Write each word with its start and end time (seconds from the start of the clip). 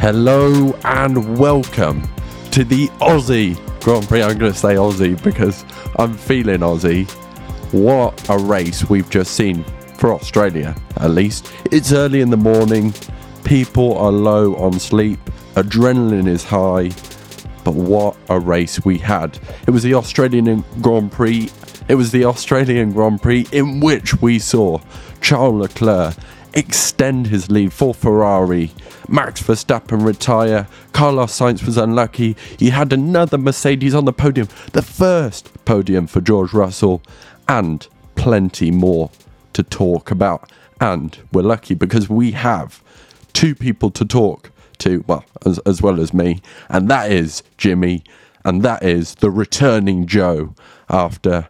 Hello 0.00 0.72
and 0.82 1.38
welcome 1.38 2.02
to 2.52 2.64
the 2.64 2.88
Aussie 3.02 3.54
Grand 3.82 4.08
Prix. 4.08 4.22
I'm 4.22 4.38
going 4.38 4.50
to 4.50 4.58
say 4.58 4.76
Aussie 4.76 5.22
because 5.22 5.62
I'm 5.98 6.16
feeling 6.16 6.60
Aussie. 6.60 7.06
What 7.70 8.30
a 8.30 8.38
race 8.38 8.88
we've 8.88 9.10
just 9.10 9.34
seen 9.34 9.62
for 9.98 10.14
Australia, 10.14 10.74
at 10.96 11.10
least. 11.10 11.52
It's 11.70 11.92
early 11.92 12.22
in 12.22 12.30
the 12.30 12.38
morning, 12.38 12.94
people 13.44 13.98
are 13.98 14.10
low 14.10 14.56
on 14.56 14.80
sleep, 14.80 15.20
adrenaline 15.52 16.28
is 16.28 16.44
high, 16.44 16.88
but 17.62 17.74
what 17.74 18.16
a 18.30 18.40
race 18.40 18.82
we 18.82 18.96
had. 18.96 19.38
It 19.66 19.70
was 19.70 19.82
the 19.82 19.92
Australian 19.92 20.64
Grand 20.80 21.12
Prix. 21.12 21.50
It 21.88 21.96
was 21.96 22.10
the 22.10 22.24
Australian 22.24 22.92
Grand 22.92 23.20
Prix 23.20 23.48
in 23.52 23.80
which 23.80 24.22
we 24.22 24.38
saw 24.38 24.78
Charles 25.20 25.60
Leclerc 25.60 26.14
extend 26.54 27.28
his 27.28 27.50
lead 27.50 27.72
for 27.72 27.94
Ferrari. 27.94 28.72
Max 29.08 29.42
Verstappen 29.42 30.04
retire. 30.04 30.66
Carlos 30.92 31.38
Sainz 31.38 31.64
was 31.64 31.76
unlucky. 31.76 32.36
He 32.58 32.70
had 32.70 32.92
another 32.92 33.38
Mercedes 33.38 33.94
on 33.94 34.04
the 34.04 34.12
podium, 34.12 34.48
the 34.72 34.82
first 34.82 35.64
podium 35.64 36.06
for 36.06 36.20
George 36.20 36.52
Russell, 36.52 37.02
and 37.48 37.86
plenty 38.14 38.70
more 38.70 39.10
to 39.52 39.62
talk 39.62 40.10
about. 40.10 40.50
And 40.80 41.18
we're 41.32 41.42
lucky 41.42 41.74
because 41.74 42.08
we 42.08 42.32
have 42.32 42.82
two 43.32 43.54
people 43.54 43.90
to 43.90 44.04
talk 44.04 44.50
to, 44.78 45.04
well, 45.06 45.24
as, 45.44 45.58
as 45.60 45.82
well 45.82 46.00
as 46.00 46.14
me, 46.14 46.40
and 46.68 46.88
that 46.88 47.12
is 47.12 47.42
Jimmy, 47.58 48.02
and 48.44 48.62
that 48.62 48.82
is 48.82 49.16
the 49.16 49.30
returning 49.30 50.06
Joe 50.06 50.54
after 50.88 51.46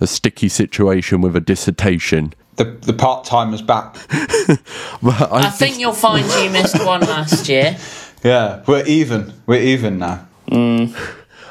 a 0.00 0.06
sticky 0.06 0.48
situation 0.48 1.20
with 1.20 1.36
a 1.36 1.40
dissertation. 1.40 2.34
The, 2.58 2.64
the 2.64 2.92
part 2.92 3.24
timer's 3.24 3.62
back. 3.62 3.96
But 5.00 5.32
I 5.32 5.50
think 5.50 5.78
you'll 5.78 5.92
find 5.92 6.26
you 6.26 6.50
missed 6.50 6.84
one 6.84 7.00
last 7.00 7.48
year. 7.48 7.76
Yeah, 8.24 8.64
we're 8.66 8.84
even. 8.84 9.32
We're 9.46 9.62
even 9.62 10.00
now. 10.00 10.26
Mm. 10.48 10.92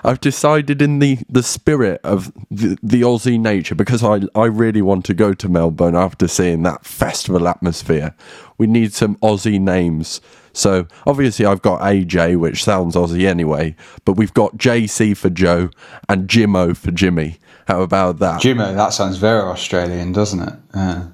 I've 0.03 0.19
decided 0.19 0.81
in 0.81 0.99
the, 0.99 1.19
the 1.29 1.41
spirit 1.41 2.01
of 2.03 2.31
the, 2.51 2.77
the 2.83 3.03
Aussie 3.03 3.39
nature, 3.39 3.73
because 3.73 4.03
I, 4.03 4.23
I 4.35 4.45
really 4.45 4.81
want 4.81 5.05
to 5.05 5.13
go 5.13 5.33
to 5.33 5.47
Melbourne 5.47 5.95
after 5.95 6.27
seeing 6.27 6.63
that 6.63 6.85
festival 6.85 7.47
atmosphere. 7.47 8.13
We 8.57 8.67
need 8.67 8.93
some 8.93 9.15
Aussie 9.17 9.61
names. 9.61 10.19
So 10.57 10.87
obviously 11.05 11.45
I've 11.45 11.61
got 11.61 11.81
AJ, 11.81 12.37
which 12.37 12.63
sounds 12.63 12.95
Aussie 12.95 13.27
anyway, 13.27 13.75
but 14.05 14.13
we've 14.13 14.33
got 14.33 14.57
JC 14.57 15.15
for 15.15 15.29
Joe 15.29 15.69
and 16.09 16.27
Jimmo 16.27 16.75
for 16.75 16.91
Jimmy. 16.91 17.37
How 17.67 17.81
about 17.81 18.19
that? 18.19 18.41
Jimmo, 18.41 18.73
that 18.73 18.93
sounds 18.93 19.17
very 19.17 19.41
Australian, 19.41 20.13
doesn't 20.13 20.41
it? 20.41 20.53
Yeah. 20.73 21.07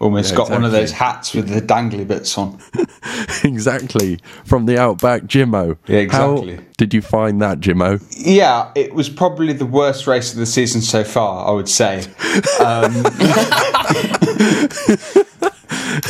Almost 0.00 0.30
Yeah, 0.30 0.36
got 0.38 0.50
one 0.50 0.64
of 0.64 0.72
those 0.72 0.92
hats 0.92 1.34
with 1.34 1.50
the 1.50 1.60
dangly 1.60 2.08
bits 2.08 2.38
on. 2.38 2.58
exactly. 3.44 4.18
From 4.46 4.64
the 4.64 4.78
outback, 4.78 5.24
Jimmo. 5.24 5.76
Yeah, 5.86 5.98
exactly. 5.98 6.56
How 6.56 6.62
did 6.78 6.94
you 6.94 7.02
find 7.02 7.40
that, 7.42 7.60
Jimmo? 7.60 8.02
Yeah, 8.16 8.72
it 8.74 8.94
was 8.94 9.10
probably 9.10 9.52
the 9.52 9.66
worst 9.66 10.06
race 10.06 10.32
of 10.32 10.38
the 10.38 10.46
season 10.46 10.80
so 10.80 11.04
far, 11.04 11.46
I 11.46 11.50
would 11.52 11.68
say. 11.68 12.06
Um, 12.58 13.04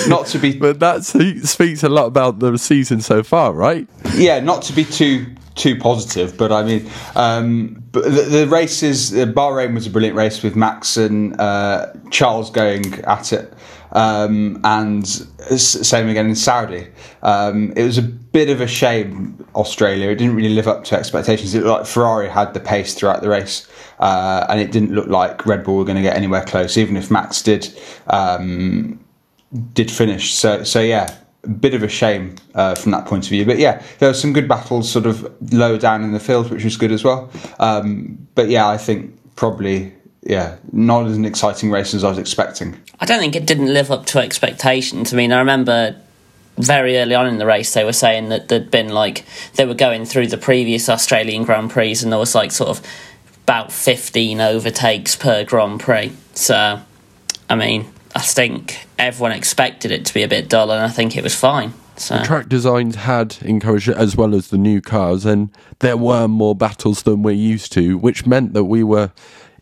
not 0.09 0.27
to 0.27 0.39
be 0.39 0.53
But 0.59 0.81
that 0.81 1.05
speaks 1.05 1.83
a 1.83 1.89
lot 1.89 2.07
about 2.07 2.39
the 2.39 2.57
season 2.59 3.01
so 3.01 3.23
far, 3.23 3.53
right? 3.53 3.87
yeah, 4.15 4.41
not 4.41 4.63
to 4.63 4.73
be 4.73 4.85
too 4.85 5.27
too 5.55 5.77
positive, 5.77 6.37
but 6.37 6.53
I 6.53 6.63
mean, 6.63 6.91
um, 7.15 7.83
but 7.93 8.05
the, 8.05 8.23
the 8.23 8.47
races. 8.47 9.13
Uh, 9.13 9.27
Bahrain 9.27 9.75
was 9.75 9.87
a 9.87 9.91
brilliant 9.91 10.17
race 10.17 10.43
with 10.43 10.57
Max 10.57 10.97
and 10.97 11.39
uh, 11.41 11.93
Charles 12.11 12.51
going 12.51 12.95
at 13.05 13.33
it, 13.33 13.53
um, 13.93 14.61
and 14.65 15.07
same 15.07 16.09
again 16.09 16.27
in 16.27 16.37
Saudi. 16.37 16.87
Um, 17.23 17.73
it 17.77 17.85
was 17.85 17.99
a 17.99 18.03
bit 18.03 18.49
of 18.49 18.61
a 18.61 18.67
shame 18.67 19.45
Australia. 19.55 20.11
It 20.11 20.17
didn't 20.17 20.37
really 20.37 20.55
live 20.55 20.69
up 20.69 20.85
to 20.85 20.97
expectations. 20.97 21.55
It 21.55 21.65
looked 21.65 21.81
like 21.81 21.87
Ferrari 21.87 22.29
had 22.29 22.55
the 22.55 22.61
pace 22.61 22.95
throughout 22.95 23.23
the 23.23 23.29
race, 23.29 23.69
uh, 23.99 24.47
and 24.49 24.61
it 24.61 24.73
didn't 24.73 24.93
look 24.93 25.09
like 25.09 25.45
Red 25.47 25.65
Bull 25.65 25.77
were 25.77 25.85
going 25.85 25.97
to 25.97 26.03
get 26.03 26.17
anywhere 26.17 26.45
close, 26.45 26.77
even 26.79 26.97
if 26.97 27.11
Max 27.11 27.43
did. 27.43 27.69
Um, 28.07 29.00
did 29.75 29.91
finish. 29.91 30.35
So 30.35 30.65
so 30.65 30.81
yeah, 30.81 31.15
a 31.45 31.49
bit 31.49 31.75
of 31.75 31.83
a 31.83 31.89
shame 31.89 32.37
uh, 32.55 32.75
from 32.75 32.93
that 32.93 33.07
point 33.07 33.25
of 33.25 33.31
view. 33.31 33.45
But 33.45 33.59
yeah, 33.59 33.83
there 33.99 34.09
were 34.09 34.15
some 34.15 34.33
good 34.33 34.49
battles 34.49 34.91
sort 34.91 35.07
of 35.07 35.31
lower 35.53 35.79
down 35.79 36.03
in 36.03 36.13
the 36.13 36.21
field, 36.21 36.51
which 36.51 36.65
was 36.65 36.77
good 36.77 36.93
as 36.93 37.05
well. 37.05 37.31
Um, 37.59 38.27
but 38.35 38.49
yeah, 38.49 38.69
I 38.69 38.77
think 38.77 39.17
probably 39.37 39.93
yeah, 40.23 40.59
not 40.73 41.07
as 41.07 41.17
an 41.17 41.25
exciting 41.25 41.71
race 41.71 41.95
as 41.95 42.05
I 42.05 42.09
was 42.09 42.19
expecting. 42.19 42.79
I 43.01 43.07
don't 43.07 43.21
think 43.21 43.35
it 43.35 43.47
didn't 43.47 43.73
live 43.73 43.91
up 43.91 44.07
to 44.07 44.19
expectations. 44.19 45.13
I 45.13 45.17
mean, 45.17 45.33
I 45.33 45.39
remember 45.39 45.97
very 46.59 46.99
early 46.99 47.15
on 47.15 47.27
in 47.27 47.39
the 47.39 47.47
race 47.47 47.73
they 47.73 47.85
were 47.85 47.93
saying 47.93 48.29
that 48.29 48.49
there'd 48.49 48.71
been 48.71 48.91
like 48.91 49.25
they 49.55 49.65
were 49.65 49.75
going 49.75 50.05
through 50.05 50.27
the 50.27 50.37
previous 50.37 50.91
Australian 50.91 51.45
Grand 51.45 51.71
Prix 51.71 51.97
and 52.03 52.13
there 52.13 52.19
was 52.19 52.35
like 52.35 52.53
sort 52.53 52.69
of 52.69 52.87
about 53.45 53.73
15 53.73 54.41
overtakes 54.41 55.17
per 55.17 55.43
Grand 55.43 55.81
Prix. 55.81 56.13
So, 56.35 56.81
I 57.49 57.55
mean, 57.55 57.91
I 58.15 58.21
think 58.21 58.87
everyone 58.99 59.33
expected 59.33 59.91
it 59.91 60.05
to 60.07 60.15
be 60.15 60.23
a 60.23 60.29
bit 60.29 60.49
dull 60.49 60.71
and 60.71 60.83
I 60.83 60.89
think 60.89 61.17
it 61.17 61.23
was 61.23 61.35
fine. 61.35 61.73
So, 61.97 62.23
track 62.25 62.49
designs 62.49 62.95
had 62.97 63.37
encouraged 63.43 63.89
it 63.89 63.97
as 63.97 64.17
well 64.17 64.35
as 64.35 64.49
the 64.49 64.57
new 64.57 64.81
cars 64.81 65.27
and 65.27 65.51
there 65.81 65.99
were 65.99 66.27
more 66.29 66.55
battles 66.55 67.03
than 67.03 67.23
we're 67.23 67.33
used 67.33 67.73
to 67.73 67.99
which 67.99 68.25
meant 68.25 68.55
that 68.55 68.65
we 68.65 68.83
were 68.83 69.13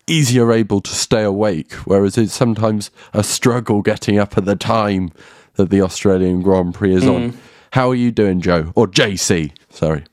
easier 0.06 0.53
able 0.53 0.81
to 0.81 0.94
stay 0.94 1.25
awake 1.25 1.72
whereas 1.84 2.16
it's 2.16 2.32
sometimes 2.32 2.92
a 3.12 3.25
struggle 3.25 3.82
getting 3.82 4.19
up 4.19 4.38
at 4.38 4.44
the 4.44 4.54
time 4.54 5.10
that 5.56 5.69
the 5.70 5.82
australian 5.82 6.41
grand 6.41 6.75
prix 6.75 6.94
is 6.94 7.06
on. 7.06 7.36
How 7.72 7.91
are 7.91 7.94
you 7.97 8.12
doing 8.12 8.41
joe? 8.41 8.72
Or 8.76 8.86
jc 8.86 9.50
sorry. 9.70 10.04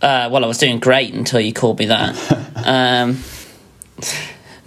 Uh, 0.00 0.28
well, 0.30 0.44
I 0.44 0.46
was 0.46 0.58
doing 0.58 0.80
great 0.80 1.14
until 1.14 1.40
you 1.40 1.54
called 1.54 1.78
me 1.78 1.86
that. 1.86 2.14
um, 2.56 3.18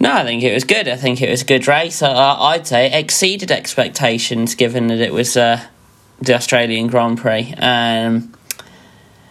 no, 0.00 0.12
I 0.12 0.24
think 0.24 0.42
it 0.42 0.54
was 0.54 0.64
good. 0.64 0.88
I 0.88 0.96
think 0.96 1.20
it 1.20 1.30
was 1.30 1.42
a 1.42 1.44
good 1.44 1.66
race. 1.66 2.02
I, 2.02 2.12
I'd 2.12 2.66
say 2.66 2.86
it 2.86 2.94
exceeded 2.94 3.50
expectations 3.50 4.54
given 4.54 4.86
that 4.88 5.00
it 5.00 5.12
was 5.12 5.36
uh, 5.36 5.60
the 6.20 6.34
Australian 6.34 6.86
Grand 6.86 7.18
Prix. 7.18 7.54
Um, 7.58 8.32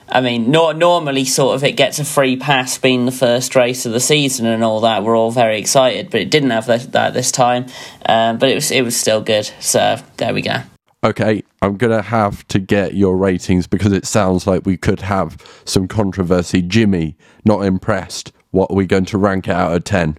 I 0.10 0.22
mean, 0.22 0.52
nor 0.52 0.74
normally, 0.74 1.26
sort 1.26 1.56
of, 1.56 1.64
it 1.64 1.74
gets 1.74 2.00
a 2.00 2.06
free 2.06 2.38
pass 2.38 2.78
being 2.78 3.06
the 3.06 3.12
first 3.12 3.56
race 3.56 3.86
of 3.86 3.92
the 3.92 4.00
season 4.00 4.46
and 4.46 4.64
all 4.64 4.80
that. 4.82 5.04
We're 5.04 5.18
all 5.18 5.32
very 5.32 5.60
excited, 5.60 6.10
but 6.10 6.22
it 6.22 6.32
didn't 6.32 6.52
have 6.52 6.66
that, 6.68 6.92
that 6.94 7.14
this 7.14 7.32
time. 7.32 7.66
Um, 8.06 8.38
but 8.38 8.50
it 8.50 8.56
was 8.56 8.72
it 8.72 8.84
was 8.84 8.96
still 8.96 9.22
good. 9.22 9.52
So 9.60 9.98
there 10.16 10.34
we 10.34 10.42
go. 10.42 10.64
okay 11.04 11.44
i'm 11.62 11.78
gonna 11.78 12.02
have 12.02 12.48
to 12.48 12.58
get 12.58 12.96
your 12.96 13.16
ratings 13.18 13.68
because 13.68 13.92
it 13.94 14.04
sounds 14.06 14.48
like 14.48 14.66
we 14.66 14.76
could 14.76 15.00
have 15.00 15.38
some 15.64 15.88
controversy 15.88 16.60
jimmy 16.62 17.16
not 17.46 17.60
impressed 17.64 18.32
what 18.50 18.72
are 18.72 18.76
we 18.76 18.86
going 18.88 19.06
to 19.06 19.16
rank 19.18 19.48
it 19.48 19.52
out 19.52 19.76
of 19.76 19.84
10 19.84 20.18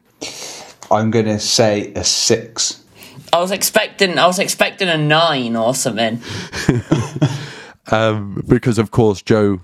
I'm 0.91 1.11
going 1.11 1.27
to 1.27 1.39
say 1.39 1.93
a 1.95 2.05
six. 2.05 2.85
I 3.33 3.41
was 3.41 3.51
expecting 3.51 4.19
I 4.19 4.27
was 4.27 4.39
expecting 4.39 4.89
a 4.89 4.97
nine 4.97 5.55
or 5.55 5.75
something. 5.75 6.21
um, 7.91 8.43
because 8.49 8.79
of 8.79 8.91
course 8.91 9.21
Joe 9.23 9.61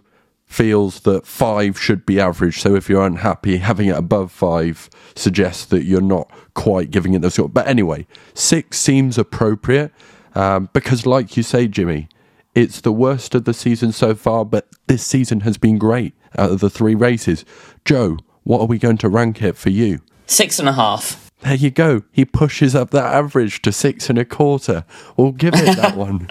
feels 0.54 1.00
that 1.00 1.26
five 1.26 1.80
should 1.80 2.06
be 2.06 2.20
average. 2.20 2.60
So 2.60 2.76
if 2.76 2.88
you're 2.88 3.04
unhappy, 3.04 3.56
having 3.56 3.88
it 3.88 3.96
above 3.96 4.30
five 4.30 4.88
suggests 5.16 5.64
that 5.66 5.84
you're 5.84 6.00
not 6.00 6.30
quite 6.54 6.90
giving 6.90 7.14
it 7.14 7.22
the 7.22 7.30
sort. 7.30 7.52
But 7.52 7.66
anyway, 7.66 8.06
six 8.34 8.78
seems 8.78 9.18
appropriate 9.18 9.92
um, 10.34 10.68
because, 10.72 11.06
like 11.06 11.36
you 11.36 11.42
say, 11.42 11.66
Jimmy, 11.66 12.08
it's 12.54 12.80
the 12.80 12.92
worst 12.92 13.34
of 13.34 13.44
the 13.46 13.54
season 13.54 13.90
so 13.90 14.14
far. 14.14 14.44
But 14.44 14.68
this 14.86 15.04
season 15.04 15.40
has 15.40 15.58
been 15.58 15.78
great 15.78 16.14
out 16.38 16.52
of 16.52 16.60
the 16.60 16.70
three 16.70 16.94
races. 16.94 17.44
Joe, 17.84 18.18
what 18.44 18.60
are 18.60 18.66
we 18.66 18.78
going 18.78 18.98
to 18.98 19.08
rank 19.08 19.42
it 19.42 19.56
for 19.56 19.70
you? 19.70 20.00
Six 20.26 20.58
and 20.58 20.68
a 20.68 20.72
half. 20.72 21.30
There 21.40 21.54
you 21.54 21.70
go. 21.70 22.02
He 22.10 22.24
pushes 22.24 22.74
up 22.74 22.90
that 22.90 23.12
average 23.12 23.60
to 23.62 23.72
six 23.72 24.08
and 24.08 24.18
a 24.18 24.24
quarter. 24.24 24.84
We'll 25.16 25.32
give 25.32 25.54
it 25.54 25.76
that 25.76 25.96
one. 25.96 26.30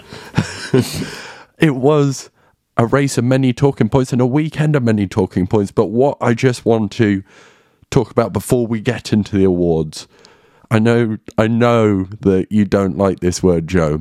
it 1.58 1.76
was 1.76 2.30
a 2.76 2.86
race 2.86 3.16
of 3.16 3.24
many 3.24 3.52
talking 3.52 3.88
points 3.88 4.12
and 4.12 4.20
a 4.20 4.26
weekend 4.26 4.74
of 4.74 4.82
many 4.82 5.06
talking 5.06 5.46
points. 5.46 5.70
But 5.70 5.86
what 5.86 6.18
I 6.20 6.34
just 6.34 6.64
want 6.64 6.90
to 6.92 7.22
talk 7.90 8.10
about 8.10 8.32
before 8.32 8.66
we 8.66 8.80
get 8.80 9.12
into 9.12 9.36
the 9.36 9.44
awards, 9.44 10.08
I 10.72 10.80
know, 10.80 11.18
I 11.38 11.46
know 11.46 12.04
that 12.20 12.50
you 12.50 12.64
don't 12.64 12.98
like 12.98 13.20
this 13.20 13.40
word, 13.40 13.68
Joe, 13.68 14.00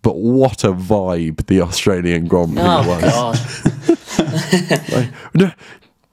but 0.00 0.16
what 0.16 0.64
a 0.64 0.72
vibe 0.72 1.46
the 1.48 1.60
Australian 1.60 2.26
Grand 2.26 2.54
Prix 2.54 2.62
Oh 2.64 2.88
was. 2.88 3.02
god. 3.02 3.38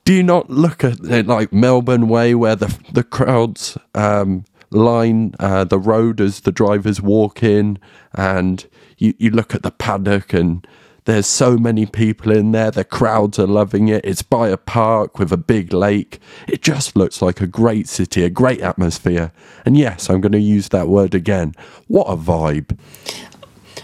Do 0.06 0.14
you 0.14 0.22
not 0.22 0.52
look 0.52 0.84
at 0.84 1.00
it 1.00 1.26
like 1.26 1.52
Melbourne 1.52 2.08
Way, 2.08 2.36
where 2.36 2.56
the 2.56 2.78
the 2.92 3.04
crowds 3.04 3.76
um, 3.96 4.46
line 4.70 5.34
uh, 5.40 5.64
the 5.64 5.80
road 5.80 6.22
as 6.22 6.42
the 6.42 6.52
drivers 6.52 7.02
walk 7.02 7.42
in, 7.42 7.80
and 8.14 8.68
you, 9.00 9.16
you 9.18 9.32
look 9.32 9.56
at 9.56 9.64
the 9.64 9.72
paddock, 9.72 10.32
and 10.32 10.66
there's 11.06 11.26
so 11.26 11.58
many 11.58 11.88
people 11.88 12.32
in 12.32 12.52
there. 12.52 12.70
The 12.70 12.84
crowds 12.84 13.40
are 13.40 13.48
loving 13.48 13.88
it. 13.88 14.06
It's 14.06 14.22
by 14.22 14.50
a 14.50 14.58
park 14.58 15.18
with 15.18 15.32
a 15.32 15.38
big 15.38 15.74
lake. 15.74 16.20
It 16.48 16.62
just 16.62 16.96
looks 16.96 17.20
like 17.20 17.42
a 17.42 17.48
great 17.48 17.88
city, 17.88 18.24
a 18.24 18.30
great 18.30 18.62
atmosphere. 18.62 19.32
And 19.66 19.76
yes, 19.76 20.08
I'm 20.08 20.22
going 20.22 20.34
to 20.34 20.40
use 20.40 20.70
that 20.70 20.88
word 20.88 21.16
again. 21.16 21.56
What 21.88 22.06
a 22.06 22.16
vibe! 22.16 22.78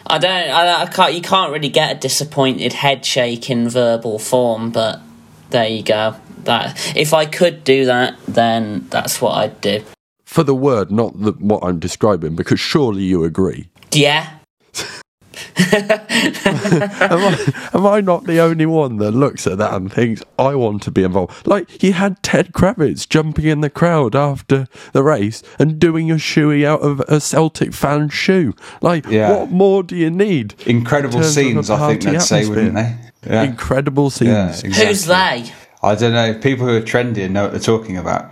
I 0.05 0.19
don't. 0.19 0.31
I, 0.51 0.83
I 0.83 0.85
can't. 0.85 1.15
You 1.15 1.21
can't 1.21 1.51
really 1.51 1.69
get 1.69 1.97
a 1.97 1.99
disappointed 1.99 2.73
head 2.73 3.03
shake 3.03 3.49
in 3.49 3.67
verbal 3.67 4.19
form, 4.19 4.69
but 4.69 5.01
there 5.51 5.67
you 5.67 5.83
go. 5.83 6.15
That 6.43 6.75
if 6.97 7.13
I 7.13 7.25
could 7.25 7.63
do 7.63 7.85
that, 7.85 8.15
then 8.27 8.87
that's 8.89 9.21
what 9.21 9.33
I'd 9.33 9.61
do. 9.61 9.83
For 10.25 10.43
the 10.43 10.55
word, 10.55 10.91
not 10.91 11.19
the, 11.21 11.33
what 11.33 11.63
I'm 11.63 11.77
describing, 11.77 12.35
because 12.35 12.59
surely 12.59 13.03
you 13.03 13.23
agree. 13.23 13.69
Yeah. 13.91 14.37
am, 15.73 15.91
I, 17.01 17.69
am 17.73 17.85
I 17.85 18.01
not 18.01 18.25
the 18.25 18.39
only 18.39 18.65
one 18.65 18.97
that 18.97 19.11
looks 19.11 19.45
at 19.47 19.57
that 19.57 19.73
and 19.73 19.91
thinks 19.91 20.23
I 20.39 20.55
want 20.55 20.83
to 20.83 20.91
be 20.91 21.03
involved? 21.03 21.47
Like 21.47 21.83
you 21.83 21.93
had 21.93 22.21
Ted 22.23 22.53
Kravitz 22.53 23.07
jumping 23.07 23.45
in 23.45 23.61
the 23.61 23.69
crowd 23.69 24.15
after 24.15 24.67
the 24.93 25.03
race 25.03 25.43
and 25.59 25.79
doing 25.79 26.11
a 26.11 26.15
shoey 26.15 26.65
out 26.65 26.81
of 26.81 26.99
a 27.01 27.19
Celtic 27.19 27.73
fan's 27.73 28.13
shoe. 28.13 28.53
Like, 28.81 29.05
Yeah. 29.07 29.31
what 29.31 29.51
more 29.51 29.83
do 29.83 29.95
you 29.95 30.09
need? 30.09 30.55
Incredible 30.65 31.17
in 31.17 31.23
terms 31.23 31.37
of 31.37 31.41
a 31.41 31.43
scenes, 31.43 31.69
I 31.69 31.77
think 31.87 32.03
party 32.03 32.17
they'd 32.17 32.21
say, 32.21 32.47
wouldn't 32.47 32.75
they? 32.75 32.95
Atmosphere? 33.23 33.43
Yeah. 33.43 33.43
Incredible 33.43 34.09
scenes. 34.09 34.29
Yeah, 34.29 34.49
exactly. 34.49 34.85
Who's 34.85 35.05
they? 35.05 35.53
I 35.83 35.95
don't 35.95 36.13
know. 36.13 36.33
People 36.39 36.67
who 36.67 36.75
are 36.75 36.81
trendy 36.81 37.29
know 37.29 37.43
what 37.43 37.51
they're 37.51 37.59
talking 37.59 37.97
about. 37.97 38.31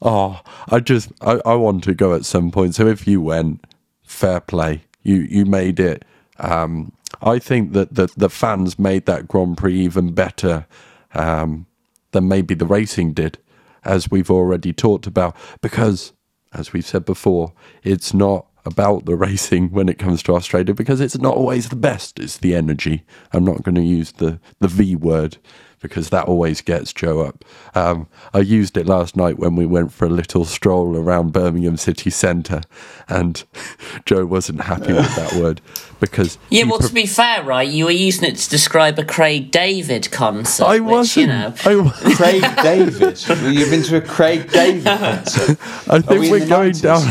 Oh, 0.00 0.40
I 0.68 0.80
just 0.80 1.12
I, 1.20 1.40
I 1.44 1.54
want 1.54 1.84
to 1.84 1.94
go 1.94 2.14
at 2.14 2.24
some 2.24 2.50
point. 2.50 2.74
So 2.74 2.86
if 2.86 3.06
you 3.06 3.20
went, 3.20 3.64
fair 4.02 4.40
play. 4.40 4.84
You 5.02 5.16
you 5.16 5.44
made 5.44 5.80
it. 5.80 6.04
Um, 6.38 6.92
I 7.20 7.38
think 7.38 7.72
that 7.72 7.94
the 7.94 8.12
the 8.16 8.28
fans 8.28 8.78
made 8.78 9.06
that 9.06 9.28
Grand 9.28 9.56
Prix 9.56 9.74
even 9.74 10.12
better 10.12 10.66
um, 11.14 11.66
than 12.12 12.28
maybe 12.28 12.54
the 12.54 12.66
racing 12.66 13.12
did, 13.12 13.38
as 13.84 14.10
we've 14.10 14.30
already 14.30 14.72
talked 14.72 15.06
about. 15.06 15.36
Because 15.60 16.12
as 16.52 16.72
we've 16.72 16.84
said 16.86 17.04
before, 17.04 17.52
it's 17.82 18.12
not 18.12 18.46
about 18.64 19.04
the 19.04 19.16
racing 19.16 19.70
when 19.70 19.88
it 19.88 19.98
comes 19.98 20.22
to 20.24 20.34
Australia 20.34 20.74
because 20.74 21.00
it's 21.00 21.18
not 21.18 21.36
always 21.36 21.68
the 21.68 21.76
best. 21.76 22.18
It's 22.20 22.38
the 22.38 22.54
energy. 22.54 23.04
I'm 23.32 23.44
not 23.44 23.62
going 23.62 23.74
to 23.76 23.82
use 23.82 24.12
the 24.12 24.40
the 24.60 24.68
V 24.68 24.96
word 24.96 25.38
because 25.82 26.10
that 26.10 26.26
always 26.26 26.60
gets 26.60 26.92
Joe 26.92 27.20
up. 27.20 27.44
Um, 27.74 28.06
I 28.32 28.38
used 28.38 28.76
it 28.76 28.86
last 28.86 29.16
night 29.16 29.38
when 29.38 29.56
we 29.56 29.66
went 29.66 29.92
for 29.92 30.04
a 30.04 30.08
little 30.08 30.44
stroll 30.44 30.96
around 30.96 31.32
Birmingham 31.32 31.76
city 31.76 32.08
centre, 32.08 32.62
and 33.08 33.42
Joe 34.06 34.24
wasn't 34.24 34.60
happy 34.62 34.92
with 34.92 35.14
that 35.16 35.34
word 35.34 35.60
because 35.98 36.38
Yeah, 36.50 36.64
well, 36.64 36.78
pre- 36.78 36.88
to 36.88 36.94
be 36.94 37.06
fair, 37.06 37.42
right, 37.42 37.68
you 37.68 37.86
were 37.86 37.90
using 37.90 38.28
it 38.28 38.36
to 38.36 38.48
describe 38.48 38.96
a 38.98 39.04
Craig 39.04 39.50
David 39.50 40.10
concert. 40.12 40.64
I 40.64 40.78
wasn't. 40.78 41.26
You 41.26 41.32
know, 41.32 41.54
I, 41.64 41.76
wa- 41.76 41.90
Craig 42.16 42.42
David. 42.62 43.28
You've 43.52 43.70
been 43.70 43.82
to 43.82 43.96
a 43.96 44.00
Craig 44.00 44.50
David 44.50 44.84
concert. 44.84 45.58
I 45.90 45.98
think 46.00 46.20
we 46.20 46.26
in 46.26 46.30
we're 46.32 46.46
going 46.46 46.72
down. 46.74 47.02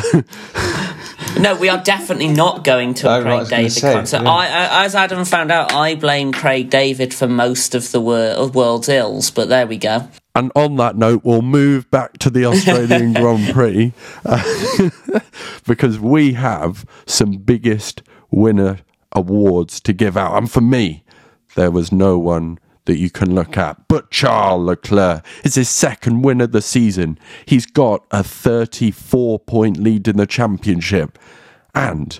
No, 1.39 1.55
we 1.55 1.69
are 1.69 1.81
definitely 1.83 2.27
not 2.27 2.63
going 2.63 2.93
to 2.95 3.07
a 3.09 3.11
Oh, 3.11 3.19
I 3.19 3.21
Craig 3.21 3.39
was 3.39 3.49
David 3.49 3.71
say, 3.71 3.93
concert. 3.93 4.21
yeah. 4.23 4.29
I, 4.29 4.45
I, 4.45 4.85
as 4.85 4.95
Adam 4.95 5.25
found 5.25 5.51
out, 5.51 5.73
I 5.73 5.95
blame 5.95 6.31
Craig 6.31 6.69
David 6.69 7.13
for 7.13 7.27
most 7.27 7.73
of 7.75 7.91
the 7.91 7.99
wor- 8.01 8.47
world's 8.49 8.89
ills. 8.89 9.31
But 9.31 9.49
there 9.49 9.65
we 9.67 9.77
go. 9.77 10.07
And 10.35 10.51
on 10.55 10.77
that 10.77 10.95
note, 10.95 11.21
we'll 11.25 11.41
move 11.41 11.89
back 11.91 12.17
to 12.19 12.29
the 12.29 12.45
Australian 12.45 13.13
Grand 13.21 13.53
Prix 13.53 13.93
uh, 14.25 14.41
because 15.67 15.99
we 15.99 16.33
have 16.33 16.85
some 17.05 17.33
biggest 17.33 18.01
winner 18.29 18.79
awards 19.11 19.79
to 19.81 19.93
give 19.93 20.15
out. 20.15 20.37
And 20.37 20.49
for 20.49 20.61
me, 20.61 21.03
there 21.55 21.71
was 21.71 21.91
no 21.91 22.17
one 22.17 22.59
that 22.85 22.97
you 22.97 23.09
can 23.09 23.33
look 23.35 23.57
at 23.57 23.87
but 23.87 24.09
Charles 24.11 24.65
Leclerc. 24.65 25.25
is 25.43 25.55
his 25.55 25.69
second 25.69 26.21
win 26.21 26.41
of 26.41 26.51
the 26.51 26.61
season. 26.61 27.17
He's 27.45 27.65
got 27.65 28.05
a 28.11 28.23
34 28.23 29.39
point 29.39 29.77
lead 29.77 30.07
in 30.07 30.17
the 30.17 30.25
championship. 30.25 31.17
And 31.73 32.19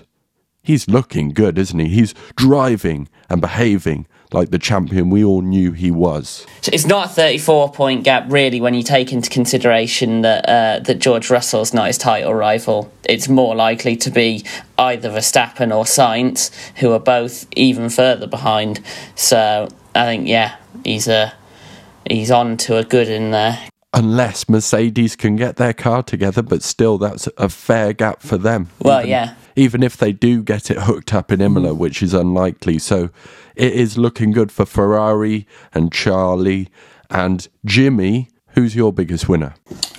he's 0.62 0.88
looking 0.88 1.30
good, 1.30 1.58
isn't 1.58 1.78
he? 1.78 1.88
He's 1.88 2.14
driving 2.36 3.08
and 3.28 3.40
behaving 3.40 4.06
like 4.32 4.50
the 4.50 4.58
champion 4.58 5.10
we 5.10 5.22
all 5.22 5.42
knew 5.42 5.72
he 5.72 5.90
was. 5.90 6.46
So 6.62 6.70
it's 6.72 6.86
not 6.86 7.06
a 7.06 7.08
34 7.08 7.72
point 7.72 8.04
gap, 8.04 8.24
really, 8.28 8.60
when 8.60 8.74
you 8.74 8.82
take 8.82 9.12
into 9.12 9.28
consideration 9.28 10.22
that 10.22 10.48
uh, 10.48 10.78
that 10.80 10.98
George 10.98 11.30
Russell's 11.30 11.74
not 11.74 11.88
his 11.88 11.98
title 11.98 12.34
rival. 12.34 12.92
It's 13.04 13.28
more 13.28 13.54
likely 13.54 13.96
to 13.96 14.10
be 14.10 14.44
either 14.78 15.10
Verstappen 15.10 15.74
or 15.74 15.84
Sainz, 15.84 16.50
who 16.76 16.92
are 16.92 17.00
both 17.00 17.46
even 17.56 17.90
further 17.90 18.26
behind. 18.26 18.80
So 19.14 19.68
I 19.94 20.04
think, 20.06 20.26
yeah, 20.28 20.56
he's 20.84 21.08
a 21.08 21.32
he's 22.08 22.30
on 22.30 22.56
to 22.58 22.78
a 22.78 22.84
good 22.84 23.08
in 23.08 23.30
there. 23.30 23.58
unless 23.92 24.48
Mercedes 24.48 25.16
can 25.16 25.36
get 25.36 25.56
their 25.56 25.72
car 25.72 26.02
together, 26.02 26.42
but 26.42 26.62
still, 26.62 26.98
that's 26.98 27.28
a 27.36 27.48
fair 27.48 27.92
gap 27.92 28.22
for 28.22 28.38
them. 28.38 28.68
Well, 28.80 29.00
even, 29.00 29.10
yeah. 29.10 29.34
Even 29.56 29.82
if 29.82 29.96
they 29.96 30.12
do 30.12 30.42
get 30.42 30.70
it 30.70 30.78
hooked 30.78 31.12
up 31.12 31.30
in 31.30 31.40
Imola, 31.40 31.74
which 31.74 32.02
is 32.02 32.14
unlikely. 32.14 32.78
So 32.78 33.10
it 33.54 33.72
is 33.72 33.98
looking 33.98 34.32
good 34.32 34.50
for 34.50 34.64
Ferrari 34.64 35.46
and 35.74 35.92
Charlie 35.92 36.68
and 37.10 37.46
Jimmy. 37.64 38.30
Who's 38.54 38.76
your 38.76 38.92
biggest 38.92 39.28
winner? 39.28 39.54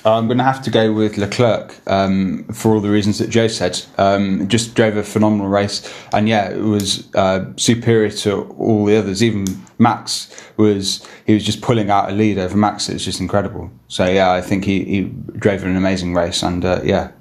I'm 0.05 0.27
going 0.27 0.37
to 0.37 0.43
have 0.43 0.61
to 0.63 0.69
go 0.69 0.91
with 0.91 1.17
Leclerc 1.17 1.75
um, 1.87 2.43
for 2.53 2.73
all 2.73 2.81
the 2.81 2.89
reasons 2.89 3.19
that 3.19 3.29
Joe 3.29 3.47
said. 3.47 3.81
Um, 3.97 4.47
just 4.47 4.75
drove 4.75 4.97
a 4.97 5.03
phenomenal 5.03 5.47
race, 5.47 5.91
and 6.11 6.27
yeah, 6.27 6.49
it 6.49 6.61
was 6.61 7.13
uh, 7.15 7.45
superior 7.55 8.09
to 8.09 8.43
all 8.57 8.85
the 8.85 8.97
others. 8.97 9.23
Even 9.23 9.45
Max 9.79 10.29
was 10.57 11.07
he 11.25 11.33
was 11.33 11.43
just 11.43 11.61
pulling 11.61 11.89
out 11.89 12.09
a 12.09 12.13
lead 12.13 12.37
over 12.37 12.57
Max. 12.57 12.89
It's 12.89 13.05
just 13.05 13.21
incredible. 13.21 13.71
So 13.87 14.05
yeah, 14.05 14.31
I 14.31 14.41
think 14.41 14.65
he, 14.65 14.83
he 14.83 15.01
drove 15.37 15.63
an 15.63 15.75
amazing 15.75 16.13
race, 16.13 16.43
and 16.43 16.65
uh, 16.65 16.81
yeah, 16.83 17.11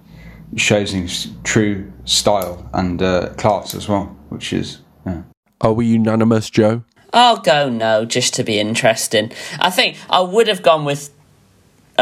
shows 0.57 0.91
his 0.91 1.29
true 1.45 1.91
style 2.05 2.69
and 2.75 3.01
uh, 3.01 3.33
class 3.35 3.75
as 3.75 3.89
well, 3.89 4.07
which 4.29 4.53
is 4.53 4.81
yeah. 5.07 5.23
Are 5.61 5.73
we 5.73 5.87
unanimous, 5.87 6.51
Joe? 6.51 6.83
I'll 7.13 7.39
go 7.39 7.69
no, 7.69 8.05
just 8.05 8.35
to 8.35 8.45
be 8.45 8.59
interesting. 8.59 9.33
I 9.61 9.71
think 9.71 9.99
I 10.11 10.21
would 10.21 10.49
have 10.49 10.63
gone 10.63 10.85
with 10.85 11.11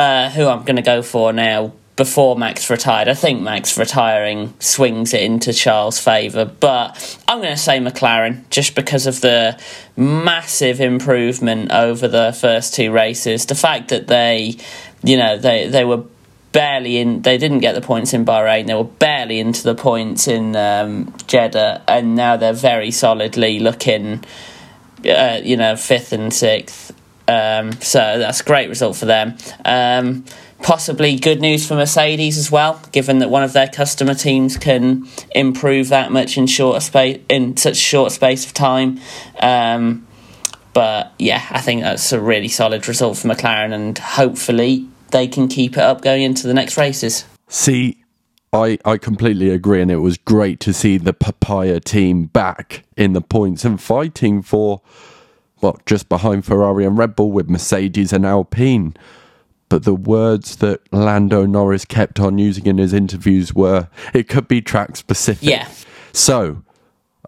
uh, 0.00 0.30
who 0.30 0.46
I'm 0.46 0.64
going 0.64 0.76
to 0.76 0.82
go 0.82 1.02
for 1.02 1.30
now 1.30 1.72
before 1.96 2.34
Max 2.34 2.70
retired. 2.70 3.06
I 3.06 3.12
think 3.12 3.42
Max 3.42 3.76
retiring 3.76 4.54
swings 4.58 5.12
it 5.12 5.22
into 5.22 5.52
Charles' 5.52 5.98
favour, 5.98 6.46
but 6.46 7.18
I'm 7.28 7.42
going 7.42 7.52
to 7.52 7.60
say 7.60 7.78
McLaren 7.80 8.48
just 8.48 8.74
because 8.74 9.06
of 9.06 9.20
the 9.20 9.60
massive 9.98 10.80
improvement 10.80 11.70
over 11.70 12.08
the 12.08 12.32
first 12.32 12.72
two 12.72 12.90
races. 12.90 13.44
The 13.44 13.54
fact 13.54 13.90
that 13.90 14.06
they, 14.06 14.56
you 15.04 15.18
know, 15.18 15.36
they 15.36 15.68
they 15.68 15.84
were 15.84 16.04
barely 16.52 16.96
in. 16.96 17.20
They 17.20 17.36
didn't 17.36 17.58
get 17.58 17.74
the 17.74 17.82
points 17.82 18.14
in 18.14 18.24
Bahrain. 18.24 18.68
They 18.68 18.74
were 18.74 18.84
barely 18.84 19.38
into 19.38 19.62
the 19.62 19.74
points 19.74 20.26
in 20.26 20.56
um, 20.56 21.14
Jeddah, 21.26 21.82
and 21.86 22.16
now 22.16 22.38
they're 22.38 22.54
very 22.54 22.90
solidly 22.90 23.58
looking 23.60 24.24
uh, 25.04 25.40
you 25.42 25.56
know, 25.56 25.76
fifth 25.76 26.12
and 26.12 26.32
sixth. 26.32 26.92
Um, 27.30 27.72
so 27.80 28.18
that's 28.18 28.40
a 28.40 28.44
great 28.44 28.68
result 28.68 28.96
for 28.96 29.06
them. 29.06 29.36
Um, 29.64 30.24
possibly 30.62 31.16
good 31.16 31.40
news 31.40 31.66
for 31.66 31.74
Mercedes 31.74 32.36
as 32.36 32.50
well, 32.50 32.80
given 32.92 33.18
that 33.20 33.30
one 33.30 33.42
of 33.42 33.52
their 33.52 33.68
customer 33.68 34.14
teams 34.14 34.56
can 34.56 35.06
improve 35.34 35.88
that 35.88 36.10
much 36.12 36.36
in 36.36 36.46
shorter 36.46 36.80
space 36.80 37.20
in 37.28 37.56
such 37.56 37.76
short 37.76 38.12
space 38.12 38.44
of 38.46 38.52
time. 38.52 39.00
Um, 39.40 40.06
but 40.72 41.12
yeah, 41.18 41.46
I 41.50 41.60
think 41.60 41.82
that's 41.82 42.12
a 42.12 42.20
really 42.20 42.48
solid 42.48 42.86
result 42.88 43.18
for 43.18 43.28
McLaren, 43.28 43.72
and 43.72 43.98
hopefully 43.98 44.88
they 45.10 45.26
can 45.26 45.48
keep 45.48 45.72
it 45.72 45.82
up 45.82 46.02
going 46.02 46.22
into 46.22 46.46
the 46.46 46.54
next 46.54 46.76
races. 46.76 47.24
See, 47.48 47.96
I, 48.52 48.78
I 48.84 48.96
completely 48.96 49.50
agree, 49.50 49.80
and 49.80 49.90
it 49.90 49.98
was 49.98 50.16
great 50.16 50.60
to 50.60 50.72
see 50.72 50.98
the 50.98 51.12
Papaya 51.12 51.80
team 51.80 52.26
back 52.26 52.84
in 52.96 53.12
the 53.12 53.20
points 53.20 53.64
and 53.64 53.80
fighting 53.80 54.42
for, 54.42 54.80
well, 55.60 55.78
just 55.86 56.08
behind 56.08 56.44
Ferrari 56.44 56.84
and 56.84 56.96
Red 56.96 57.16
Bull 57.16 57.32
with 57.32 57.50
Mercedes 57.50 58.12
and 58.12 58.24
Alpine. 58.24 58.96
But 59.68 59.84
the 59.84 59.94
words 59.94 60.56
that 60.56 60.80
Lando 60.92 61.46
Norris 61.46 61.84
kept 61.84 62.18
on 62.18 62.38
using 62.38 62.66
in 62.66 62.78
his 62.78 62.92
interviews 62.92 63.54
were, 63.54 63.88
it 64.12 64.28
could 64.28 64.48
be 64.48 64.60
track 64.60 64.96
specific. 64.96 65.48
Yeah. 65.48 65.68
So, 66.12 66.64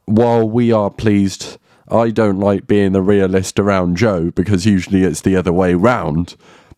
while 0.06 0.48
we 0.48 0.72
are 0.72 0.90
pleased, 0.90 1.58
I 1.88 2.10
don't 2.10 2.40
like 2.40 2.66
being 2.66 2.92
the 2.92 3.02
realist 3.02 3.58
around 3.60 3.96
Joe 3.96 4.30
because 4.30 4.66
usually 4.66 5.04
it's 5.04 5.20
the 5.20 5.36
other 5.36 5.52
way 5.52 5.74
round, 5.74 6.34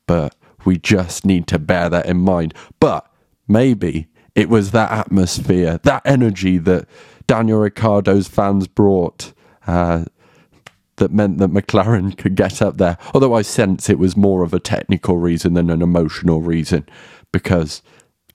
but 0.06 0.34
we 0.64 0.76
just 0.76 1.25
need 1.25 1.46
to 1.49 1.58
bear 1.58 1.88
that 1.88 2.06
in 2.06 2.18
mind. 2.18 2.52
But 2.78 3.11
maybe 3.49 4.08
it 4.34 4.49
was 4.49 4.73
that 4.73 4.90
atmosphere, 4.90 5.78
that 5.84 6.02
energy 6.04 6.58
that 6.58 6.87
Daniel 7.26 7.61
Ricciardo's 7.61 8.28
fans 8.28 8.66
brought. 8.66 9.32
Uh, 9.66 10.04
that 10.96 11.12
meant 11.12 11.38
that 11.38 11.50
McLaren 11.50 12.16
could 12.16 12.34
get 12.34 12.62
up 12.62 12.76
there. 12.76 12.98
Although 13.12 13.34
I 13.34 13.42
sense 13.42 13.88
it 13.88 13.98
was 13.98 14.16
more 14.16 14.42
of 14.42 14.54
a 14.54 14.60
technical 14.60 15.18
reason 15.18 15.54
than 15.54 15.70
an 15.70 15.82
emotional 15.82 16.40
reason, 16.40 16.86
because 17.32 17.82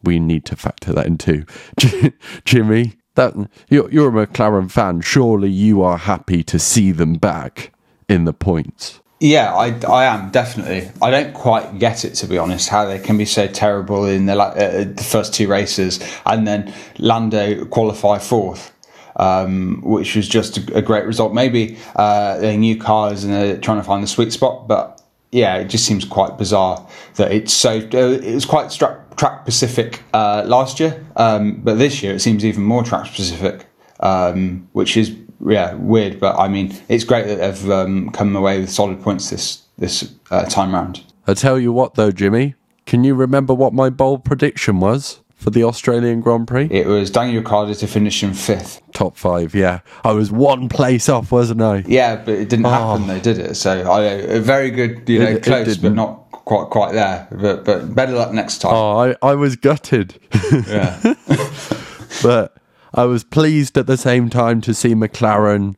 we 0.03 0.19
need 0.19 0.45
to 0.45 0.55
factor 0.55 0.93
that 0.93 1.05
in 1.05 1.17
too. 1.17 1.45
Jimmy, 2.45 2.93
that 3.15 3.33
you're, 3.69 3.91
you're 3.91 4.21
a 4.21 4.27
McLaren 4.27 4.71
fan. 4.71 5.01
Surely 5.01 5.49
you 5.49 5.81
are 5.81 5.97
happy 5.97 6.43
to 6.43 6.59
see 6.59 6.91
them 6.91 7.15
back 7.15 7.73
in 8.07 8.25
the 8.25 8.33
points. 8.33 9.01
Yeah, 9.19 9.53
I, 9.53 9.77
I 9.85 10.05
am 10.05 10.29
definitely. 10.29 10.89
I 11.01 11.11
don't 11.11 11.33
quite 11.33 11.77
get 11.77 12.05
it 12.05 12.15
to 12.15 12.27
be 12.27 12.37
honest. 12.37 12.69
How 12.69 12.85
they 12.85 12.99
can 12.99 13.17
be 13.17 13.25
so 13.25 13.47
terrible 13.47 14.05
in 14.05 14.27
the 14.27 14.39
uh, 14.39 14.85
the 14.85 15.03
first 15.03 15.33
two 15.33 15.49
races 15.49 15.99
and 16.25 16.47
then 16.47 16.73
Lando 16.97 17.65
qualify 17.65 18.19
fourth. 18.19 18.73
Um, 19.19 19.81
which 19.83 20.15
was 20.15 20.27
just 20.27 20.57
a, 20.57 20.77
a 20.77 20.81
great 20.81 21.05
result. 21.05 21.33
Maybe 21.33 21.77
uh, 21.95 22.39
new 22.41 22.77
cars 22.77 23.23
and 23.23 23.33
they're 23.33 23.57
trying 23.57 23.77
to 23.77 23.83
find 23.83 24.01
the 24.01 24.07
sweet 24.07 24.33
spot, 24.33 24.67
but 24.67 25.01
yeah, 25.31 25.57
it 25.57 25.65
just 25.65 25.85
seems 25.85 26.05
quite 26.05 26.37
bizarre 26.37 26.87
that 27.15 27.31
it's 27.31 27.53
so. 27.53 27.77
Uh, 27.93 28.17
it 28.21 28.33
was 28.33 28.45
quite 28.45 28.71
track, 28.71 29.15
track 29.15 29.41
specific 29.41 30.01
uh, 30.13 30.43
last 30.45 30.79
year, 30.79 31.05
um, 31.17 31.61
but 31.61 31.75
this 31.75 32.01
year 32.01 32.15
it 32.15 32.19
seems 32.19 32.43
even 32.43 32.63
more 32.63 32.83
track 32.83 33.05
specific, 33.05 33.67
um, 33.99 34.67
which 34.71 34.97
is 34.97 35.15
yeah 35.45 35.75
weird. 35.75 36.19
But 36.19 36.39
I 36.39 36.47
mean, 36.47 36.75
it's 36.87 37.03
great 37.03 37.27
that 37.27 37.35
they've 37.35 37.71
um, 37.71 38.09
come 38.09 38.35
away 38.35 38.61
with 38.61 38.71
solid 38.71 39.01
points 39.03 39.29
this 39.29 39.63
this 39.77 40.11
uh, 40.31 40.45
time 40.45 40.73
round. 40.73 41.03
I 41.27 41.35
tell 41.35 41.59
you 41.59 41.71
what, 41.71 41.93
though, 41.93 42.11
Jimmy, 42.11 42.55
can 42.87 43.03
you 43.03 43.13
remember 43.13 43.53
what 43.53 43.71
my 43.71 43.91
bold 43.91 44.25
prediction 44.25 44.79
was 44.79 45.21
for 45.39 45.49
the 45.49 45.63
Australian 45.63 46.19
Grand 46.19 46.47
Prix? 46.47 46.67
It 46.69 46.85
was 46.85 47.09
Daniel 47.09 47.41
Ricciardo 47.41 47.73
to 47.73 47.87
finish 47.87 48.21
in 48.21 48.33
fifth. 48.33 48.81
Top 48.93 49.15
five, 49.15 49.55
yeah. 49.55 49.79
I 50.03 50.11
was 50.11 50.31
one 50.31 50.67
place 50.67 51.07
off, 51.07 51.31
wasn't 51.31 51.61
I? 51.61 51.83
Yeah, 51.87 52.17
but 52.17 52.35
it 52.35 52.49
didn't 52.49 52.65
oh. 52.65 52.69
happen 52.69 53.07
though, 53.07 53.19
did 53.19 53.39
it? 53.39 53.55
So 53.55 53.89
I, 53.89 54.05
uh, 54.05 54.37
a 54.37 54.39
very 54.41 54.69
good, 54.69 55.07
you 55.07 55.19
know, 55.19 55.25
It- 55.25 55.37
it 55.37 55.43
close, 55.43 55.77
but 55.77 55.81
didn't. 55.83 55.95
not 55.95 56.29
quite 56.31 56.69
quite 56.69 56.93
there. 56.93 57.27
But 57.31 57.63
but 57.63 57.95
better 57.95 58.11
luck 58.11 58.33
next 58.33 58.59
time. 58.59 58.73
Oh, 58.73 58.97
I, 58.97 59.15
I 59.21 59.35
was 59.35 59.55
gutted. 59.55 60.19
Yeah. 60.67 60.99
but 62.23 62.57
I 62.93 63.05
was 63.05 63.23
pleased 63.23 63.77
at 63.77 63.87
the 63.87 63.97
same 63.97 64.29
time 64.29 64.59
to 64.61 64.73
see 64.73 64.93
McLaren 64.93 65.75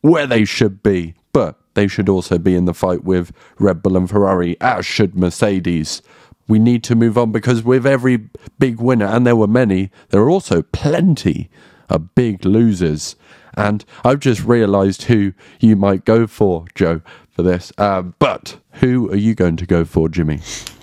where 0.00 0.26
they 0.26 0.44
should 0.44 0.82
be. 0.82 1.14
But 1.32 1.58
they 1.74 1.88
should 1.88 2.08
also 2.08 2.38
be 2.38 2.54
in 2.54 2.66
the 2.66 2.74
fight 2.74 3.04
with 3.04 3.32
Red 3.58 3.82
Bull 3.82 3.96
and 3.96 4.08
Ferrari, 4.08 4.56
as 4.60 4.86
should 4.86 5.16
Mercedes. 5.16 6.02
We 6.48 6.58
need 6.58 6.82
to 6.84 6.94
move 6.94 7.16
on 7.16 7.32
because 7.32 7.62
with 7.62 7.86
every 7.86 8.28
big 8.58 8.80
winner, 8.80 9.06
and 9.06 9.26
there 9.26 9.36
were 9.36 9.46
many, 9.46 9.90
there 10.10 10.20
are 10.22 10.30
also 10.30 10.62
plenty 10.62 11.50
of 11.88 12.14
big 12.14 12.44
losers. 12.44 13.16
And 13.54 13.84
I've 14.04 14.20
just 14.20 14.42
realised 14.44 15.04
who 15.04 15.32
you 15.60 15.76
might 15.76 16.04
go 16.04 16.26
for, 16.26 16.64
Joe, 16.74 17.02
for 17.30 17.42
this. 17.42 17.72
Um, 17.78 18.14
but 18.18 18.58
who 18.74 19.10
are 19.10 19.16
you 19.16 19.34
going 19.34 19.56
to 19.58 19.66
go 19.66 19.84
for, 19.84 20.08
Jimmy? 20.08 20.40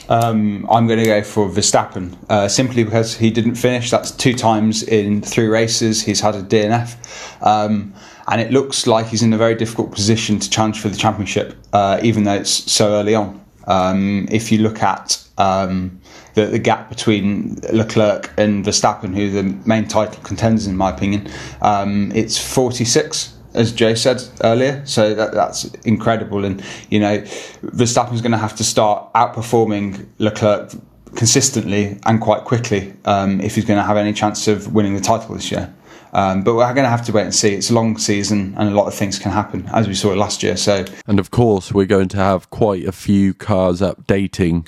Um, 0.10 0.68
I'm 0.72 0.88
going 0.88 1.00
to 1.00 1.06
go 1.06 1.22
for 1.24 1.48
Verstappen 1.48 2.18
uh, 2.30 2.48
simply 2.48 2.84
because 2.84 3.16
he 3.16 3.30
didn't 3.30 3.56
finish. 3.56 3.92
That's 3.92 4.10
two 4.10 4.34
times 4.34 4.82
in 4.82 5.22
three 5.22 5.46
races 5.46 6.02
he's 6.02 6.20
had 6.20 6.34
a 6.34 6.42
DNF, 6.42 7.46
um, 7.46 7.94
and 8.28 8.42
it 8.42 8.52
looks 8.52 8.88
like 8.88 9.06
he's 9.06 9.22
in 9.22 9.32
a 9.34 9.38
very 9.38 9.54
difficult 9.54 9.92
position 9.92 10.40
to 10.40 10.50
challenge 10.50 10.80
for 10.80 10.90
the 10.90 10.98
championship, 10.98 11.56
uh, 11.74 12.00
even 12.02 12.24
though 12.24 12.34
it's 12.34 12.72
so 12.72 12.94
early 12.94 13.14
on. 13.14 13.40
Um, 13.70 14.28
if 14.30 14.52
you 14.52 14.60
look 14.60 14.84
at 14.84 15.24
um, 15.38 16.02
the, 16.34 16.48
the 16.48 16.60
gap 16.60 16.90
between 16.90 17.56
Leclerc 17.72 18.34
and 18.38 18.66
Verstappen, 18.66 19.16
who 19.16 19.30
the 19.30 19.44
main 19.66 19.88
title 19.88 20.22
contenders 20.24 20.68
in 20.68 20.76
my 20.76 20.90
opinion, 20.90 21.30
um, 21.62 22.12
it's 22.14 22.38
46 22.38 23.36
as 23.54 23.74
Jay 23.74 23.96
said 23.96 24.22
earlier. 24.44 24.86
So 24.86 25.16
that, 25.16 25.34
that's 25.34 25.66
incredible. 25.86 26.46
And, 26.46 26.64
you 26.90 27.00
know, 27.00 27.20
Verstappen's 27.64 28.22
going 28.22 28.32
to 28.32 28.38
have 28.38 28.56
to 28.58 28.64
start 28.64 29.12
outperforming 29.14 30.08
Leclerc 30.20 30.72
consistently 31.16 31.98
and 32.06 32.22
quite 32.22 32.44
quickly 32.44 32.94
um, 33.06 33.42
if 33.42 33.56
he's 33.56 33.66
going 33.66 33.80
to 33.80 33.84
have 33.84 33.98
any 33.98 34.14
chance 34.14 34.48
of 34.48 34.74
winning 34.74 34.94
the 34.96 35.02
title 35.02 35.36
this 35.36 35.52
year. 35.52 35.74
Um, 36.14 36.44
but 36.44 36.56
we're 36.56 36.74
going 36.74 36.86
to 36.86 36.90
have 36.90 37.06
to 37.06 37.12
wait 37.12 37.24
and 37.24 37.36
see. 37.36 37.54
It's 37.54 37.70
a 37.70 37.74
long 37.74 37.98
season 37.98 38.56
and 38.58 38.70
a 38.70 38.76
lot 38.76 38.88
of 38.88 38.94
things 38.94 39.20
can 39.20 39.32
happen, 39.32 39.68
as 39.72 39.88
we 39.88 39.94
saw 39.94 40.10
last 40.14 40.44
year. 40.44 40.58
So, 40.58 40.86
And 41.08 41.20
of 41.20 41.32
course, 41.32 41.72
we're 41.72 41.86
going 41.86 42.10
to 42.10 42.18
have 42.18 42.50
quite 42.50 42.86
a 42.86 42.92
few 42.92 43.34
cars 43.34 43.82
updating 43.82 44.68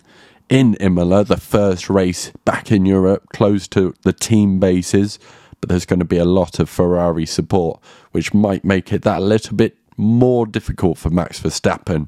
in 0.50 0.76
Imola, 0.76 1.24
the 1.24 1.38
first 1.38 1.90
race 1.90 2.32
back 2.46 2.72
in 2.72 2.86
Europe, 2.86 3.28
close 3.34 3.68
to 3.70 3.94
the 4.04 4.14
team 4.14 4.60
bases. 4.60 5.18
But 5.60 5.70
there's 5.70 5.86
going 5.86 6.00
to 6.00 6.06
be 6.06 6.18
a 6.18 6.26
lot 6.26 6.60
of 6.60 6.70
Ferrari 6.70 7.26
support, 7.26 7.80
which 8.12 8.34
might 8.34 8.66
make 8.66 8.92
it 8.92 9.04
that 9.04 9.20
a 9.20 9.26
little 9.26 9.56
bit 9.56 9.78
more 9.96 10.46
difficult 10.46 10.98
for 10.98 11.10
Max 11.10 11.40
Verstappen. 11.40 12.08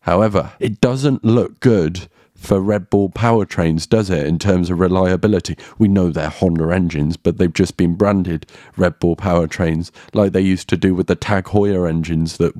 However, 0.00 0.52
it 0.58 0.80
doesn't 0.80 1.24
look 1.24 1.60
good 1.60 2.08
for 2.44 2.60
Red 2.60 2.90
Bull 2.90 3.08
powertrains, 3.08 3.88
does 3.88 4.10
it, 4.10 4.26
in 4.26 4.38
terms 4.38 4.70
of 4.70 4.80
reliability? 4.80 5.56
We 5.78 5.88
know 5.88 6.10
they're 6.10 6.28
Honda 6.28 6.70
engines, 6.70 7.16
but 7.16 7.38
they've 7.38 7.52
just 7.52 7.76
been 7.76 7.94
branded 7.94 8.46
Red 8.76 8.98
Bull 8.98 9.16
powertrains 9.16 9.90
like 10.12 10.32
they 10.32 10.40
used 10.40 10.68
to 10.68 10.76
do 10.76 10.94
with 10.94 11.06
the 11.06 11.16
Tag 11.16 11.44
Heuer 11.44 11.88
engines 11.88 12.36
that 12.36 12.54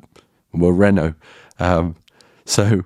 were 0.51 0.73
Renault. 0.73 1.15
Um, 1.59 1.95
so, 2.45 2.83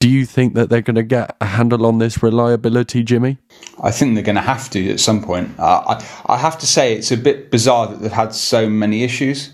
do 0.00 0.08
you 0.08 0.26
think 0.26 0.54
that 0.54 0.68
they're 0.68 0.82
going 0.82 0.96
to 0.96 1.02
get 1.02 1.36
a 1.40 1.46
handle 1.46 1.86
on 1.86 1.98
this 1.98 2.22
reliability, 2.22 3.02
Jimmy? 3.02 3.38
I 3.82 3.90
think 3.90 4.14
they're 4.14 4.24
going 4.24 4.34
to 4.36 4.42
have 4.42 4.68
to 4.70 4.90
at 4.90 5.00
some 5.00 5.22
point. 5.22 5.58
Uh, 5.58 5.82
I, 5.86 6.34
I 6.34 6.36
have 6.38 6.58
to 6.58 6.66
say 6.66 6.94
it's 6.94 7.12
a 7.12 7.16
bit 7.16 7.50
bizarre 7.50 7.86
that 7.86 8.00
they've 8.00 8.12
had 8.12 8.34
so 8.34 8.68
many 8.68 9.02
issues 9.02 9.52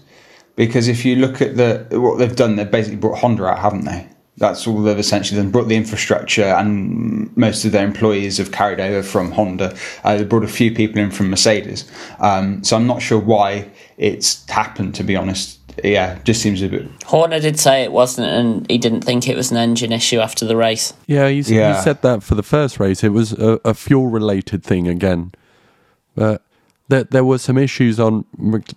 because 0.57 0.89
if 0.89 1.05
you 1.05 1.17
look 1.17 1.41
at 1.41 1.57
the 1.57 1.87
what 1.99 2.19
they've 2.19 2.35
done, 2.35 2.57
they've 2.57 2.71
basically 2.71 2.99
brought 2.99 3.19
Honda 3.19 3.47
out, 3.47 3.61
haven't 3.61 3.85
they? 3.85 4.09
That's 4.41 4.67
all 4.67 4.83
they've 4.83 4.99
essentially 4.99 5.41
done. 5.41 5.51
Brought 5.51 5.69
the 5.69 5.77
infrastructure, 5.77 6.45
and 6.45 7.35
most 7.37 7.65
of 7.65 7.73
their 7.73 7.85
employees 7.87 8.39
have 8.39 8.51
carried 8.51 8.81
over 8.81 9.03
from 9.03 9.31
Honda. 9.33 9.77
Uh, 10.03 10.17
they 10.17 10.25
brought 10.25 10.45
a 10.45 10.49
few 10.49 10.75
people 10.75 10.99
in 11.01 11.11
from 11.11 11.31
Mercedes. 11.31 11.85
Um, 12.19 12.65
so 12.65 12.75
I'm 12.77 12.87
not 12.87 13.03
sure 13.03 13.19
why 13.21 13.71
it's 13.99 14.49
happened. 14.49 14.95
To 14.95 15.05
be 15.05 15.15
honest, 15.15 15.59
yeah, 15.85 16.19
just 16.25 16.41
seems 16.41 16.63
a 16.63 16.69
bit. 16.69 16.89
Horner 17.05 17.39
did 17.39 17.61
say 17.61 17.85
it 17.85 17.93
wasn't, 17.93 18.29
and 18.29 18.69
he 18.71 18.79
didn't 18.79 19.03
think 19.03 19.29
it 19.29 19.37
was 19.37 19.51
an 19.51 19.59
engine 19.59 19.93
issue 19.93 20.19
after 20.21 20.47
the 20.47 20.57
race. 20.57 20.95
Yeah, 21.07 21.27
you, 21.29 21.41
s- 21.41 21.51
Yeah. 21.51 21.77
you 21.77 21.83
said 21.83 22.01
that 22.03 22.23
for 22.23 22.35
the 22.35 22.43
first 22.43 22.81
race. 22.81 23.05
It 23.05 23.11
was 23.13 23.33
a, 23.35 23.61
a 23.65 23.75
fuel 23.75 24.07
related 24.09 24.65
thing 24.65 24.89
again. 24.89 25.33
But 26.15 26.43
there, 26.89 27.05
there 27.05 27.25
were 27.27 27.39
some 27.39 27.59
issues 27.59 28.01
on 28.01 28.25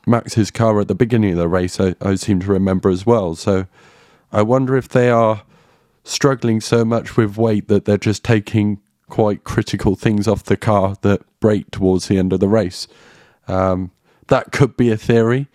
Max's 0.06 0.52
car 0.52 0.82
at 0.82 0.90
the 0.90 0.96
beginning 0.96 1.32
of 1.32 1.38
the 1.38 1.48
race, 1.48 1.80
I, 1.80 1.96
I 2.02 2.16
seem 2.16 2.42
to 2.42 2.48
remember 2.52 2.90
as 2.90 3.06
well. 3.06 3.36
So 3.36 3.66
I 4.34 4.42
wonder 4.42 4.76
if 4.76 4.90
they 4.90 5.10
are 5.10 5.44
struggling 6.04 6.62
so 6.62 6.84
much 6.84 7.18
with 7.18 7.38
weight 7.38 7.68
that 7.68 7.86
they're 7.86 7.98
just 7.98 8.24
taking 8.24 8.80
quite 9.10 9.44
critical 9.44 9.96
things 9.96 10.28
off 10.28 10.44
the 10.44 10.58
car 10.58 10.96
that 11.02 11.22
break 11.40 11.70
towards 11.72 12.08
the 12.08 12.18
end 12.18 12.34
of 12.34 12.40
the 12.40 12.48
race. 12.48 12.88
Um, 13.48 13.92
that 14.28 14.52
could 14.52 14.76
be 14.78 14.90
a 14.90 14.98
theory. 14.98 15.48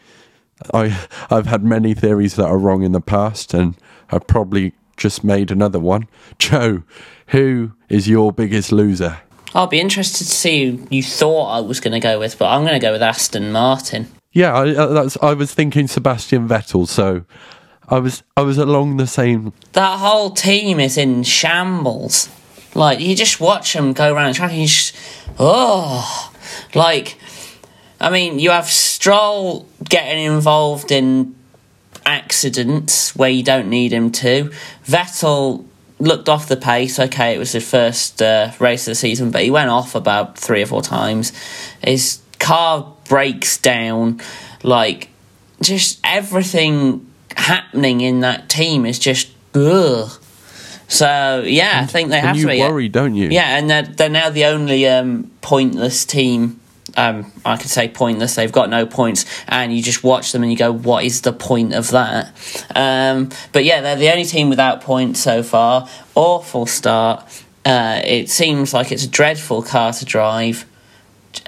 I 0.74 1.06
I've 1.30 1.46
had 1.46 1.64
many 1.64 1.94
theories 1.94 2.36
that 2.36 2.46
are 2.46 2.58
wrong 2.58 2.82
in 2.82 2.92
the 2.92 3.00
past, 3.00 3.54
and 3.54 3.76
I've 4.10 4.26
probably 4.26 4.74
just 4.96 5.24
made 5.24 5.50
another 5.50 5.78
one. 5.78 6.08
Joe, 6.38 6.82
who 7.28 7.72
is 7.88 8.08
your 8.08 8.32
biggest 8.32 8.72
loser? 8.72 9.18
I'll 9.54 9.66
be 9.66 9.80
interested 9.80 10.24
to 10.24 10.30
see 10.30 10.70
who 10.70 10.86
you 10.90 11.02
thought 11.02 11.46
I 11.50 11.60
was 11.60 11.80
going 11.80 11.94
to 11.94 12.00
go 12.00 12.18
with, 12.18 12.38
but 12.38 12.46
I'm 12.46 12.62
going 12.62 12.78
to 12.78 12.84
go 12.84 12.92
with 12.92 13.02
Aston 13.02 13.50
Martin. 13.50 14.08
Yeah, 14.32 14.52
I, 14.52 14.74
uh, 14.74 14.86
that's, 14.88 15.16
I 15.22 15.32
was 15.32 15.54
thinking 15.54 15.88
Sebastian 15.88 16.46
Vettel, 16.46 16.86
so 16.86 17.24
I 17.90 17.98
was 17.98 18.22
I 18.36 18.42
was 18.42 18.58
along 18.58 18.98
the 18.98 19.06
same. 19.06 19.52
That 19.72 19.98
whole 19.98 20.30
team 20.30 20.78
is 20.78 20.98
in 20.98 21.22
shambles. 21.22 22.28
Like, 22.74 23.00
you 23.00 23.16
just 23.16 23.40
watch 23.40 23.72
them 23.72 23.92
go 23.92 24.12
around 24.12 24.28
the 24.28 24.34
track 24.34 24.50
and 24.50 24.60
you 24.60 24.66
just. 24.66 24.94
Oh! 25.38 26.32
Like, 26.74 27.18
I 28.00 28.10
mean, 28.10 28.38
you 28.38 28.50
have 28.50 28.66
Stroll 28.66 29.66
getting 29.82 30.24
involved 30.24 30.92
in 30.92 31.34
accidents 32.04 33.16
where 33.16 33.30
you 33.30 33.42
don't 33.42 33.68
need 33.68 33.92
him 33.92 34.10
to. 34.12 34.50
Vettel 34.84 35.64
looked 35.98 36.28
off 36.28 36.48
the 36.48 36.56
pace. 36.56 36.98
Okay, 36.98 37.34
it 37.34 37.38
was 37.38 37.52
his 37.52 37.68
first 37.68 38.20
uh, 38.20 38.52
race 38.58 38.86
of 38.86 38.92
the 38.92 38.96
season, 38.96 39.30
but 39.30 39.42
he 39.42 39.50
went 39.50 39.70
off 39.70 39.94
about 39.94 40.38
three 40.38 40.62
or 40.62 40.66
four 40.66 40.82
times. 40.82 41.32
His 41.82 42.20
car 42.38 42.94
breaks 43.08 43.56
down. 43.56 44.20
Like, 44.62 45.08
just 45.60 46.00
everything 46.04 47.07
happening 47.48 48.00
in 48.00 48.20
that 48.20 48.48
team 48.48 48.86
is 48.86 48.98
just 48.98 49.28
ugh. 49.54 50.10
So 50.86 51.42
yeah, 51.46 51.80
I 51.82 51.86
think 51.86 52.10
they 52.10 52.18
And 52.18 52.26
have 52.28 52.36
you 52.36 52.42
to 52.42 52.48
be. 52.48 52.60
worry, 52.60 52.88
don't 52.88 53.14
you? 53.14 53.28
Yeah, 53.28 53.56
and 53.58 53.68
they're, 53.68 53.82
they're 53.82 54.08
now 54.08 54.30
the 54.30 54.44
only 54.46 54.86
um, 54.86 55.30
pointless 55.40 56.04
team. 56.06 56.60
Um, 56.96 57.30
I 57.44 57.56
could 57.58 57.70
say 57.70 57.86
pointless. 57.88 58.34
They've 58.34 58.50
got 58.60 58.70
no 58.70 58.86
points, 58.86 59.26
and 59.46 59.74
you 59.76 59.82
just 59.82 60.02
watch 60.02 60.32
them 60.32 60.42
and 60.42 60.50
you 60.50 60.56
go, 60.58 60.72
"What 60.72 61.04
is 61.04 61.20
the 61.20 61.32
point 61.32 61.74
of 61.74 61.90
that?" 61.90 62.32
Um, 62.74 63.28
but 63.52 63.64
yeah, 63.64 63.82
they're 63.82 63.96
the 63.96 64.10
only 64.10 64.24
team 64.24 64.48
without 64.48 64.80
points 64.80 65.20
so 65.20 65.42
far. 65.42 65.86
Awful 66.14 66.64
start. 66.66 67.24
Uh, 67.64 68.00
it 68.04 68.30
seems 68.30 68.72
like 68.72 68.90
it's 68.90 69.04
a 69.04 69.08
dreadful 69.08 69.62
car 69.62 69.92
to 69.92 70.04
drive, 70.06 70.64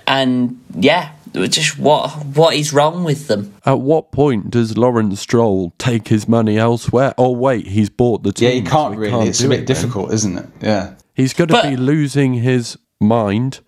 and 0.07 0.61
yeah, 0.77 1.13
just 1.49 1.79
what 1.79 2.11
what 2.27 2.55
is 2.55 2.73
wrong 2.73 3.05
with 3.05 3.29
them? 3.29 3.55
At 3.65 3.81
what 3.81 4.13
point 4.13 4.51
does 4.51 4.77
Lawrence 4.77 5.21
Stroll 5.21 5.73
take 5.79 6.09
his 6.09 6.27
money 6.29 6.59
elsewhere? 6.59 7.15
Oh 7.19 7.31
wait, 7.31 7.67
he's 7.69 7.91
bought 7.91 8.23
the 8.23 8.33
team. 8.33 8.49
Yeah, 8.49 8.55
he 8.55 8.63
can't 8.63 8.95
he 8.95 8.99
really. 9.01 9.13
can't 9.13 9.29
it's 9.29 9.41
a 9.43 9.49
bit 9.49 9.61
it 9.61 9.67
then. 9.67 9.77
difficult, 9.77 10.13
isn't 10.13 10.39
it? 10.39 10.47
Yeah. 10.61 10.95
He's 11.15 11.33
going 11.35 11.49
to 11.49 11.55
But- 11.55 11.71
be 11.71 11.77
losing 11.77 12.35
his 12.35 12.77
mind. 13.01 13.61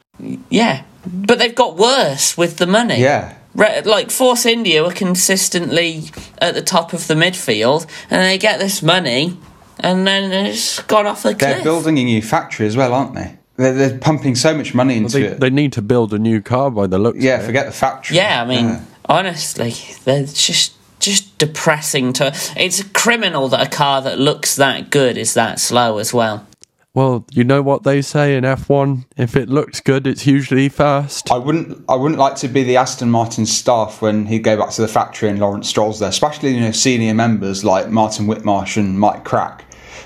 Yeah, 0.51 0.85
but 1.07 1.39
they've 1.39 1.55
got 1.55 1.77
worse 1.77 2.37
with 2.37 2.59
the 2.59 2.67
money. 2.67 3.01
Yeah. 3.01 3.35
Re- 3.55 3.83
like 3.83 4.11
Force 4.11 4.47
India 4.47 4.83
were 4.83 4.93
consistently 4.93 6.05
at 6.39 6.55
the 6.55 6.63
top 6.63 6.93
of 6.93 7.07
the 7.07 7.15
midfield, 7.15 7.87
and 8.11 8.23
they 8.23 8.39
get 8.39 8.59
this 8.59 8.83
money, 8.83 9.37
and 9.81 10.07
then 10.07 10.33
it's 10.33 10.81
gone 10.83 11.07
off 11.07 11.25
a 11.25 11.35
They're 11.35 11.55
cliff. 11.55 11.63
building 11.65 11.99
a 11.99 12.05
new 12.05 12.23
factory 12.23 12.67
as 12.67 12.77
well, 12.77 12.95
aren't 12.95 13.15
they? 13.15 13.37
They're, 13.57 13.75
they're 13.75 13.99
pumping 13.99 14.35
so 14.35 14.55
much 14.55 14.75
money 14.75 14.97
into 14.97 15.19
They, 15.19 15.25
it. 15.27 15.41
they 15.41 15.51
need 15.51 15.73
to 15.75 15.83
build 15.83 16.13
a 16.15 16.19
new 16.19 16.41
car 16.41 16.71
by 16.71 16.87
the 16.87 16.99
looks. 16.99 17.19
yeah, 17.23 17.35
of 17.35 17.41
it. 17.41 17.43
Yeah, 17.43 17.47
forget 17.47 17.67
the 17.67 17.73
factory. 17.73 18.17
yeah, 18.17 18.43
I 18.43 18.47
mean, 18.47 18.81
honestly, 19.09 19.75
they're 20.05 20.25
just 20.25 20.75
just 21.01 21.37
depressing 21.39 22.13
to. 22.15 22.33
It's 22.57 22.83
criminal 22.95 23.49
that 23.49 23.67
a 23.67 23.69
car 23.71 24.01
that 24.03 24.19
looks 24.19 24.57
that 24.57 24.91
good 24.91 25.17
is 25.19 25.35
that 25.35 25.59
slow 25.61 25.99
as 25.99 26.15
well. 26.15 26.47
Well, 26.95 27.25
you 27.33 27.43
know 27.43 27.63
what 27.63 27.85
they 27.85 28.03
say 28.03 28.37
in 28.37 28.45
F1: 28.45 29.07
if 29.17 29.35
it 29.35 29.49
looks 29.49 29.81
good, 29.81 30.07
it's 30.07 30.27
usually 30.27 30.69
fast. 30.69 31.31
I 31.33 31.39
wouldn't. 31.39 31.83
I 31.89 31.95
wouldn't 31.97 32.19
like 32.21 32.37
to 32.37 32.49
be 32.49 32.63
the 32.63 32.77
Aston 32.77 33.11
Martin 33.11 33.47
staff 33.47 34.01
when 34.03 34.27
he 34.27 34.39
go 34.39 34.57
back 34.57 34.71
to 34.73 34.83
the 34.83 34.89
factory 34.89 35.29
and 35.29 35.39
Lawrence 35.39 35.69
Stroll's 35.69 35.99
there, 36.01 36.09
especially 36.11 36.55
you 36.55 36.61
know 36.61 36.71
senior 36.71 37.15
members 37.15 37.65
like 37.65 37.89
Martin 37.91 38.27
Whitmarsh 38.27 38.77
and 38.77 38.99
Mike 39.01 39.25
Krack. 39.25 39.61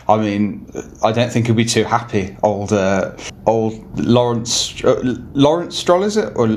I 0.08 0.16
mean, 0.18 0.70
I 1.02 1.10
don't 1.12 1.32
think 1.32 1.46
he'll 1.46 1.54
be 1.56 1.64
too 1.64 1.84
happy. 1.84 2.36
Old, 2.42 2.72
uh, 2.72 3.16
old 3.46 3.98
Lawrence, 3.98 4.82
uh, 4.84 5.00
Lawrence 5.34 5.76
Stroll 5.76 6.04
is 6.04 6.16
it, 6.16 6.32
or 6.36 6.48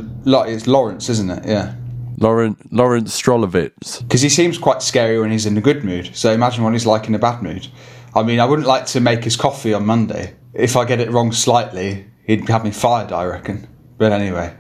it's 0.48 0.68
Lawrence, 0.68 1.10
isn't 1.10 1.32
it? 1.32 1.46
Yeah. 1.46 1.75
Lawrence 2.18 2.62
Lawrence 2.72 3.20
Strollovitz. 3.20 4.01
Because 4.01 4.22
he 4.22 4.29
seems 4.29 4.58
quite 4.58 4.82
scary 4.82 5.20
when 5.20 5.32
he's 5.32 5.46
in 5.46 5.58
a 5.58 5.62
good 5.62 5.84
mood. 5.84 6.12
So 6.13 6.32
imagine 6.32 6.63
what 6.63 6.74
he's 6.74 6.86
like 6.86 7.08
in 7.08 7.15
a 7.15 7.20
bad 7.20 7.41
mood. 7.41 7.68
I 8.13 8.24
mean, 8.24 8.39
I 8.39 8.46
wouldn't 8.46 8.68
like 8.68 8.86
to 8.88 9.00
make 9.00 9.24
his 9.24 9.36
coffee 9.36 9.74
on 9.74 9.86
Monday. 9.86 10.36
If 10.53 10.75
I 10.75 10.86
get 10.86 11.00
it 11.00 11.10
wrong 11.12 11.32
slightly, 11.32 12.08
he'd 12.25 12.48
have 12.50 12.63
me 12.63 12.72
fired, 12.72 13.12
I 13.12 13.24
reckon. 13.25 13.68
But 13.98 14.12
anyway, 14.12 14.56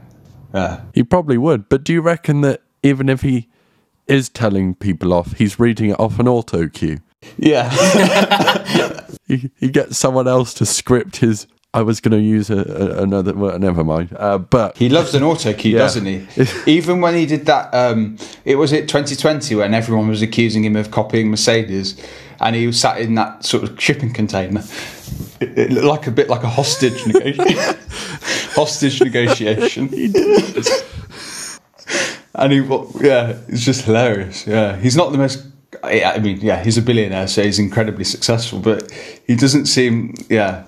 yeah. 0.53 0.81
He 0.93 1.03
probably 1.03 1.37
would. 1.37 1.67
But 1.67 1.83
do 1.83 1.93
you 1.93 2.01
reckon 2.01 2.41
that 2.41 2.61
even 2.81 3.09
if 3.09 3.21
he 3.21 3.49
is 4.07 4.29
telling 4.29 4.75
people 4.75 5.13
off, 5.13 5.33
he's 5.33 5.59
reading 5.59 5.89
it 5.89 5.99
off 5.99 6.19
an 6.19 6.27
auto 6.27 6.67
cue? 6.67 6.99
Yeah. 7.37 7.69
he, 9.27 9.49
he 9.57 9.69
gets 9.69 9.97
someone 9.97 10.27
else 10.27 10.53
to 10.55 10.65
script 10.65 11.17
his. 11.17 11.47
I 11.71 11.83
was 11.83 11.99
going 11.99 12.17
to 12.17 12.23
use 12.23 12.49
a, 12.49 12.57
a, 12.57 13.03
another. 13.03 13.33
Well, 13.33 13.59
never 13.59 13.83
mind. 13.83 14.15
Uh, 14.17 14.39
but 14.39 14.75
he 14.77 14.89
loves 14.89 15.13
an 15.13 15.21
auto 15.21 15.53
cue, 15.53 15.73
yeah. 15.73 15.79
doesn't 15.79 16.05
he? 16.05 16.25
Even 16.65 16.99
when 17.01 17.13
he 17.13 17.25
did 17.25 17.45
that, 17.45 17.73
um, 17.73 18.17
it 18.43 18.55
was 18.55 18.73
it 18.73 18.87
2020 18.87 19.55
when 19.55 19.73
everyone 19.73 20.07
was 20.07 20.21
accusing 20.21 20.63
him 20.63 20.75
of 20.75 20.89
copying 20.89 21.29
Mercedes 21.29 22.01
and 22.41 22.55
he 22.55 22.67
was 22.67 22.79
sat 22.79 22.99
in 22.99 23.15
that 23.15 23.43
sort 23.43 23.63
of 23.63 23.81
shipping 23.81 24.13
container. 24.13 24.63
It, 25.39 25.57
it 25.57 25.71
looked 25.71 25.85
like 25.85 26.07
a 26.07 26.11
bit 26.11 26.29
like 26.29 26.43
a 26.43 26.49
hostage 26.49 27.05
negotiation. 27.05 27.77
hostage 28.55 29.01
negotiation. 29.01 29.89
and 32.35 32.51
he, 32.51 32.59
yeah, 33.05 33.37
it's 33.47 33.63
just 33.63 33.85
hilarious. 33.85 34.47
Yeah, 34.47 34.77
he's 34.77 34.95
not 34.95 35.11
the 35.11 35.17
most. 35.17 35.45
I 35.83 36.19
mean, 36.19 36.39
yeah, 36.41 36.63
he's 36.63 36.77
a 36.77 36.81
billionaire, 36.81 37.27
so 37.27 37.43
he's 37.43 37.59
incredibly 37.59 38.03
successful, 38.03 38.59
but 38.59 38.91
he 39.25 39.35
doesn't 39.35 39.65
seem, 39.65 40.15
yeah, 40.29 40.67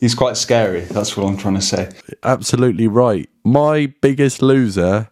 he's 0.00 0.14
quite 0.14 0.36
scary. 0.36 0.80
That's 0.80 1.16
what 1.16 1.26
I'm 1.26 1.36
trying 1.36 1.54
to 1.54 1.62
say. 1.62 1.90
Absolutely 2.22 2.88
right. 2.88 3.28
My 3.44 3.86
biggest 4.00 4.42
loser 4.42 5.08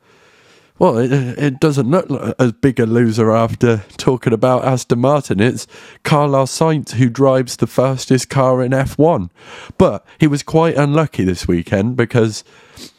well, 0.83 0.99
it, 0.99 1.13
it 1.13 1.61
doesn't 1.61 1.89
look 1.89 2.11
like 2.11 2.35
as 2.41 2.51
big 2.51 2.81
a 2.81 2.87
loser 2.87 3.31
after 3.31 3.85
talking 3.99 4.33
about 4.33 4.65
Aston 4.65 4.99
Martin. 4.99 5.39
It's 5.39 5.69
Carlos 6.03 6.51
Sainz 6.51 6.95
who 6.95 7.09
drives 7.09 7.57
the 7.57 7.69
fastest 7.69 8.29
car 8.29 8.65
in 8.65 8.73
F1. 8.73 9.31
But 9.79 10.05
he 10.19 10.27
was 10.27 10.43
quite 10.43 10.77
unlucky 10.77 11.23
this 11.23 11.47
weekend 11.47 11.97
because 11.97 12.43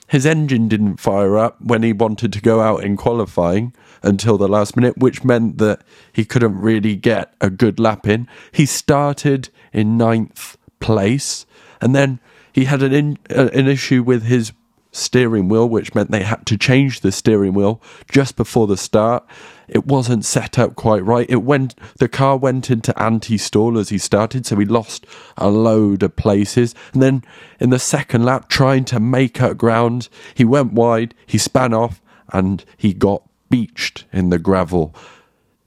his 0.08 0.26
engine 0.26 0.70
didn't 0.70 1.02
fire 1.02 1.38
up 1.38 1.60
when 1.60 1.84
he 1.84 1.92
wanted 1.92 2.32
to 2.32 2.42
go 2.42 2.62
out 2.62 2.86
in 2.86 2.96
qualifying 2.96 3.74
until 4.04 4.38
the 4.38 4.48
last 4.48 4.76
minute, 4.76 4.98
which 4.98 5.24
meant 5.24 5.58
that 5.58 5.82
he 6.12 6.26
couldn't 6.26 6.60
really 6.60 6.96
get 6.96 7.34
a 7.42 7.50
good 7.50 7.80
lap 7.80 8.08
in. 8.08 8.28
He 8.52 8.66
started 8.66 9.50
in 9.72 9.98
ninth 9.98 10.58
place 10.80 11.46
and 11.82 11.96
then 11.96 12.20
he 12.52 12.66
had 12.66 12.84
an, 12.84 12.94
in, 12.94 13.18
uh, 13.30 13.50
an 13.54 13.68
issue 13.68 14.04
with 14.04 14.24
his 14.24 14.54
steering 14.94 15.50
wheel, 15.50 15.68
which 15.68 15.96
meant 15.96 16.12
they 16.12 16.24
had 16.24 16.46
to 16.46 16.58
change 16.58 17.02
the 17.02 17.12
steering 17.12 17.54
wheel 17.54 17.82
just 18.10 18.36
before 18.36 18.68
the 18.68 18.78
start. 18.78 19.26
It 19.68 19.88
wasn't 19.88 20.24
set 20.24 20.60
up 20.60 20.76
quite 20.76 21.04
right. 21.04 21.30
It 21.30 21.44
went 21.44 21.76
the 21.98 22.08
car 22.08 22.38
went 22.38 22.70
into 22.70 23.02
anti-stall 23.02 23.78
as 23.78 23.90
he 23.90 23.98
started, 23.98 24.46
so 24.46 24.56
he 24.56 24.66
lost 24.66 25.06
a 25.36 25.50
load 25.50 26.04
of 26.04 26.16
places. 26.16 26.76
And 26.94 27.02
then 27.02 27.24
in 27.60 27.72
the 27.72 27.80
second 27.80 28.24
lap, 28.24 28.50
trying 28.50 28.86
to 28.86 29.00
make 29.00 29.42
up 29.42 29.58
ground, 29.58 30.10
he 30.36 30.46
went 30.46 30.74
wide, 30.74 31.16
he 31.26 31.38
span 31.38 31.74
off, 31.74 32.02
and 32.32 32.64
he 32.78 32.94
got 32.94 33.24
beached 33.54 34.06
in 34.12 34.30
the 34.30 34.40
gravel. 34.40 34.96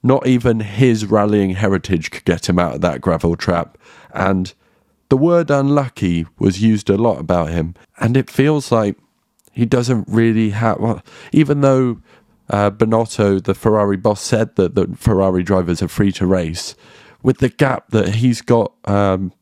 Not 0.03 0.27
even 0.27 0.59
his 0.59 1.07
rallying 1.07 1.51
heritage 1.51 2.11
could 2.11 2.25
get 2.25 2.49
him 2.49 2.59
out 2.59 2.75
of 2.75 2.81
that 2.81 3.01
gravel 3.01 3.37
trap. 3.37 3.79
And 4.12 4.53
the 5.09 5.16
word 5.16 5.53
unlucky 5.53 6.27
was 6.37 6.61
used 6.61 6.90
a 6.90 6.96
lot 6.96 7.20
about 7.20 7.51
him. 7.51 7.75
And 8.01 8.16
it 8.16 8.29
feels 8.29 8.72
like 8.72 8.99
he 9.53 9.66
doesn't 9.66 10.05
really 10.09 10.51
have. 10.51 10.81
Well, 10.81 11.01
even 11.31 11.61
though 11.61 12.01
uh, 12.51 12.72
Binotto, 12.72 13.40
the 13.40 13.55
Ferrari 13.55 13.96
boss, 13.96 14.20
said 14.20 14.57
that 14.57 14.75
the 14.75 14.88
Ferrari 14.96 15.44
drivers 15.44 15.81
are 15.81 15.88
free 15.88 16.11
to 16.12 16.27
race, 16.27 16.75
with 17.22 17.38
the 17.38 17.51
gap 17.51 17.90
that 17.90 18.16
he's 18.16 18.42
got 18.42 18.72
um, 18.87 19.33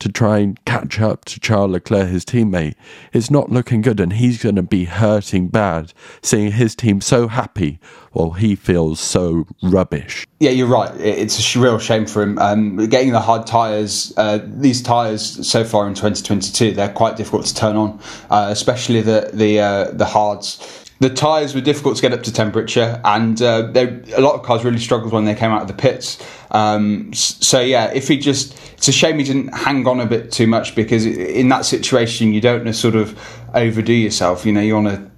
to 0.00 0.10
try 0.10 0.38
and 0.38 0.62
catch 0.64 1.00
up 1.00 1.24
to 1.26 1.38
Charles 1.38 1.70
Leclerc, 1.70 2.08
his 2.08 2.24
teammate, 2.24 2.74
it's 3.12 3.30
not 3.30 3.50
looking 3.50 3.80
good, 3.82 4.00
and 4.00 4.14
he's 4.14 4.42
going 4.42 4.56
to 4.56 4.62
be 4.62 4.84
hurting 4.84 5.48
bad 5.48 5.92
seeing 6.22 6.52
his 6.52 6.74
team 6.74 7.00
so 7.00 7.28
happy 7.28 7.78
while 8.12 8.32
he 8.32 8.56
feels 8.56 8.98
so 8.98 9.46
rubbish. 9.62 10.26
Yeah, 10.40 10.50
you're 10.50 10.66
right. 10.66 10.92
It's 10.98 11.54
a 11.54 11.60
real 11.60 11.78
shame 11.78 12.06
for 12.06 12.22
him. 12.22 12.38
Um, 12.38 12.76
getting 12.88 13.12
the 13.12 13.20
hard 13.20 13.46
tyres, 13.46 14.12
uh, 14.16 14.40
these 14.42 14.82
tyres 14.82 15.46
so 15.46 15.64
far 15.64 15.86
in 15.86 15.94
2022, 15.94 16.72
they're 16.72 16.92
quite 16.92 17.16
difficult 17.16 17.46
to 17.46 17.54
turn 17.54 17.76
on, 17.76 18.00
uh, 18.30 18.48
especially 18.50 19.02
the 19.02 19.30
the 19.32 19.60
uh, 19.60 19.90
the 19.92 20.06
hards 20.06 20.79
the 21.00 21.08
tyres 21.08 21.54
were 21.54 21.62
difficult 21.62 21.96
to 21.96 22.02
get 22.02 22.12
up 22.12 22.22
to 22.24 22.32
temperature, 22.32 23.00
and 23.04 23.40
uh, 23.40 23.72
a 23.74 24.20
lot 24.20 24.34
of 24.34 24.42
cars 24.42 24.64
really 24.64 24.78
struggled 24.78 25.12
when 25.12 25.24
they 25.24 25.34
came 25.34 25.50
out 25.50 25.62
of 25.62 25.68
the 25.68 25.74
pits. 25.74 26.22
Um, 26.50 27.12
so 27.14 27.60
yeah, 27.60 27.90
if 27.92 28.06
he 28.06 28.18
just, 28.18 28.54
it's 28.74 28.88
a 28.88 28.92
shame 28.92 29.18
he 29.18 29.24
didn't 29.24 29.48
hang 29.48 29.86
on 29.86 29.98
a 29.98 30.06
bit 30.06 30.30
too 30.30 30.46
much 30.46 30.74
because 30.74 31.06
in 31.06 31.48
that 31.48 31.64
situation 31.64 32.34
you 32.34 32.42
don't 32.42 32.64
want 32.64 32.66
to 32.66 32.74
sort 32.74 32.96
of 32.96 33.18
overdo 33.54 33.94
yourself. 33.94 34.44
You 34.44 34.52
know, 34.52 34.60
you 34.60 34.74
want 34.74 34.88
to 34.88 35.10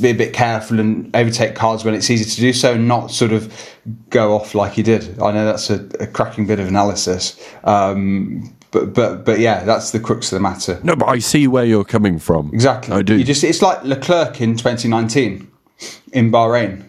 be 0.00 0.10
a 0.10 0.14
bit 0.14 0.32
careful 0.32 0.78
and 0.78 1.14
overtake 1.16 1.56
cars 1.56 1.84
when 1.84 1.94
it's 1.94 2.08
easy 2.08 2.24
to 2.24 2.40
do 2.40 2.52
so, 2.52 2.74
and 2.74 2.86
not 2.86 3.10
sort 3.10 3.32
of 3.32 3.52
go 4.10 4.36
off 4.36 4.54
like 4.54 4.74
he 4.74 4.84
did. 4.84 5.20
I 5.20 5.32
know 5.32 5.44
that's 5.44 5.70
a, 5.70 5.88
a 5.98 6.06
cracking 6.06 6.46
bit 6.46 6.60
of 6.60 6.68
analysis. 6.68 7.36
Um, 7.64 8.56
but 8.70 8.94
but 8.94 9.24
but 9.24 9.38
yeah, 9.38 9.64
that's 9.64 9.90
the 9.90 10.00
crux 10.00 10.32
of 10.32 10.36
the 10.36 10.42
matter. 10.42 10.80
No, 10.82 10.96
but 10.96 11.08
I 11.08 11.18
see 11.18 11.46
where 11.46 11.64
you're 11.64 11.84
coming 11.84 12.18
from. 12.18 12.50
Exactly, 12.52 12.94
I 12.94 13.02
do. 13.02 13.16
You 13.16 13.24
just 13.24 13.44
it's 13.44 13.62
like 13.62 13.82
Leclerc 13.84 14.40
in 14.40 14.56
2019 14.56 15.50
in 16.12 16.30
Bahrain 16.30 16.84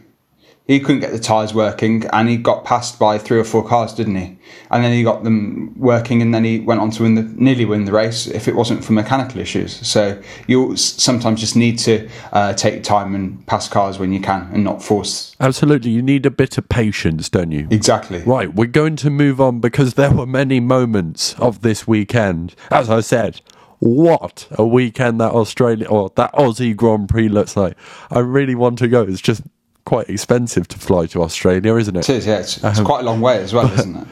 he 0.68 0.80
couldn't 0.80 1.02
get 1.02 1.12
the 1.12 1.20
tyres 1.20 1.54
working 1.54 2.06
and 2.14 2.30
he 2.30 2.38
got 2.38 2.64
passed 2.64 2.98
by 3.00 3.18
three 3.18 3.40
or 3.40 3.44
four 3.44 3.68
cars, 3.68 3.94
didn't 3.94 4.16
he? 4.16 4.38
And 4.70 4.84
then 4.84 4.94
he 4.94 5.04
got 5.04 5.24
them 5.24 5.78
working 5.78 6.22
and 6.22 6.34
then 6.34 6.44
he 6.44 6.60
went 6.60 6.80
on 6.80 6.92
to 6.92 7.04
win 7.04 7.16
the, 7.16 7.24
nearly 7.24 7.66
win 7.66 7.86
the 7.86 7.92
race 7.92 8.28
if 8.28 8.48
it 8.48 8.56
wasn't 8.56 8.84
for 8.86 8.94
mechanical 8.94 9.42
issues. 9.42 9.86
So 9.86 10.22
you 10.48 10.78
sometimes 10.78 11.40
just 11.40 11.56
need 11.56 11.78
to 11.80 12.08
uh, 12.32 12.54
take 12.54 12.84
time 12.84 13.16
and 13.16 13.46
pass 13.48 13.68
cars 13.68 14.00
when 14.00 14.14
you 14.14 14.22
can 14.22 14.50
and 14.54 14.64
not 14.64 14.82
force. 14.84 15.36
Absolutely. 15.40 15.92
You 15.92 16.02
need 16.02 16.26
a 16.26 16.32
bit 16.32 16.58
of 16.58 16.70
patience, 16.70 17.28
don't 17.28 17.52
you? 17.52 17.68
Exactly. 17.70 18.22
Right. 18.24 18.54
We're 18.54 18.68
going 18.68 18.96
to 18.98 19.10
move 19.10 19.42
on 19.42 19.60
because 19.60 19.96
there 19.96 20.12
were 20.12 20.28
many 20.28 20.60
moments 20.60 21.34
of 21.40 21.62
this 21.62 21.88
weekend. 21.88 22.56
As 22.70 22.90
I 22.90 23.02
said, 23.02 23.42
what 23.80 24.48
a 24.52 24.66
weekend 24.66 25.20
that 25.20 25.32
Australia 25.32 25.88
or 25.88 26.12
that 26.16 26.32
Aussie 26.34 26.76
Grand 26.76 27.10
Prix 27.10 27.28
looks 27.30 27.58
like. 27.58 27.76
I 28.12 28.20
really 28.20 28.54
want 28.54 28.78
to 28.78 28.88
go. 28.88 29.02
It's 29.02 29.20
just 29.20 29.42
quite 29.92 30.10
expensive 30.10 30.70
to 30.70 30.80
fly 30.80 31.06
to 31.06 31.22
Australia, 31.22 31.76
isn't 31.76 31.98
it? 31.98 32.08
It 32.08 32.16
is, 32.16 32.26
yeah. 32.26 32.38
It's, 32.38 32.64
it's 32.64 32.80
um, 32.80 32.86
quite 32.86 33.02
a 33.02 33.04
long 33.04 33.20
way 33.20 33.44
as 33.44 33.54
well, 33.54 33.70
isn't 33.78 33.98
it? 33.98 34.08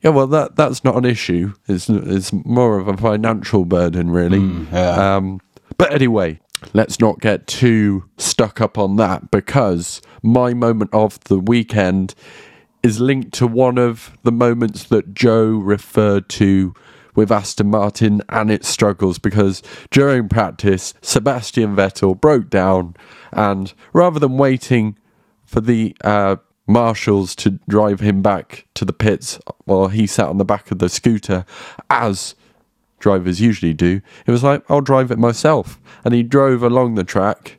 Yeah, 0.00 0.10
well, 0.10 0.28
that 0.28 0.54
that's 0.54 0.84
not 0.84 0.94
an 0.94 1.04
issue. 1.04 1.52
It's 1.66 1.88
it's 1.88 2.32
more 2.32 2.78
of 2.78 2.86
a 2.86 2.96
financial 2.96 3.64
burden, 3.64 4.12
really. 4.12 4.38
Mm, 4.38 4.72
yeah. 4.72 5.16
Um, 5.16 5.40
but 5.78 5.92
anyway, 5.92 6.38
let's 6.74 7.00
not 7.00 7.18
get 7.18 7.48
too 7.48 8.08
stuck 8.16 8.60
up 8.60 8.78
on 8.78 8.94
that 8.98 9.32
because 9.32 10.00
my 10.22 10.54
moment 10.54 10.90
of 10.92 11.18
the 11.24 11.40
weekend 11.40 12.14
is 12.84 13.00
linked 13.00 13.32
to 13.32 13.48
one 13.48 13.78
of 13.78 14.16
the 14.22 14.30
moments 14.30 14.84
that 14.84 15.12
Joe 15.12 15.46
referred 15.56 16.28
to 16.28 16.72
with 17.16 17.32
Aston 17.32 17.68
Martin 17.68 18.22
and 18.28 18.48
its 18.48 18.68
struggles 18.68 19.18
because 19.18 19.60
during 19.90 20.28
practice, 20.28 20.94
Sebastian 21.02 21.74
Vettel 21.74 22.20
broke 22.20 22.48
down 22.48 22.94
and 23.32 23.72
rather 23.92 24.20
than 24.20 24.38
waiting 24.38 24.96
for 25.46 25.60
the 25.60 25.96
uh, 26.02 26.36
marshals 26.66 27.34
to 27.36 27.58
drive 27.68 28.00
him 28.00 28.22
back 28.22 28.66
to 28.74 28.84
the 28.84 28.92
pits 28.92 29.38
while 29.64 29.88
he 29.88 30.06
sat 30.06 30.28
on 30.28 30.38
the 30.38 30.44
back 30.44 30.70
of 30.70 30.78
the 30.78 30.88
scooter, 30.88 31.44
as 31.88 32.34
drivers 32.98 33.40
usually 33.40 33.74
do. 33.74 34.00
It 34.26 34.30
was 34.30 34.42
like, 34.42 34.68
I'll 34.68 34.80
drive 34.80 35.10
it 35.10 35.18
myself. 35.18 35.80
And 36.04 36.12
he 36.12 36.22
drove 36.22 36.62
along 36.62 36.94
the 36.94 37.04
track 37.04 37.58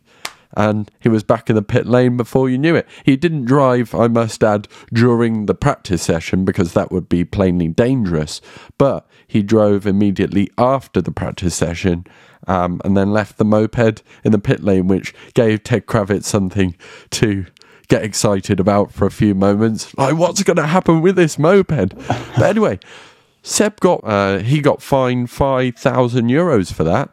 and 0.55 0.89
he 0.99 1.07
was 1.07 1.23
back 1.23 1.49
in 1.49 1.55
the 1.55 1.61
pit 1.61 1.85
lane 1.85 2.17
before 2.17 2.49
you 2.49 2.57
knew 2.57 2.75
it. 2.75 2.87
He 3.03 3.15
didn't 3.15 3.45
drive, 3.45 3.93
I 3.93 4.07
must 4.07 4.43
add, 4.43 4.67
during 4.91 5.45
the 5.45 5.53
practice 5.53 6.01
session 6.01 6.45
because 6.45 6.73
that 6.73 6.91
would 6.91 7.07
be 7.07 7.23
plainly 7.23 7.67
dangerous, 7.67 8.41
but 8.77 9.07
he 9.27 9.43
drove 9.43 9.85
immediately 9.85 10.49
after 10.57 11.01
the 11.01 11.11
practice 11.11 11.53
session 11.53 12.05
um, 12.47 12.81
and 12.83 12.97
then 12.97 13.11
left 13.11 13.37
the 13.37 13.45
moped 13.45 14.01
in 14.23 14.31
the 14.31 14.39
pit 14.39 14.63
lane, 14.63 14.87
which 14.87 15.13
gave 15.33 15.63
Ted 15.63 15.85
Kravitz 15.85 16.23
something 16.23 16.75
to 17.11 17.45
get 17.87 18.03
excited 18.03 18.59
about 18.59 18.91
for 18.91 19.05
a 19.05 19.11
few 19.11 19.33
moments. 19.33 19.95
Like, 19.97 20.15
what's 20.15 20.43
going 20.43 20.57
to 20.57 20.67
happen 20.67 21.01
with 21.01 21.15
this 21.15 21.37
moped? 21.37 21.95
But 22.07 22.41
anyway, 22.41 22.79
Seb 23.43 23.79
got 23.79 24.01
uh, 24.03 24.39
he 24.39 24.61
got 24.61 24.81
fined 24.81 25.29
five 25.29 25.75
thousand 25.75 26.29
euros 26.29 26.73
for 26.73 26.83
that. 26.83 27.09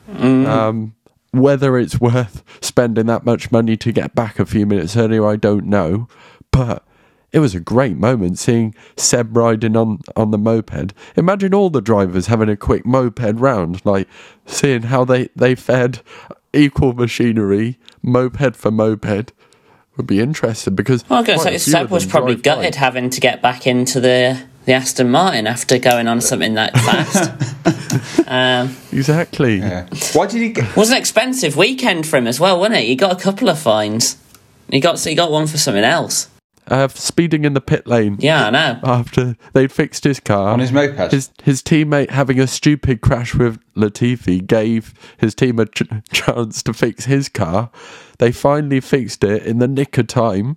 Um, 0.46 0.94
whether 1.30 1.76
it's 1.76 2.00
worth 2.00 2.42
spending 2.60 3.06
that 3.06 3.24
much 3.24 3.50
money 3.50 3.76
to 3.76 3.92
get 3.92 4.14
back 4.14 4.38
a 4.38 4.46
few 4.46 4.66
minutes 4.66 4.96
earlier, 4.96 5.26
I 5.26 5.37
don't 5.37 5.66
know. 5.66 6.08
But 6.50 6.84
it 7.32 7.40
was 7.40 7.54
a 7.56 7.60
great 7.60 7.96
moment 7.96 8.38
seeing 8.38 8.76
Seb 8.96 9.37
riding 9.37 9.76
on, 9.76 9.98
on 10.14 10.30
the 10.30 10.38
moped. 10.38 10.94
Imagine 11.16 11.52
all 11.52 11.68
the 11.68 11.80
drivers 11.80 12.28
having 12.28 12.48
a 12.48 12.56
quick 12.56 12.87
moped 12.87 13.40
round, 13.40 13.84
like 13.84 14.06
seeing 14.46 14.82
how 14.82 15.04
they, 15.04 15.28
they 15.34 15.56
fed 15.56 16.00
equal 16.52 16.92
machinery, 16.92 17.76
moped 18.02 18.54
for 18.54 18.70
moped. 18.70 19.32
Would 19.96 20.07
be 20.09 20.20
interested 20.20 20.74
because 20.74 21.09
Well, 21.09 21.18
I 21.18 21.20
was 21.20 21.26
going 21.26 21.38
to 21.38 21.59
say, 21.59 21.70
Seb 21.70 21.90
was 21.90 22.04
probably 22.04 22.35
drive 22.35 22.42
by. 22.42 22.62
gutted 22.62 22.74
having 22.74 23.11
to 23.11 23.20
get 23.20 23.40
back 23.40 23.66
into 23.66 24.00
the, 24.00 24.42
the 24.64 24.72
Aston 24.72 25.09
Martin 25.11 25.46
after 25.46 25.78
going 25.78 26.09
on 26.09 26.20
something 26.20 26.54
that 26.54 26.72
fast. 26.76 28.24
um, 28.26 28.76
Exactly. 28.92 29.59
Yeah. 29.59 29.87
Why 30.12 30.26
did 30.26 30.42
he 30.42 30.48
get? 30.50 30.76
was 30.76 30.90
an 30.90 30.96
expensive 30.96 31.57
weekend 31.57 32.07
for 32.09 32.16
him 32.16 32.26
as 32.26 32.40
well, 32.40 32.59
wasn't 32.59 32.76
it? 32.78 32.87
He 32.87 32.96
got 32.96 33.12
a 33.12 33.22
couple 33.22 33.48
of 33.48 33.59
fines. 33.59 34.16
He 34.70 34.80
got 34.80 34.98
he 34.98 35.14
got 35.14 35.30
one 35.30 35.46
for 35.46 35.59
something 35.59 35.85
else. 35.85 36.28
Uh, 36.68 36.88
speeding 36.88 37.44
in 37.44 37.53
the 37.53 37.61
pit 37.61 37.87
lane 37.87 38.16
Yeah, 38.20 38.46
I 38.46 38.50
know. 38.50 38.81
after 38.85 39.37
they'd 39.53 39.70
fixed 39.70 40.05
his 40.05 40.18
car. 40.18 40.48
On 40.48 40.61
his 40.61 40.72
moped? 40.72 41.12
His, 41.12 41.31
his 41.42 41.62
teammate 41.62 42.11
having 42.11 42.40
a 42.40 42.46
stupid 42.46 43.03
crash 43.03 43.35
with 43.35 43.59
Latifi 43.74 44.46
gave 44.46 44.94
his 45.18 45.35
team 45.35 45.59
a 45.59 45.66
ch- 45.66 45.83
chance 46.12 46.62
to 46.62 46.72
fix 46.72 47.05
his 47.05 47.29
car. 47.29 47.70
They 48.18 48.33
finally 48.33 48.81
fixed 48.81 49.22
it 49.24 49.42
in 49.44 49.59
the 49.59 49.68
nick 49.68 49.98
of 49.98 50.07
time. 50.07 50.57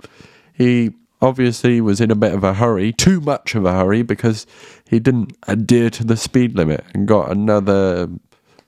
He 0.53 0.91
obviously 1.21 1.81
was 1.81 1.99
in 1.99 2.09
a 2.11 2.15
bit 2.15 2.33
of 2.33 2.43
a 2.43 2.53
hurry, 2.53 2.93
too 2.93 3.19
much 3.19 3.53
of 3.55 3.65
a 3.65 3.73
hurry, 3.73 4.01
because 4.03 4.45
he 4.89 4.99
didn't 4.99 5.35
adhere 5.47 5.89
to 5.89 6.05
the 6.05 6.15
speed 6.15 6.55
limit 6.55 6.85
and 6.93 7.07
got 7.07 7.31
another 7.31 8.07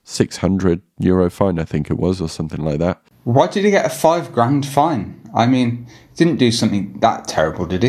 600 0.04 0.82
euro 0.98 1.30
fine, 1.30 1.58
I 1.58 1.64
think 1.64 1.90
it 1.90 1.98
was, 1.98 2.20
or 2.20 2.28
something 2.28 2.62
like 2.62 2.78
that. 2.80 3.00
Why 3.24 3.46
did 3.46 3.64
he 3.64 3.70
get 3.70 3.86
a 3.86 3.90
five 3.90 4.32
grand 4.32 4.66
fine? 4.66 5.16
I 5.34 5.46
mean, 5.46 5.86
he 5.86 6.09
didn't 6.24 6.36
do 6.38 6.52
something 6.52 6.98
that 7.00 7.26
terrible, 7.26 7.64
did 7.66 7.82
he? 7.82 7.88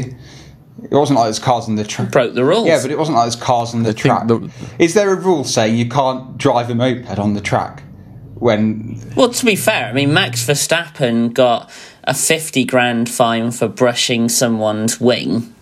It 0.84 0.96
wasn't 0.96 1.18
like 1.20 1.26
there's 1.26 1.38
cars 1.40 1.68
on 1.68 1.76
the 1.76 1.84
track. 1.84 2.12
Broke 2.12 2.34
the 2.34 2.44
rules. 2.46 2.66
Yeah, 2.66 2.82
but 2.82 2.90
it 2.90 2.98
wasn't 2.98 3.18
like 3.18 3.26
there's 3.26 3.36
cars 3.36 3.74
on 3.76 3.84
the 3.84 3.94
track. 3.94 4.28
the- 4.28 4.50
Is 4.80 4.94
there 4.94 5.12
a 5.12 5.16
rule 5.16 5.44
saying 5.44 5.76
you 5.76 5.88
can't 5.90 6.38
drive 6.38 6.70
a 6.70 6.76
moped 6.76 7.20
on 7.20 7.34
the 7.34 7.42
track? 7.42 7.84
When 8.36 9.00
Well, 9.16 9.30
to 9.30 9.46
be 9.46 9.56
fair, 9.56 9.86
I 9.88 9.94
mean, 9.94 10.14
Max 10.14 10.44
Verstappen 10.48 11.34
got 11.34 11.70
a 12.06 12.14
50 12.16 12.66
grand 12.66 13.08
fine 13.10 13.52
for 13.52 13.68
brushing 13.68 14.30
someone's 14.30 15.00
wing. 15.00 15.54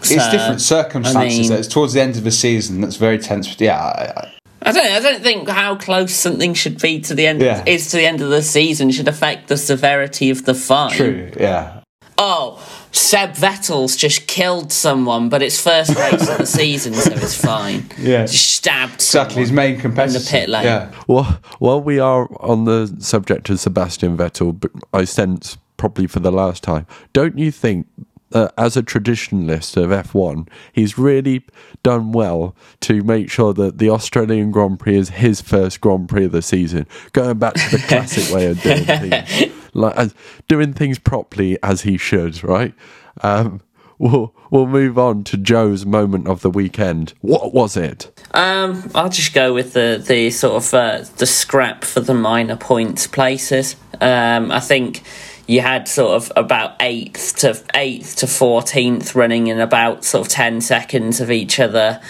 it's 0.00 0.10
different 0.30 0.60
circumstances. 0.60 1.50
I 1.50 1.54
mean- 1.54 1.58
it's 1.58 1.66
towards 1.68 1.94
the 1.94 2.00
end 2.02 2.16
of 2.16 2.22
the 2.24 2.30
season. 2.30 2.80
That's 2.80 2.96
very 2.96 3.18
tense. 3.18 3.58
Yeah, 3.58 3.76
I, 3.80 4.12
I, 4.16 4.32
I 4.62 4.72
don't. 4.72 4.86
I 4.86 5.00
don't 5.00 5.22
think 5.22 5.48
how 5.48 5.74
close 5.76 6.12
something 6.14 6.54
should 6.54 6.80
be 6.80 7.00
to 7.00 7.14
the 7.14 7.26
end 7.26 7.40
Yeah. 7.40 7.64
is 7.66 7.90
to 7.90 7.96
the 7.96 8.06
end 8.06 8.20
of 8.20 8.28
the 8.28 8.42
season 8.42 8.90
should 8.92 9.08
affect 9.08 9.48
the 9.48 9.56
severity 9.56 10.30
of 10.30 10.44
the 10.44 10.54
fine. 10.54 10.90
true. 10.92 11.30
Yeah, 11.38 11.77
Oh, 12.18 12.60
Seb 12.90 13.30
Vettel's 13.34 13.96
just 13.96 14.26
killed 14.26 14.72
someone, 14.72 15.28
but 15.28 15.40
it's 15.42 15.60
first 15.60 15.94
race 15.96 16.28
of 16.28 16.38
the 16.38 16.46
season, 16.60 16.94
so 16.94 17.12
it's 17.12 17.34
fine. 17.40 17.88
Yeah. 17.98 18.26
just 18.26 18.52
stabbed. 18.52 18.94
exactly. 18.94 19.40
His 19.40 19.52
main 19.52 19.78
competitor. 19.78 20.18
In 20.18 20.24
the 20.24 20.30
pit 20.30 20.48
lane. 20.48 20.64
Yeah, 20.64 20.92
Well, 21.06 21.40
while 21.58 21.80
we 21.80 21.98
are 22.00 22.28
on 22.40 22.64
the 22.64 22.94
subject 22.98 23.48
of 23.50 23.60
Sebastian 23.60 24.16
Vettel, 24.16 24.68
I 24.92 25.04
sense 25.04 25.58
probably 25.76 26.08
for 26.08 26.18
the 26.18 26.32
last 26.32 26.62
time, 26.64 26.86
don't 27.12 27.38
you 27.38 27.52
think 27.52 27.86
that 28.30 28.52
as 28.58 28.76
a 28.76 28.82
traditionalist 28.82 29.76
of 29.76 29.90
F1, 29.90 30.48
he's 30.72 30.98
really 30.98 31.44
done 31.82 32.12
well 32.12 32.54
to 32.80 33.02
make 33.02 33.30
sure 33.30 33.52
that 33.54 33.78
the 33.78 33.90
Australian 33.90 34.50
Grand 34.50 34.78
Prix 34.78 34.96
is 34.96 35.08
his 35.10 35.40
first 35.40 35.80
Grand 35.80 36.08
Prix 36.08 36.26
of 36.26 36.32
the 36.32 36.42
season, 36.42 36.86
going 37.12 37.38
back 37.38 37.54
to 37.54 37.76
the 37.76 37.84
classic 37.86 38.34
way 38.34 38.46
of 38.46 38.60
doing 38.62 38.84
things, 38.84 39.52
like 39.74 39.96
as, 39.96 40.14
doing 40.46 40.72
things 40.72 40.98
properly 40.98 41.58
as 41.62 41.82
he 41.82 41.96
should, 41.96 42.42
right? 42.44 42.74
Um, 43.22 43.60
we'll 43.98 44.34
we'll 44.50 44.66
move 44.66 44.98
on 44.98 45.24
to 45.24 45.36
Joe's 45.36 45.84
moment 45.84 46.28
of 46.28 46.42
the 46.42 46.50
weekend. 46.50 47.14
What 47.20 47.52
was 47.52 47.76
it? 47.76 48.10
Um, 48.32 48.90
I'll 48.94 49.08
just 49.08 49.34
go 49.34 49.52
with 49.52 49.72
the 49.72 50.02
the 50.04 50.30
sort 50.30 50.62
of 50.62 50.74
uh, 50.74 51.04
the 51.16 51.26
scrap 51.26 51.84
for 51.84 52.00
the 52.00 52.14
minor 52.14 52.56
points 52.56 53.06
places. 53.06 53.76
Um, 54.00 54.50
I 54.50 54.60
think 54.60 55.02
you 55.48 55.62
had 55.62 55.88
sort 55.88 56.10
of 56.12 56.30
about 56.36 56.76
eighth 56.78 57.36
to 57.38 57.60
eighth 57.74 58.16
to 58.16 58.26
fourteenth 58.26 59.14
running 59.16 59.48
in 59.48 59.58
about 59.58 60.04
sort 60.04 60.26
of 60.26 60.32
ten 60.32 60.60
seconds 60.60 61.20
of 61.20 61.30
each 61.30 61.58
other. 61.58 62.00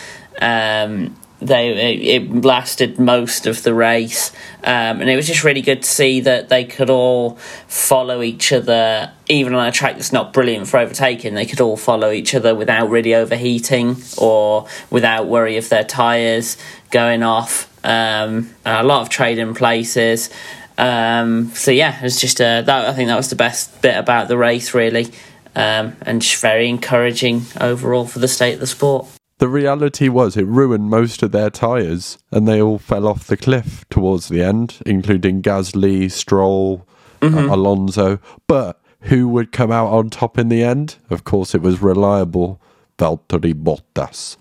Um, 0.42 1.16
they 1.40 2.16
it, 2.16 2.44
lasted 2.44 2.98
most 2.98 3.46
of 3.46 3.62
the 3.62 3.72
race, 3.72 4.32
um, 4.64 5.00
and 5.00 5.08
it 5.08 5.14
was 5.14 5.28
just 5.28 5.44
really 5.44 5.62
good 5.62 5.82
to 5.82 5.88
see 5.88 6.18
that 6.20 6.48
they 6.48 6.64
could 6.64 6.90
all 6.90 7.36
follow 7.68 8.22
each 8.22 8.52
other, 8.52 9.12
even 9.28 9.54
on 9.54 9.68
a 9.68 9.70
track 9.70 9.94
that's 9.94 10.12
not 10.12 10.32
brilliant 10.32 10.66
for 10.66 10.78
overtaking. 10.78 11.34
They 11.34 11.46
could 11.46 11.60
all 11.60 11.76
follow 11.76 12.10
each 12.10 12.34
other 12.34 12.56
without 12.56 12.90
really 12.90 13.14
overheating 13.14 13.96
or 14.16 14.66
without 14.90 15.26
worry 15.26 15.56
of 15.56 15.68
their 15.68 15.84
tires 15.84 16.56
going 16.90 17.22
off. 17.22 17.72
Um, 17.84 18.50
a 18.66 18.82
lot 18.82 19.02
of 19.02 19.08
trading 19.08 19.54
places. 19.54 20.30
Um, 20.78 21.50
so 21.54 21.70
yeah, 21.70 21.98
it's 22.02 22.20
just 22.20 22.40
uh, 22.40 22.62
that. 22.62 22.88
I 22.88 22.94
think 22.94 23.08
that 23.08 23.16
was 23.16 23.30
the 23.30 23.36
best 23.36 23.82
bit 23.82 23.96
about 23.96 24.28
the 24.28 24.38
race, 24.38 24.72
really, 24.72 25.06
um, 25.54 25.96
and 26.02 26.22
just 26.22 26.40
very 26.40 26.68
encouraging 26.68 27.42
overall 27.60 28.06
for 28.06 28.20
the 28.20 28.28
state 28.28 28.54
of 28.54 28.60
the 28.60 28.66
sport. 28.66 29.06
The 29.38 29.48
reality 29.48 30.08
was 30.08 30.36
it 30.36 30.46
ruined 30.46 30.90
most 30.90 31.22
of 31.22 31.30
their 31.30 31.48
tyres 31.48 32.18
and 32.32 32.48
they 32.48 32.60
all 32.60 32.78
fell 32.78 33.06
off 33.06 33.28
the 33.28 33.36
cliff 33.36 33.84
towards 33.88 34.28
the 34.28 34.42
end, 34.42 34.78
including 34.84 35.42
Gasly, 35.42 36.10
Stroll, 36.10 36.84
uh, 37.22 37.26
Alonso. 37.48 38.18
But 38.48 38.80
who 39.02 39.28
would 39.28 39.52
come 39.52 39.70
out 39.70 39.92
on 39.92 40.10
top 40.10 40.38
in 40.38 40.48
the 40.48 40.64
end? 40.64 40.96
Of 41.08 41.22
course, 41.22 41.54
it 41.54 41.62
was 41.62 41.80
reliable 41.80 42.60
Valtteri 42.98 43.54
Bottas. 43.54 44.38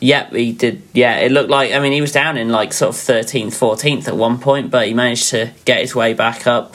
Yep, 0.00 0.32
he 0.32 0.52
did. 0.52 0.82
Yeah, 0.94 1.16
it 1.18 1.30
looked 1.30 1.50
like. 1.50 1.72
I 1.72 1.78
mean, 1.78 1.92
he 1.92 2.00
was 2.00 2.12
down 2.12 2.38
in 2.38 2.48
like 2.48 2.72
sort 2.72 2.94
of 2.94 3.00
thirteenth, 3.00 3.56
fourteenth 3.56 4.08
at 4.08 4.16
one 4.16 4.38
point, 4.38 4.70
but 4.70 4.86
he 4.86 4.94
managed 4.94 5.28
to 5.30 5.52
get 5.64 5.80
his 5.80 5.94
way 5.94 6.14
back 6.14 6.46
up. 6.46 6.74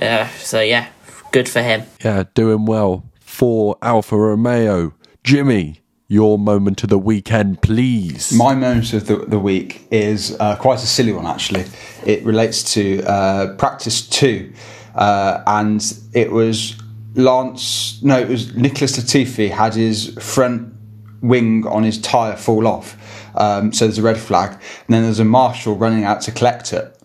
Uh, 0.00 0.28
so 0.38 0.60
yeah, 0.60 0.88
good 1.32 1.48
for 1.48 1.62
him. 1.62 1.84
Yeah, 2.04 2.24
doing 2.34 2.66
well 2.66 3.04
for 3.20 3.78
Alfa 3.80 4.16
Romeo. 4.16 4.92
Jimmy, 5.24 5.80
your 6.08 6.38
moment 6.38 6.82
of 6.82 6.90
the 6.90 6.98
weekend, 6.98 7.62
please. 7.62 8.32
My 8.32 8.54
moment 8.54 8.92
of 8.92 9.06
the, 9.06 9.16
the 9.16 9.38
week 9.38 9.86
is 9.90 10.36
uh, 10.38 10.56
quite 10.56 10.78
a 10.78 10.86
silly 10.86 11.12
one, 11.12 11.26
actually. 11.26 11.64
It 12.04 12.24
relates 12.24 12.74
to 12.74 13.02
uh, 13.04 13.54
practice 13.56 14.06
two, 14.06 14.52
uh, 14.94 15.42
and 15.46 15.82
it 16.12 16.30
was 16.32 16.76
Lance. 17.14 18.02
No, 18.02 18.18
it 18.18 18.28
was 18.28 18.54
Nicholas 18.54 18.98
Latifi 18.98 19.50
had 19.50 19.74
his 19.74 20.14
front 20.20 20.74
wing 21.20 21.66
on 21.66 21.82
his 21.82 21.98
tyre 22.00 22.36
fall 22.36 22.66
off. 22.66 22.96
Um, 23.36 23.72
so 23.72 23.86
there's 23.86 23.98
a 23.98 24.02
red 24.02 24.18
flag, 24.18 24.52
and 24.52 24.60
then 24.94 25.02
there's 25.02 25.20
a 25.20 25.24
marshal 25.24 25.76
running 25.76 26.04
out 26.04 26.20
to 26.22 26.32
collect 26.32 26.72
it 26.72 27.00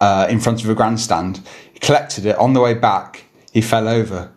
uh, 0.00 0.26
in 0.28 0.40
front 0.40 0.64
of 0.64 0.70
a 0.70 0.74
grandstand. 0.74 1.40
He 1.72 1.78
collected 1.78 2.26
it 2.26 2.36
on 2.38 2.52
the 2.52 2.60
way 2.60 2.74
back. 2.74 3.24
He 3.52 3.60
fell 3.60 3.86
over 3.88 4.32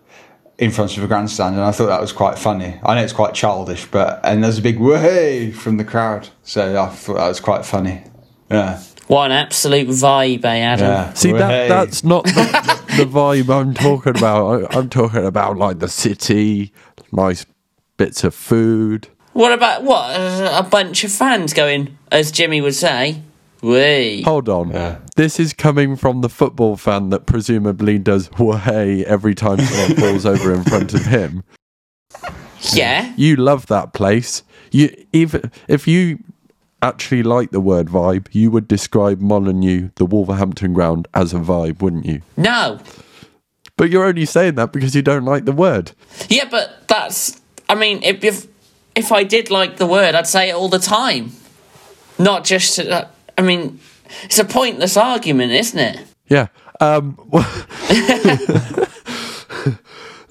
in 0.57 0.71
front 0.71 0.95
of 0.97 1.03
a 1.03 1.07
grandstand, 1.07 1.55
and 1.55 1.63
I 1.63 1.71
thought 1.71 1.87
that 1.87 1.99
was 2.01 2.11
quite 2.13 2.37
funny. 2.37 2.79
I 2.83 2.95
know 2.95 3.01
it's 3.01 3.13
quite 3.13 3.33
childish, 3.33 3.85
but 3.87 4.19
and 4.23 4.43
there's 4.43 4.57
a 4.59 4.61
big 4.61 4.79
way 4.79 5.51
from 5.51 5.77
the 5.77 5.83
crowd, 5.83 6.29
so 6.43 6.81
I 6.81 6.87
thought 6.89 7.15
that 7.15 7.27
was 7.27 7.39
quite 7.39 7.65
funny. 7.65 8.03
Yeah, 8.51 8.79
What 9.07 9.25
an 9.25 9.31
absolute 9.31 9.87
vibe, 9.87 10.45
eh, 10.45 10.59
Adam? 10.59 10.85
yeah. 10.87 11.13
See 11.13 11.31
that 11.31 11.67
that's 11.67 12.03
not 12.03 12.25
the, 12.25 12.83
the 12.97 13.05
vibe 13.05 13.49
I'm 13.49 13.73
talking 13.73 14.15
about. 14.15 14.75
I, 14.75 14.77
I'm 14.77 14.89
talking 14.89 15.25
about 15.25 15.57
like 15.57 15.79
the 15.79 15.87
city, 15.89 16.71
nice 17.11 17.45
bits 17.97 18.23
of 18.23 18.33
food. 18.35 19.07
What 19.33 19.51
about 19.51 19.83
what 19.83 20.15
uh, 20.15 20.61
a 20.63 20.67
bunch 20.67 21.03
of 21.03 21.11
fans 21.11 21.53
going, 21.53 21.97
as 22.11 22.31
Jimmy 22.31 22.61
would 22.61 22.75
say, 22.75 23.21
"Wee." 23.61 24.21
Hold 24.23 24.47
on. 24.49 24.69
Yeah. 24.71 24.99
This 25.17 25.39
is 25.39 25.53
coming 25.53 25.95
from 25.95 26.21
the 26.21 26.29
football 26.29 26.77
fan 26.77 27.09
that 27.09 27.25
presumably 27.25 27.97
does 27.99 28.29
way 28.39 29.05
every 29.05 29.35
time 29.35 29.59
someone 29.59 29.95
falls 29.99 30.25
over 30.25 30.53
in 30.53 30.63
front 30.63 30.93
of 30.93 31.05
him. 31.05 31.43
Yeah, 32.73 33.13
You 33.15 33.35
love 33.35 33.67
that 33.67 33.93
place. 33.93 34.43
You 34.71 34.89
even 35.13 35.51
if 35.67 35.87
you 35.87 36.19
actually 36.81 37.21
like 37.23 37.51
the 37.51 37.59
word 37.61 37.87
vibe, 37.87 38.27
you 38.31 38.49
would 38.51 38.67
describe 38.67 39.19
Molineux, 39.21 39.89
the 39.95 40.05
Wolverhampton 40.05 40.73
ground, 40.73 41.07
as 41.13 41.33
a 41.33 41.37
vibe, 41.37 41.81
wouldn't 41.81 42.05
you? 42.05 42.21
no, 42.37 42.79
But 43.77 43.89
you're 43.91 44.05
only 44.05 44.25
saying 44.25 44.55
that 44.55 44.71
because 44.71 44.95
you 44.95 45.01
don't 45.01 45.25
like 45.25 45.45
the 45.45 45.51
word. 45.51 45.91
yeah, 46.29 46.45
but 46.49 46.87
that's. 46.87 47.41
I 47.69 47.75
mean, 47.75 48.01
if 48.03 48.23
if, 48.23 48.47
if 48.95 49.11
I 49.11 49.23
did 49.23 49.49
like 49.49 49.77
the 49.77 49.85
word, 49.85 50.15
I'd 50.15 50.27
say 50.27 50.49
it 50.49 50.53
all 50.53 50.69
the 50.69 50.79
time, 50.79 51.31
not 52.17 52.43
just. 52.43 52.75
To, 52.75 53.09
I 53.37 53.41
mean, 53.41 53.79
it's 54.23 54.39
a 54.39 54.45
pointless 54.45 54.97
argument, 54.97 55.51
isn't 55.51 55.79
it? 55.79 56.07
Yeah. 56.27 56.47
Um, 56.81 57.17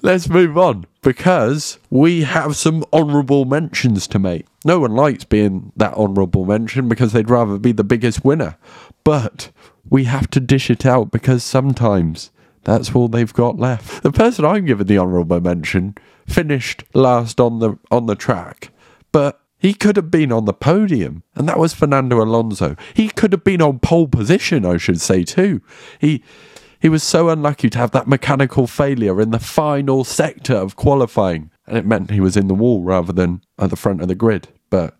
let's 0.01 0.29
move 0.29 0.57
on 0.57 0.85
because 1.01 1.79
we 1.89 2.23
have 2.23 2.55
some 2.55 2.85
honourable 2.93 3.45
mentions 3.45 4.07
to 4.07 4.19
make. 4.19 4.45
No 4.63 4.79
one 4.79 4.95
likes 4.95 5.23
being 5.23 5.71
that 5.75 5.93
honourable 5.93 6.45
mention 6.45 6.87
because 6.87 7.13
they'd 7.13 7.29
rather 7.29 7.57
be 7.57 7.71
the 7.71 7.83
biggest 7.83 8.23
winner. 8.23 8.57
But 9.03 9.51
we 9.89 10.05
have 10.05 10.29
to 10.31 10.39
dish 10.39 10.69
it 10.69 10.85
out 10.85 11.11
because 11.11 11.43
sometimes 11.43 12.31
that's 12.65 12.93
all 12.93 13.07
they've 13.07 13.33
got 13.33 13.57
left. 13.57 14.03
The 14.03 14.11
person 14.11 14.43
I'm 14.43 14.65
giving 14.65 14.87
the 14.87 14.97
honourable 14.97 15.39
mention 15.39 15.95
finished 16.27 16.83
last 16.93 17.39
on 17.39 17.59
the 17.59 17.77
on 17.89 18.07
the 18.07 18.15
track, 18.15 18.71
but 19.11 19.39
he 19.57 19.73
could 19.73 19.95
have 19.95 20.11
been 20.11 20.31
on 20.31 20.45
the 20.45 20.53
podium, 20.53 21.23
and 21.35 21.47
that 21.47 21.59
was 21.59 21.73
Fernando 21.73 22.21
Alonso. 22.21 22.75
He 22.93 23.07
could 23.07 23.31
have 23.31 23.43
been 23.43 23.61
on 23.61 23.79
pole 23.79 24.07
position, 24.07 24.65
I 24.65 24.77
should 24.77 24.99
say 24.99 25.23
too. 25.23 25.61
He 25.99 26.23
he 26.81 26.89
was 26.89 27.03
so 27.03 27.29
unlucky 27.29 27.69
to 27.69 27.77
have 27.77 27.91
that 27.91 28.07
mechanical 28.07 28.67
failure 28.67 29.21
in 29.21 29.31
the 29.31 29.39
final 29.39 30.03
sector 30.03 30.55
of 30.55 30.75
qualifying, 30.75 31.51
and 31.67 31.77
it 31.77 31.85
meant 31.85 32.11
he 32.11 32.19
was 32.19 32.35
in 32.35 32.47
the 32.47 32.55
wall 32.55 32.81
rather 32.81 33.13
than 33.13 33.41
at 33.59 33.69
the 33.69 33.75
front 33.75 34.01
of 34.01 34.07
the 34.07 34.15
grid. 34.15 34.47
But 34.69 34.97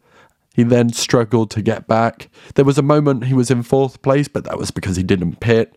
he 0.54 0.63
then 0.63 0.93
struggled 0.93 1.51
to 1.51 1.62
get 1.62 1.88
back. 1.88 2.30
There 2.54 2.63
was 2.63 2.78
a 2.78 2.84
moment 2.84 3.25
he 3.25 3.34
was 3.34 3.51
in 3.51 3.63
fourth 3.63 4.01
place, 4.04 4.28
but 4.28 4.45
that 4.45 4.58
was 4.58 4.71
because 4.71 4.95
he 4.95 5.04
didn't 5.04 5.39
pit 5.39 5.75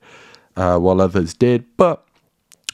uh, 0.59 0.79
while 0.79 1.01
others 1.01 1.33
did. 1.35 1.65
But 1.77 2.05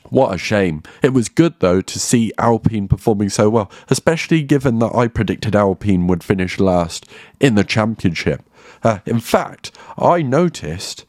what 0.09 0.35
a 0.35 0.39
shame. 0.39 0.83
It 1.03 1.13
was 1.13 1.29
good, 1.29 1.55
though, 1.61 1.81
to 1.81 1.99
see 1.99 2.33
Alpine 2.39 2.89
performing 2.89 3.29
so 3.29 3.49
well, 3.51 3.71
especially 3.89 4.43
given 4.43 4.79
that 4.81 4.95
I 4.95 5.07
predicted 5.09 5.55
Alpine 5.55 6.07
would 6.07 6.25
finish 6.25 6.59
last 6.59 7.07
in 7.41 7.55
the 7.55 7.65
championship. 7.65 8.43
Uh, 8.83 8.99
in 9.07 9.21
fact, 9.21 9.71
I 9.97 10.23
noticed, 10.23 11.05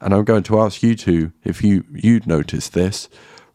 and 0.00 0.14
I'm 0.14 0.24
going 0.24 0.42
to 0.44 0.60
ask 0.60 0.82
you 0.82 0.94
two 0.94 1.32
if 1.44 1.62
you, 1.62 1.84
you'd 1.92 2.26
noticed 2.26 2.72
this. 2.72 3.08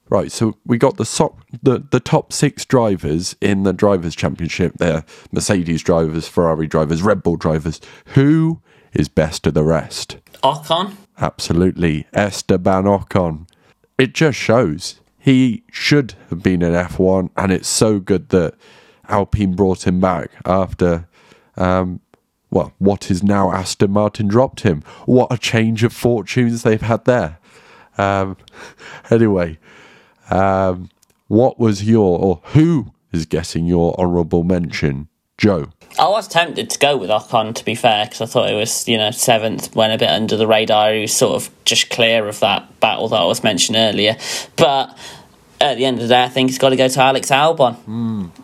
Right, 0.09 0.31
so 0.31 0.57
we 0.65 0.77
got 0.77 0.95
the, 0.95 1.03
so- 1.03 1.35
the 1.61 1.83
the 1.91 1.99
top 1.99 2.31
six 2.31 2.63
drivers 2.63 3.35
in 3.41 3.63
the 3.63 3.73
drivers' 3.73 4.15
championship. 4.15 4.71
They're 4.77 5.03
Mercedes 5.33 5.83
drivers, 5.83 6.29
Ferrari 6.29 6.65
drivers, 6.65 7.01
Red 7.01 7.21
Bull 7.21 7.35
drivers. 7.35 7.81
Who 8.15 8.61
is 8.93 9.09
best 9.09 9.45
of 9.47 9.53
the 9.53 9.65
rest? 9.65 10.15
Ocon. 10.43 10.95
Absolutely, 11.19 12.05
Esteban 12.13 12.83
Ocon. 12.83 13.47
It 13.97 14.13
just 14.13 14.37
shows 14.37 14.99
he 15.17 15.63
should 15.71 16.13
have 16.29 16.43
been 16.43 16.61
in 16.61 16.73
F1, 16.73 17.31
and 17.35 17.51
it's 17.51 17.67
so 17.67 17.99
good 17.99 18.29
that 18.29 18.53
Alpine 19.09 19.55
brought 19.55 19.87
him 19.87 19.99
back 19.99 20.29
after, 20.45 21.07
um, 21.55 22.01
well, 22.51 22.73
what 22.77 23.09
is 23.09 23.23
now 23.23 23.51
Aston 23.51 23.91
Martin 23.91 24.27
dropped 24.27 24.61
him. 24.61 24.83
What 25.05 25.31
a 25.31 25.37
change 25.37 25.83
of 25.83 25.91
fortunes 25.91 26.63
they've 26.63 26.81
had 26.81 27.05
there. 27.05 27.39
Um, 27.97 28.37
anyway, 29.09 29.57
um, 30.29 30.89
what 31.27 31.59
was 31.59 31.83
your, 31.83 32.19
or 32.19 32.41
who 32.53 32.93
is 33.11 33.25
getting 33.25 33.65
your 33.65 33.99
honourable 33.99 34.43
mention, 34.43 35.07
Joe? 35.37 35.69
I 35.99 36.07
was 36.09 36.27
tempted 36.27 36.69
to 36.69 36.79
go 36.79 36.95
with 36.95 37.09
Ocon, 37.09 37.55
to 37.55 37.65
be 37.65 37.73
fair, 37.73 38.05
because 38.05 38.21
I 38.21 38.25
thought 38.27 38.51
it 38.51 38.55
was, 38.55 38.87
you 38.87 38.97
know, 38.97 39.09
seventh, 39.11 39.75
went 39.75 39.93
a 39.93 39.97
bit 39.97 40.09
under 40.09 40.37
the 40.37 40.45
radar. 40.45 40.93
He 40.93 41.01
was 41.01 41.13
sort 41.13 41.35
of 41.35 41.49
just 41.65 41.89
clear 41.89 42.27
of 42.27 42.39
that 42.41 42.79
battle 42.79 43.07
that 43.09 43.19
I 43.19 43.25
was 43.25 43.43
mentioned 43.43 43.77
earlier. 43.77 44.15
But 44.57 44.95
at 45.59 45.77
the 45.77 45.85
end 45.85 45.97
of 45.97 46.03
the 46.03 46.09
day, 46.09 46.23
I 46.23 46.29
think 46.29 46.49
it's 46.49 46.59
got 46.59 46.69
to 46.69 46.75
go 46.75 46.87
to 46.87 47.01
Alex 47.01 47.29
Albon. 47.29 47.77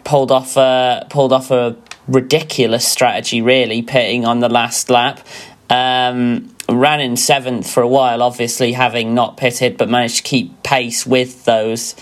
Pulled 0.04 0.32
off, 0.32 0.58
uh, 0.58 1.04
pulled 1.12 1.32
off 1.32 1.52
a 1.52 1.78
ridiculous 2.08 2.88
strategy, 2.88 3.42
really, 3.42 3.84
pitting 3.84 4.26
on 4.26 4.40
the 4.40 4.50
last 4.50 4.90
lap. 4.90 5.26
Um, 5.70 6.56
ran 6.68 7.02
in 7.02 7.18
seventh 7.18 7.70
for 7.70 7.84
a 7.84 7.88
while, 7.88 8.24
obviously 8.24 8.74
having 8.74 9.14
not 9.14 9.38
pitted, 9.38 9.78
but 9.78 9.90
managed 9.90 10.18
to 10.18 10.24
keep 10.24 10.64
pace 10.64 11.06
with 11.06 11.46
those 11.46 11.96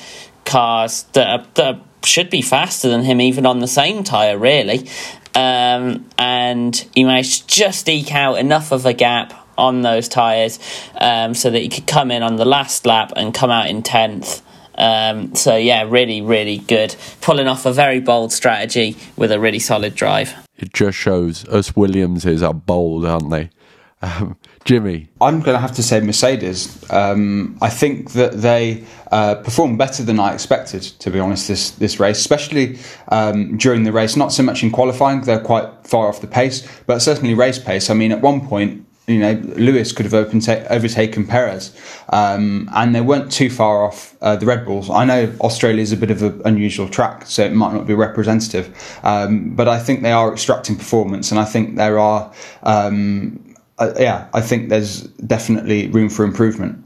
cars 0.46 1.04
that, 1.14 1.28
are, 1.28 1.46
that 1.56 1.82
should 2.04 2.30
be 2.30 2.42
faster 2.42 2.90
than 2.90 3.04
him, 3.04 3.22
even 3.22 3.46
on 3.46 3.60
the 3.60 3.68
same 3.68 4.04
tyre, 4.04 4.38
really. 4.38 4.88
Um, 5.34 6.10
and 6.18 6.76
he 6.94 7.04
managed 7.04 7.50
to 7.50 7.56
just 7.56 7.88
eke 7.88 8.14
out 8.14 8.38
enough 8.38 8.72
of 8.72 8.86
a 8.86 8.94
gap 8.94 9.34
on 9.58 9.82
those 9.82 10.08
tyres 10.10 10.60
um, 10.96 11.34
so 11.34 11.50
that 11.50 11.60
he 11.60 11.70
could 11.70 11.88
come 11.88 12.12
in 12.12 12.24
on 12.24 12.36
the 12.36 12.46
last 12.46 12.86
lap 12.86 13.14
and 13.16 13.34
come 13.34 13.50
out 13.50 13.68
in 13.68 13.84
10th. 13.84 14.42
Um, 14.76 15.36
so, 15.36 15.56
yeah, 15.56 15.84
really, 15.88 16.22
really 16.22 16.58
good. 16.58 16.96
Pulling 17.22 17.48
off 17.48 17.66
a 17.66 17.74
very 17.74 18.00
bold 18.00 18.32
strategy 18.32 18.98
with 19.16 19.32
a 19.32 19.40
really 19.40 19.60
solid 19.60 19.96
drive. 19.96 20.34
It 20.58 20.74
just 20.74 20.98
shows 20.98 21.48
us 21.48 21.76
Williamses 21.76 22.42
are 22.42 22.54
bold, 22.54 23.06
aren't 23.06 23.30
they? 23.30 23.50
Um, 24.02 24.38
Jimmy, 24.64 25.10
I'm 25.20 25.40
going 25.40 25.56
to 25.56 25.60
have 25.60 25.74
to 25.74 25.84
say 25.84 26.00
Mercedes. 26.02 26.86
Um, 26.92 27.58
I 27.62 27.70
think 27.70 28.12
that 28.12 28.34
they 28.42 28.86
uh, 29.12 29.36
performed 29.36 29.80
better 29.80 30.04
than 30.04 30.20
I 30.20 30.34
expected, 30.34 30.84
to 30.84 31.10
be 31.10 31.20
honest, 31.20 31.48
this 31.48 31.72
this 31.72 32.00
race, 32.00 32.20
especially 32.20 32.78
um, 33.08 33.58
during 33.58 33.84
the 33.84 33.92
race. 33.92 34.16
Not 34.16 34.32
so 34.32 34.44
much 34.44 34.62
in 34.62 34.70
qualifying; 34.70 35.22
they're 35.22 35.40
quite 35.40 35.68
far 35.84 36.08
off 36.08 36.22
the 36.22 36.28
pace, 36.28 36.68
but 36.86 37.00
certainly 37.00 37.34
race 37.34 37.58
pace. 37.58 37.90
I 37.90 37.96
mean, 37.96 38.12
at 38.12 38.22
one 38.22 38.48
point, 38.48 38.86
you 39.08 39.20
know, 39.20 39.34
Lewis 39.56 39.92
could 39.92 40.06
have 40.06 40.14
open 40.14 40.40
ta- 40.40 40.64
overtaken 40.70 41.26
Perez, 41.26 41.76
um, 42.10 42.70
and 42.74 42.94
they 42.94 43.02
weren't 43.02 43.32
too 43.32 43.50
far 43.50 43.84
off 43.84 44.16
uh, 44.22 44.36
the 44.36 44.46
Red 44.46 44.66
Bulls. 44.66 44.92
I 44.92 45.06
know 45.06 45.34
Australia 45.42 45.82
is 45.82 45.92
a 45.92 45.98
bit 45.98 46.12
of 46.12 46.22
an 46.22 46.40
unusual 46.46 46.88
track, 46.88 47.26
so 47.26 47.44
it 47.44 47.54
might 47.54 47.74
not 47.74 47.88
be 47.88 47.96
representative, 47.96 49.00
um, 49.04 49.56
but 49.56 49.68
I 49.68 49.80
think 49.80 50.04
they 50.04 50.12
are 50.12 50.32
extracting 50.32 50.76
performance, 50.76 51.32
and 51.32 51.40
I 51.40 51.46
think 51.46 51.78
there 51.78 51.98
are. 51.98 52.32
Um, 52.62 53.48
uh, 53.82 53.94
yeah, 54.00 54.28
I 54.34 54.42
think 54.42 54.70
there's 54.70 55.02
definitely 55.02 55.88
room 55.88 56.10
for 56.10 56.24
improvement. 56.24 56.84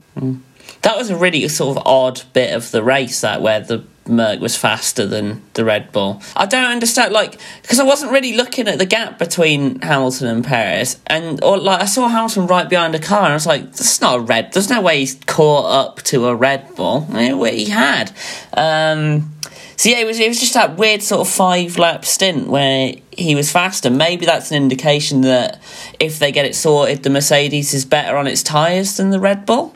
That 0.81 0.97
was 0.97 1.09
a 1.09 1.17
really 1.17 1.47
sort 1.47 1.77
of 1.77 1.83
odd 1.85 2.21
bit 2.33 2.53
of 2.53 2.71
the 2.71 2.83
race, 2.83 3.21
that 3.21 3.41
where 3.41 3.59
the 3.59 3.83
Merc 4.07 4.39
was 4.39 4.55
faster 4.55 5.05
than 5.05 5.41
the 5.53 5.65
Red 5.65 5.91
Bull. 5.91 6.21
I 6.35 6.45
don't 6.45 6.71
understand, 6.71 7.11
like, 7.11 7.39
because 7.63 7.79
I 7.79 7.83
wasn't 7.83 8.11
really 8.11 8.33
looking 8.33 8.67
at 8.67 8.77
the 8.77 8.85
gap 8.85 9.17
between 9.17 9.81
Hamilton 9.81 10.27
and 10.27 10.45
Perez, 10.45 10.99
and 11.07 11.43
or 11.43 11.57
like 11.57 11.81
I 11.81 11.85
saw 11.85 12.07
Hamilton 12.07 12.47
right 12.47 12.69
behind 12.69 12.93
a 12.95 12.99
car, 12.99 13.23
and 13.23 13.31
I 13.31 13.33
was 13.33 13.47
like, 13.47 13.63
"That's 13.71 14.01
not 14.01 14.19
a 14.19 14.21
red. 14.21 14.53
There's 14.53 14.69
no 14.69 14.81
way 14.81 14.99
he's 14.99 15.15
caught 15.25 15.65
up 15.65 16.01
to 16.03 16.27
a 16.27 16.35
Red 16.35 16.75
Bull." 16.75 17.07
I 17.11 17.31
mean, 17.31 17.55
he 17.55 17.65
had. 17.65 18.11
Um, 18.53 19.34
so 19.77 19.89
yeah, 19.89 19.99
it 19.99 20.05
was 20.05 20.19
it 20.19 20.27
was 20.27 20.39
just 20.39 20.53
that 20.53 20.77
weird 20.77 21.01
sort 21.03 21.21
of 21.21 21.29
five 21.33 21.77
lap 21.77 22.05
stint 22.05 22.47
where 22.47 22.93
he 23.11 23.35
was 23.35 23.51
faster. 23.51 23.89
Maybe 23.89 24.25
that's 24.25 24.51
an 24.51 24.57
indication 24.57 25.21
that 25.21 25.61
if 25.99 26.19
they 26.19 26.31
get 26.31 26.45
it 26.45 26.55
sorted, 26.55 27.03
the 27.03 27.09
Mercedes 27.09 27.73
is 27.73 27.85
better 27.85 28.17
on 28.17 28.27
its 28.27 28.43
tyres 28.43 28.97
than 28.97 29.09
the 29.09 29.19
Red 29.19 29.45
Bull. 29.45 29.75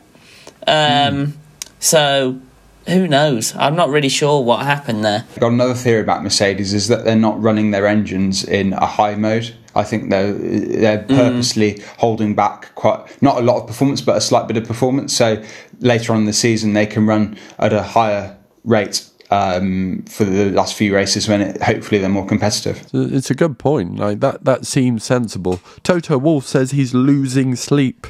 Um, 0.67 1.33
So 1.79 2.39
who 2.87 3.07
knows? 3.07 3.55
I'm 3.55 3.75
not 3.75 3.89
really 3.89 4.09
sure 4.09 4.43
what 4.43 4.65
happened 4.65 5.05
there. 5.05 5.25
Got 5.39 5.51
another 5.51 5.73
theory 5.73 6.01
about 6.01 6.23
Mercedes 6.23 6.73
is 6.73 6.87
that 6.87 7.05
they're 7.05 7.15
not 7.15 7.41
running 7.41 7.71
their 7.71 7.87
engines 7.87 8.43
in 8.43 8.73
a 8.73 8.85
high 8.85 9.15
mode. 9.15 9.55
I 9.75 9.83
think 9.83 10.09
they're 10.09 10.33
they're 10.33 11.03
purposely 11.03 11.81
holding 11.97 12.35
back 12.35 12.73
quite 12.75 13.21
not 13.21 13.37
a 13.37 13.41
lot 13.41 13.61
of 13.61 13.67
performance, 13.67 14.01
but 14.01 14.17
a 14.17 14.21
slight 14.21 14.47
bit 14.47 14.57
of 14.57 14.65
performance. 14.65 15.15
So 15.15 15.41
later 15.79 16.13
on 16.13 16.19
in 16.19 16.25
the 16.25 16.33
season, 16.33 16.73
they 16.73 16.87
can 16.87 17.05
run 17.05 17.37
at 17.59 17.71
a 17.71 17.83
higher 17.83 18.35
rate 18.63 19.05
um, 19.31 20.03
for 20.07 20.23
the 20.23 20.49
last 20.51 20.75
few 20.75 20.93
races 20.93 21.27
when 21.27 21.41
it, 21.41 21.61
hopefully 21.61 21.99
they're 21.99 22.09
more 22.09 22.25
competitive. 22.25 22.87
it's 22.93 23.29
a 23.29 23.35
good 23.35 23.59
point. 23.59 23.97
Like 23.97 24.19
that, 24.21 24.43
that 24.45 24.65
seems 24.65 25.03
sensible. 25.03 25.59
Toto 25.83 26.17
Wolff 26.17 26.45
says 26.45 26.71
he's 26.71 26.93
losing 26.93 27.55
sleep 27.55 28.07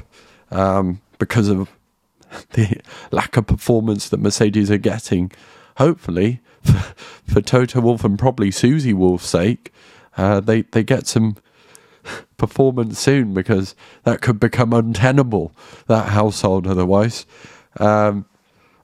um, 0.52 1.02
because 1.18 1.50
of 1.50 1.70
the 2.54 2.82
lack 3.12 3.36
of 3.38 3.48
performance 3.48 4.10
that 4.10 4.20
Mercedes 4.20 4.72
are 4.72 4.78
getting. 4.78 5.32
Hopefully, 5.78 6.42
for, 6.62 6.94
for 7.26 7.42
Toto 7.42 7.82
Wolff 7.82 8.04
and 8.04 8.18
probably 8.18 8.52
Susie 8.52 8.94
Wolff's 8.94 9.28
sake, 9.28 9.74
uh, 10.18 10.40
they 10.40 10.62
they 10.64 10.84
get 10.84 11.08
some 11.08 11.36
performance 12.38 12.98
soon 12.98 13.34
because 13.34 13.76
that 14.04 14.22
could 14.22 14.40
become 14.40 14.74
untenable 14.74 15.54
that 15.88 16.10
household 16.10 16.66
otherwise. 16.66 17.26
Um, 17.78 18.26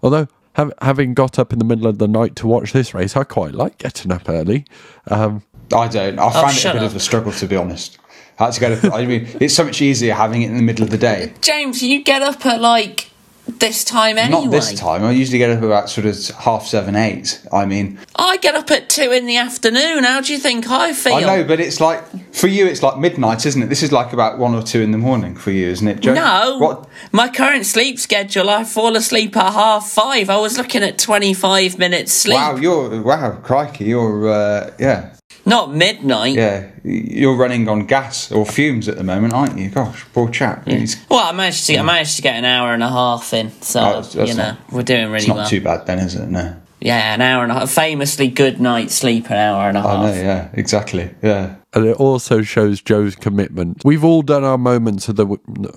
although 0.03 0.27
hav 0.55 0.73
having 0.81 1.13
got 1.13 1.37
up 1.37 1.53
in 1.53 1.59
the 1.59 1.65
middle 1.65 1.87
of 1.87 1.97
the 1.97 2.07
night 2.07 2.35
to 2.37 2.47
watch 2.47 2.73
this 2.73 2.93
race, 2.93 3.15
I 3.15 3.23
quite 3.23 3.53
like 3.53 3.77
getting 3.77 4.11
up 4.11 4.27
early. 4.27 4.65
Um, 5.07 5.43
I 5.73 5.87
don't. 5.87 6.19
I 6.19 6.31
find 6.31 6.57
it 6.57 6.65
a 6.65 6.73
bit 6.73 6.83
up. 6.83 6.89
of 6.89 6.95
a 6.95 6.99
struggle 6.99 7.31
to 7.33 7.47
be 7.47 7.55
honest. 7.55 7.97
I 8.39 8.45
had 8.45 8.53
to 8.53 8.59
go 8.59 8.79
to. 8.79 8.93
I 8.93 9.05
mean, 9.05 9.27
it's 9.39 9.55
so 9.55 9.63
much 9.63 9.81
easier 9.81 10.13
having 10.13 10.41
it 10.41 10.49
in 10.49 10.57
the 10.57 10.63
middle 10.63 10.83
of 10.83 10.89
the 10.91 10.97
day. 10.97 11.33
James, 11.41 11.81
you 11.81 12.03
get 12.03 12.21
up 12.21 12.45
at 12.45 12.61
like 12.61 13.11
this 13.47 13.83
time 13.83 14.17
anyway. 14.17 14.43
Not 14.43 14.51
this 14.51 14.73
time. 14.73 15.03
I 15.03 15.11
usually 15.11 15.37
get 15.37 15.49
up 15.51 15.61
about 15.63 15.89
sort 15.89 16.07
of 16.07 16.17
half 16.37 16.65
seven, 16.65 16.95
eight. 16.95 17.41
I 17.51 17.65
mean, 17.65 17.99
I 18.15 18.37
get 18.37 18.55
up 18.55 18.71
at 18.71 18.89
two 18.89 19.11
in 19.11 19.25
the 19.25 19.37
afternoon. 19.37 20.03
How 20.03 20.21
do 20.21 20.33
you 20.33 20.39
think 20.39 20.67
I 20.69 20.93
feel? 20.93 21.13
I 21.15 21.21
know, 21.21 21.43
but 21.43 21.59
it's 21.59 21.79
like 21.79 22.03
for 22.33 22.47
you, 22.47 22.65
it's 22.65 22.81
like 22.83 22.97
midnight, 22.97 23.45
isn't 23.45 23.61
it? 23.61 23.67
This 23.67 23.83
is 23.83 23.91
like 23.91 24.13
about 24.13 24.37
one 24.39 24.55
or 24.55 24.63
two 24.63 24.81
in 24.81 24.91
the 24.91 24.97
morning 24.97 25.35
for 25.35 25.51
you, 25.51 25.67
isn't 25.69 25.87
it, 25.87 25.99
Joe? 25.99 26.13
No, 26.13 26.57
What? 26.59 26.89
my 27.11 27.29
current 27.29 27.65
sleep 27.65 27.99
schedule. 27.99 28.49
I 28.49 28.63
fall 28.63 28.95
asleep 28.95 29.37
at 29.37 29.53
half 29.53 29.89
five. 29.89 30.29
I 30.29 30.37
was 30.37 30.57
looking 30.57 30.83
at 30.83 30.97
twenty-five 30.97 31.77
minutes 31.77 32.11
sleep, 32.13 32.35
Wow, 32.35 32.55
you're 32.55 33.01
wow, 33.01 33.31
crikey, 33.43 33.85
you're 33.85 34.27
uh, 34.29 34.71
yeah, 34.79 35.15
not 35.45 35.73
midnight. 35.73 36.35
yeah, 36.35 36.67
you're 36.83 37.35
running 37.35 37.67
on 37.69 37.85
gas 37.85 38.31
or 38.31 38.45
fumes 38.45 38.87
at 38.87 38.97
the 38.97 39.03
moment, 39.03 39.33
aren't 39.33 39.57
you? 39.57 39.69
Gosh, 39.69 40.05
poor 40.13 40.29
chap. 40.29 40.67
He's, 40.67 40.97
Well, 41.09 41.19
I 41.19 41.31
managed 41.31 41.65
to 41.67 41.77
I 41.77 41.81
managed 41.83 42.15
to 42.17 42.21
get 42.21 42.35
an 42.35 42.45
hour 42.45 42.73
and 42.73 42.83
a 42.83 42.89
half 42.89 43.33
in, 43.33 43.51
so 43.61 43.79
Oh, 43.79 43.83
that's- 43.83 44.13
that's 44.13 44.29
you 44.31 44.35
know 44.37 44.49
not- 44.49 44.71
we're 44.71 44.83
doing 44.83 45.05
really 45.07 45.17
it's 45.17 45.27
not 45.27 45.37
well. 45.37 45.47
too 45.47 45.61
bad 45.61 45.85
then, 45.85 45.99
is 45.99 46.15
it? 46.15 46.29
No. 46.29 46.55
Yeah, 46.81 47.13
an 47.15 47.21
hour 47.21 47.41
and 47.41 47.51
a 47.51 47.55
half. 47.55 47.71
Famously 47.71 48.27
good 48.27 48.59
night's 48.61 48.93
sleep, 48.93 49.31
an 49.31 49.37
hour 49.37 49.69
and 49.69 49.77
a 49.77 49.81
half. 49.81 50.03
know, 50.15 50.21
yeah, 50.21 50.49
exactly, 50.53 51.09
yeah. 51.23 51.55
And 51.73 51.85
it 51.87 51.95
also 51.97 52.41
shows 52.43 52.79
Joe's 52.81 53.15
commitment. 53.15 53.81
We've 53.83 54.03
all 54.03 54.21
done 54.21 54.43
our 54.43 54.57
moments 54.57 55.09
of 55.09 55.15
the 55.15 55.25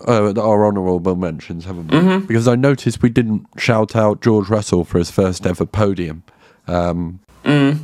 uh, 0.07 0.39
our 0.41 0.67
honourable 0.67 1.17
mentions, 1.17 1.65
haven't 1.65 1.91
we? 1.93 2.27
Because 2.27 2.47
I 2.47 2.57
noticed 2.57 3.01
we 3.03 3.09
didn't 3.09 3.47
shout 3.57 3.97
out 3.97 4.21
George 4.21 4.49
Russell 4.49 4.85
for 4.85 4.99
his 4.99 5.11
first 5.11 5.47
ever 5.47 5.65
podium. 5.65 6.25
Um, 6.67 7.21
Uh, 7.45 7.75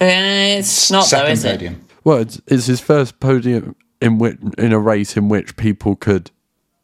Eh, 0.00 0.58
it's 0.58 0.90
not 0.90 1.02
though, 1.02 1.06
Second 1.06 1.32
is 1.32 1.44
it? 1.44 1.72
well, 2.04 2.18
it's, 2.18 2.40
it's 2.46 2.66
his 2.66 2.80
first 2.80 3.20
podium 3.20 3.76
in 4.00 4.18
which 4.18 4.38
in 4.58 4.72
a 4.72 4.78
race 4.78 5.16
in 5.16 5.28
which 5.28 5.56
people 5.56 5.96
could 5.96 6.30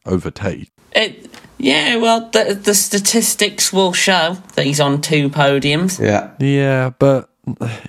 overtake. 0.06 0.70
It. 0.92 1.28
Yeah, 1.60 1.96
well, 1.96 2.30
the 2.30 2.54
the 2.54 2.74
statistics 2.74 3.72
will 3.72 3.92
show 3.92 4.36
that 4.54 4.64
he's 4.64 4.80
on 4.80 5.00
two 5.00 5.28
podiums. 5.28 5.98
Yeah, 5.98 6.30
Yeah, 6.38 6.90
but 6.98 7.27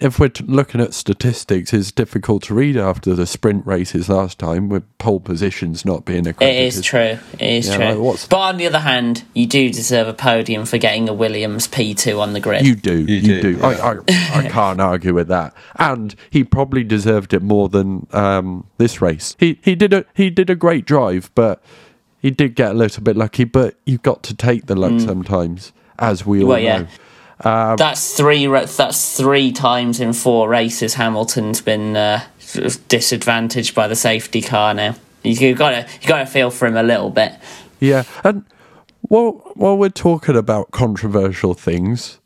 if 0.01 0.19
we're 0.19 0.29
t- 0.29 0.43
looking 0.47 0.79
at 0.81 0.93
statistics, 0.93 1.73
it's 1.73 1.91
difficult 1.91 2.43
to 2.43 2.53
read 2.53 2.77
after 2.77 3.15
the 3.15 3.25
sprint 3.27 3.65
races 3.65 4.09
last 4.09 4.39
time 4.39 4.69
with 4.69 4.83
pole 4.97 5.19
positions 5.19 5.85
not 5.85 6.05
being 6.05 6.25
It 6.25 6.29
accredited. 6.31 6.61
is 6.67 6.81
true. 6.81 6.99
It 6.99 7.41
is 7.41 7.67
Yeah, 7.67 7.75
true. 7.77 7.85
like, 7.85 7.97
what's- 7.97 8.27
But 8.27 8.39
on 8.39 8.57
the 8.57 8.67
other 8.67 8.79
hand, 8.79 9.23
you 9.33 9.45
do 9.47 9.69
deserve 9.71 10.07
a 10.07 10.13
podium 10.13 10.65
for 10.65 10.77
getting 10.77 11.09
a 11.09 11.13
Williams 11.13 11.67
P2 11.67 12.19
on 12.19 12.33
the 12.33 12.39
grid. 12.39 12.65
You 12.65 12.75
do, 12.75 12.99
you, 13.05 13.21
do, 13.21 13.53
do. 13.55 13.63
I, 13.63 13.73
I, 13.73 13.97
I 14.39 14.49
can't 14.49 14.79
argue 14.81 15.13
with 15.13 15.27
that. 15.29 15.53
And 15.77 16.15
he 16.29 16.43
probably 16.43 16.83
deserved 16.83 17.33
it 17.33 17.41
more 17.41 17.69
than 17.69 18.07
um, 18.11 18.65
this 18.77 19.01
race. 19.01 19.35
He 19.39 19.59
he 19.63 19.75
did 19.75 19.93
a 19.93 20.05
he 20.13 20.29
did 20.29 20.49
a 20.49 20.55
great 20.55 20.85
drive, 20.85 21.31
but 21.35 21.61
he 22.21 22.31
did 22.31 22.55
get 22.55 22.71
a 22.71 22.73
little 22.73 23.03
bit 23.03 23.15
lucky. 23.15 23.43
But 23.45 23.75
you've 23.85 24.01
got 24.03 24.23
to 24.23 24.35
take 24.35 24.65
the 24.67 24.75
luck 24.75 24.99
sometimes, 24.99 25.71
as 25.97 26.25
we 26.25 26.39
all 26.43 26.45
Mm. 26.45 26.49
Well, 26.49 26.59
yeah. 26.59 26.85
Um, 27.43 27.77
that's 27.77 28.15
three. 28.17 28.45
That's 28.47 29.17
three 29.17 29.51
times 29.51 29.99
in 29.99 30.13
four 30.13 30.49
races. 30.49 30.95
Hamilton's 30.95 31.61
been 31.61 31.95
uh, 31.95 32.23
disadvantaged 32.87 33.73
by 33.73 33.87
the 33.87 33.95
safety 33.95 34.41
car. 34.41 34.73
Now 34.73 34.95
you 35.23 35.55
got 35.55 35.71
to 35.71 35.87
you 36.01 36.07
got 36.07 36.19
to 36.19 36.25
feel 36.25 36.51
for 36.51 36.67
him 36.67 36.75
a 36.75 36.83
little 36.83 37.09
bit. 37.09 37.33
Yeah, 37.79 38.03
and 38.23 38.43
while 39.01 39.51
while 39.55 39.77
we're 39.77 39.89
talking 39.89 40.35
about 40.35 40.71
controversial 40.71 41.53
things, 41.53 42.19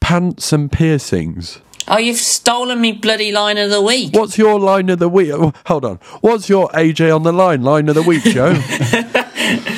pants 0.00 0.52
and 0.52 0.72
piercings. 0.72 1.60
Oh, 1.88 1.98
you've 1.98 2.16
stolen 2.16 2.80
me 2.80 2.90
bloody 2.90 3.30
line 3.30 3.58
of 3.58 3.70
the 3.70 3.80
week. 3.80 4.12
What's 4.12 4.36
your 4.36 4.58
line 4.58 4.88
of 4.88 4.98
the 4.98 5.08
week? 5.08 5.30
oh, 5.32 5.52
Hold 5.66 5.84
on. 5.84 6.00
What's 6.20 6.48
your 6.48 6.68
AJ 6.70 7.14
on 7.14 7.22
the 7.22 7.32
line 7.32 7.62
line 7.62 7.88
of 7.88 7.94
the 7.94 8.02
week, 8.02 8.24
Joe? 8.24 8.54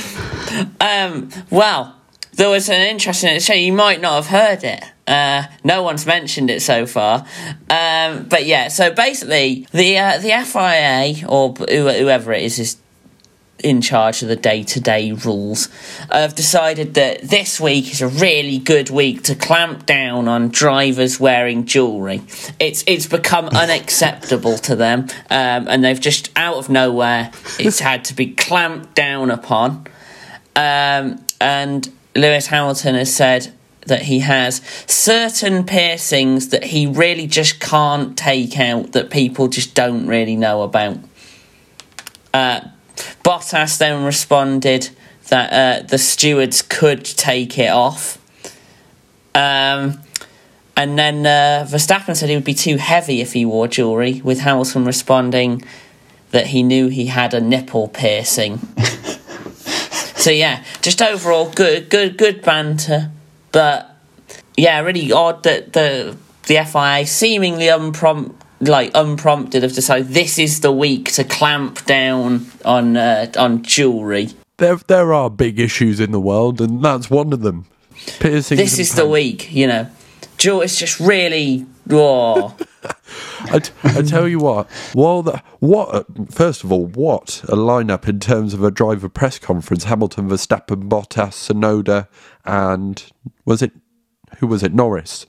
Um, 0.81 1.29
well, 1.51 1.95
there 2.39 2.49
was 2.49 2.71
an 2.71 2.81
interesting 2.81 3.39
show. 3.41 3.53
You 3.53 3.73
might 3.73 4.01
not 4.01 4.25
have 4.25 4.27
heard 4.29 4.65
it. 4.65 4.83
Uh, 5.07 5.45
no 5.65 5.83
one's 5.83 6.07
mentioned 6.07 6.51
it 6.51 6.63
so 6.63 6.87
far. 6.87 7.27
Um, 7.69 8.27
but 8.29 8.47
yeah, 8.47 8.69
so 8.69 8.93
basically, 8.93 9.67
the 9.73 9.99
uh, 9.99 10.19
the 10.19 10.31
FIA 10.45 11.29
or 11.29 11.53
whoever 11.53 12.33
it 12.33 12.43
is 12.43 12.59
is 12.59 12.77
in 13.65 13.81
charge 13.81 14.23
of 14.23 14.29
the 14.29 14.37
day 14.37 14.63
to 14.63 14.79
day 14.81 15.11
rules 15.11 15.69
have 16.13 16.37
decided 16.37 16.95
that 16.95 17.23
this 17.23 17.59
week 17.59 17.91
is 17.91 18.01
a 18.01 18.07
really 18.07 18.59
good 18.59 18.89
week 18.89 19.25
to 19.25 19.35
clamp 19.35 19.85
down 19.85 20.29
on 20.29 20.49
drivers 20.49 21.19
wearing 21.19 21.65
jewellery. 21.65 22.23
It's 22.61 22.85
it's 22.87 23.07
become 23.07 23.47
unacceptable 23.53 24.59
to 24.59 24.77
them, 24.77 25.09
um, 25.29 25.67
and 25.69 25.83
they've 25.83 26.01
just 26.01 26.31
out 26.37 26.55
of 26.55 26.69
nowhere 26.69 27.33
it's 27.59 27.81
had 27.81 28.05
to 28.05 28.15
be 28.15 28.33
clamped 28.35 28.95
down 28.95 29.33
upon. 29.33 29.87
Um, 30.55 31.25
and 31.41 31.89
Lewis 32.19 32.49
Hamilton 32.49 32.95
has 32.95 33.15
said 33.15 33.53
that 33.87 34.03
he 34.03 34.21
has 34.21 34.61
certain 34.87 35.65
piercings 35.65 36.49
that 36.49 36.65
he 36.65 36.87
really 36.87 37.27
just 37.27 37.61
can't 37.61 38.17
take 38.17 38.59
out 38.59 38.93
that 38.93 39.11
people 39.11 39.49
just 39.49 39.75
don't 39.75 40.07
really 40.07 40.37
know 40.37 40.63
about. 40.63 40.99
Uh, 42.35 42.61
Bottas 43.25 43.79
then 43.79 44.05
responded 44.05 44.91
that 45.29 45.53
uh, 45.53 45.87
the 45.87 45.99
stewards 45.99 46.63
could 46.63 47.05
take 47.05 47.59
it 47.59 47.71
off. 47.71 48.19
Um, 49.35 50.01
and 50.77 50.99
then 50.99 51.27
uh, 51.27 51.67
Verstappen 51.69 52.17
said 52.17 52.29
he 52.29 52.35
would 52.35 52.45
be 52.45 52.55
too 52.55 52.77
heavy 52.77 53.21
if 53.21 53.33
he 53.33 53.45
wore 53.45 53.69
jewellery, 53.69 54.21
with 54.23 54.41
Hamilton 54.41 54.85
responding 54.85 55.63
that 56.31 56.49
he 56.49 56.63
knew 56.63 56.89
he 56.89 57.07
had 57.07 57.35
a 57.35 57.41
nipple 57.41 57.89
piercing. 57.89 58.61
so 60.29 60.33
yeah, 60.33 60.63
just 60.83 61.01
overall 61.01 61.51
good, 61.51 61.89
good, 61.89 62.19
good 62.19 62.43
banter, 62.43 63.11
but 63.51 63.97
yeah, 64.59 64.79
really 64.81 65.11
odd 65.11 65.43
that 65.45 65.73
the 65.73 66.19
the 66.47 66.63
FIA 66.67 67.07
seemingly 67.07 67.69
unprompt, 67.69 68.45
like 68.61 68.91
unprompted, 68.95 69.63
have 69.63 69.73
decided 69.73 70.09
this 70.09 70.39
is 70.39 70.61
the 70.61 70.71
week 70.71 71.11
to 71.13 71.25
clamp 71.25 71.83
down 71.87 72.45
on 72.63 72.99
uh, 72.99 73.33
on 73.39 73.63
jewellery. 73.63 74.29
there 74.59 74.77
there 74.77 75.15
are 75.15 75.31
big 75.31 75.59
issues 75.59 75.99
in 75.99 76.13
the 76.13 76.21
world, 76.21 76.61
and 76.61 76.85
that's 76.85 77.09
one 77.09 77.33
of 77.33 77.41
them. 77.41 77.65
Piercings. 78.21 78.61
This 78.61 78.79
is 78.79 78.95
the 78.97 79.09
week, 79.09 79.51
you 79.51 79.67
know. 79.67 79.87
Jewel 80.37 80.61
is 80.61 80.77
just 80.77 81.01
really 81.01 81.65
raw. 81.87 82.53
I, 83.41 83.59
t- 83.59 83.73
I 83.85 84.03
tell 84.03 84.29
you 84.29 84.39
what. 84.39 84.71
While 84.93 85.23
the 85.23 85.43
what 85.61 86.07
first 86.33 86.65
of 86.65 86.73
all, 86.73 86.87
what 86.87 87.43
a 87.45 87.57
lineup 87.57 88.09
in 88.09 88.21
terms 88.21 88.55
of 88.55 88.63
a 88.63 88.71
driver 88.71 89.09
press 89.09 89.39
conference: 89.39 89.85
Hamilton, 89.85 90.29
Verstappen, 90.29 90.89
Bottas, 90.89 91.53
Tsunoda, 91.53 92.09
and 92.45 93.05
was 93.45 93.63
it 93.63 93.73
who 94.39 94.47
was 94.47 94.63
it? 94.63 94.75
Norris. 94.75 95.27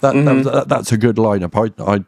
That, 0.00 0.14
that, 0.24 0.34
was, 0.34 0.44
that 0.46 0.68
that's 0.68 0.92
a 0.92 0.96
good 0.96 1.16
lineup. 1.16 1.54
I 1.54 1.92
I 1.92 2.04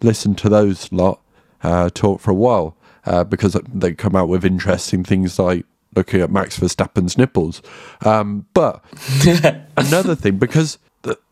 listened 0.00 0.38
to 0.38 0.48
those 0.48 0.90
lot 0.92 1.20
uh, 1.62 1.90
talk 1.92 2.20
for 2.20 2.30
a 2.30 2.34
while 2.34 2.76
uh, 3.06 3.24
because 3.24 3.56
they 3.72 3.94
come 3.94 4.14
out 4.14 4.28
with 4.28 4.44
interesting 4.44 5.02
things 5.04 5.38
like 5.38 5.64
looking 5.96 6.20
at 6.20 6.30
Max 6.30 6.58
Verstappen's 6.58 7.16
nipples. 7.16 7.62
Um, 8.04 8.46
but 8.54 8.84
another 9.76 10.14
thing, 10.14 10.38
because 10.38 10.78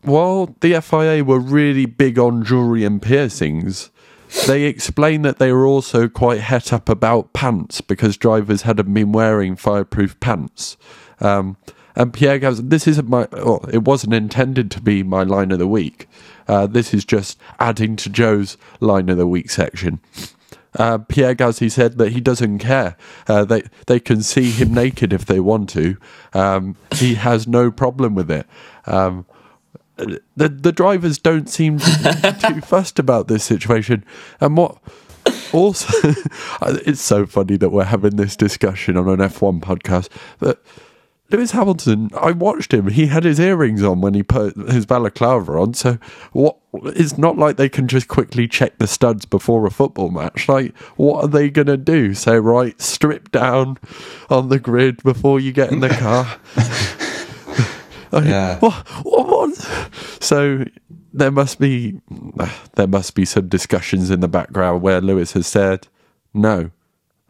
while 0.01 0.55
the 0.61 0.79
FIA 0.81 1.23
were 1.23 1.39
really 1.39 1.85
big 1.85 2.19
on 2.19 2.43
jewellery 2.43 2.83
and 2.83 3.01
piercings, 3.01 3.89
they 4.47 4.63
explained 4.63 5.25
that 5.25 5.37
they 5.37 5.51
were 5.51 5.65
also 5.65 6.07
quite 6.07 6.41
het 6.41 6.73
up 6.73 6.89
about 6.89 7.33
pants 7.33 7.81
because 7.81 8.17
drivers 8.17 8.63
hadn't 8.63 8.93
been 8.93 9.11
wearing 9.11 9.55
fireproof 9.55 10.19
pants. 10.19 10.77
Um, 11.19 11.57
and 11.95 12.11
Pierre 12.11 12.39
Gasly, 12.39 12.69
this 12.69 12.87
isn't 12.87 13.07
my, 13.07 13.27
well, 13.31 13.63
it 13.71 13.83
wasn't 13.83 14.13
intended 14.13 14.71
to 14.71 14.81
be 14.81 15.03
my 15.03 15.23
line 15.23 15.51
of 15.51 15.59
the 15.59 15.67
week. 15.67 16.07
Uh, 16.47 16.65
this 16.65 16.93
is 16.93 17.05
just 17.05 17.39
adding 17.59 17.95
to 17.97 18.09
Joe's 18.09 18.57
line 18.79 19.09
of 19.09 19.17
the 19.17 19.27
week 19.27 19.51
section. 19.51 19.99
Uh, 20.75 20.97
Pierre 20.97 21.35
Gasly 21.35 21.71
said 21.71 21.99
that 21.99 22.13
he 22.13 22.19
doesn't 22.19 22.57
care. 22.57 22.97
Uh, 23.27 23.45
they 23.45 23.61
they 23.85 23.99
can 23.99 24.23
see 24.23 24.49
him 24.49 24.73
naked 24.73 25.13
if 25.13 25.25
they 25.25 25.39
want 25.39 25.69
to. 25.69 25.97
Um, 26.33 26.75
he 26.95 27.13
has 27.13 27.47
no 27.47 27.69
problem 27.69 28.15
with 28.15 28.31
it. 28.31 28.47
Um, 28.87 29.27
the 29.97 30.49
the 30.49 30.71
drivers 30.71 31.17
don't 31.17 31.49
seem 31.49 31.79
too 32.39 32.61
fussed 32.61 32.99
about 32.99 33.27
this 33.27 33.43
situation. 33.43 34.03
And 34.39 34.57
what 34.57 34.77
also, 35.53 35.87
it's 36.61 37.01
so 37.01 37.25
funny 37.25 37.57
that 37.57 37.69
we're 37.69 37.83
having 37.85 38.15
this 38.15 38.35
discussion 38.35 38.97
on 38.97 39.07
an 39.07 39.19
F1 39.19 39.61
podcast. 39.61 40.09
But 40.39 40.63
Lewis 41.29 41.51
Hamilton, 41.51 42.09
I 42.15 42.31
watched 42.31 42.73
him. 42.73 42.89
He 42.89 43.07
had 43.07 43.23
his 43.23 43.39
earrings 43.39 43.83
on 43.83 44.01
when 44.01 44.13
he 44.13 44.23
put 44.23 44.55
his 44.55 44.85
balaclava 44.85 45.53
on. 45.53 45.73
So 45.73 45.97
what? 46.31 46.57
It's 46.73 47.17
not 47.17 47.37
like 47.37 47.57
they 47.57 47.69
can 47.69 47.87
just 47.87 48.07
quickly 48.07 48.47
check 48.47 48.77
the 48.79 48.87
studs 48.87 49.25
before 49.25 49.65
a 49.65 49.71
football 49.71 50.09
match. 50.09 50.49
Like, 50.49 50.77
what 50.95 51.23
are 51.23 51.27
they 51.27 51.49
gonna 51.49 51.77
do? 51.77 52.13
Say, 52.13 52.37
right, 52.37 52.79
strip 52.81 53.31
down 53.31 53.77
on 54.29 54.49
the 54.49 54.59
grid 54.59 55.01
before 55.03 55.39
you 55.39 55.51
get 55.51 55.71
in 55.71 55.79
the 55.79 55.89
car. 55.89 56.39
Like, 58.13 58.25
Yeah. 58.25 58.59
What, 58.59 58.73
what, 59.05 59.27
what? 59.27 59.55
So 60.23 60.65
there 61.13 61.31
must 61.31 61.59
be 61.59 61.99
there 62.75 62.87
must 62.87 63.15
be 63.15 63.25
some 63.25 63.47
discussions 63.49 64.09
in 64.11 64.19
the 64.21 64.27
background 64.27 64.81
where 64.81 65.01
Lewis 65.01 65.33
has 65.33 65.47
said, 65.47 65.87
"No, 66.33 66.71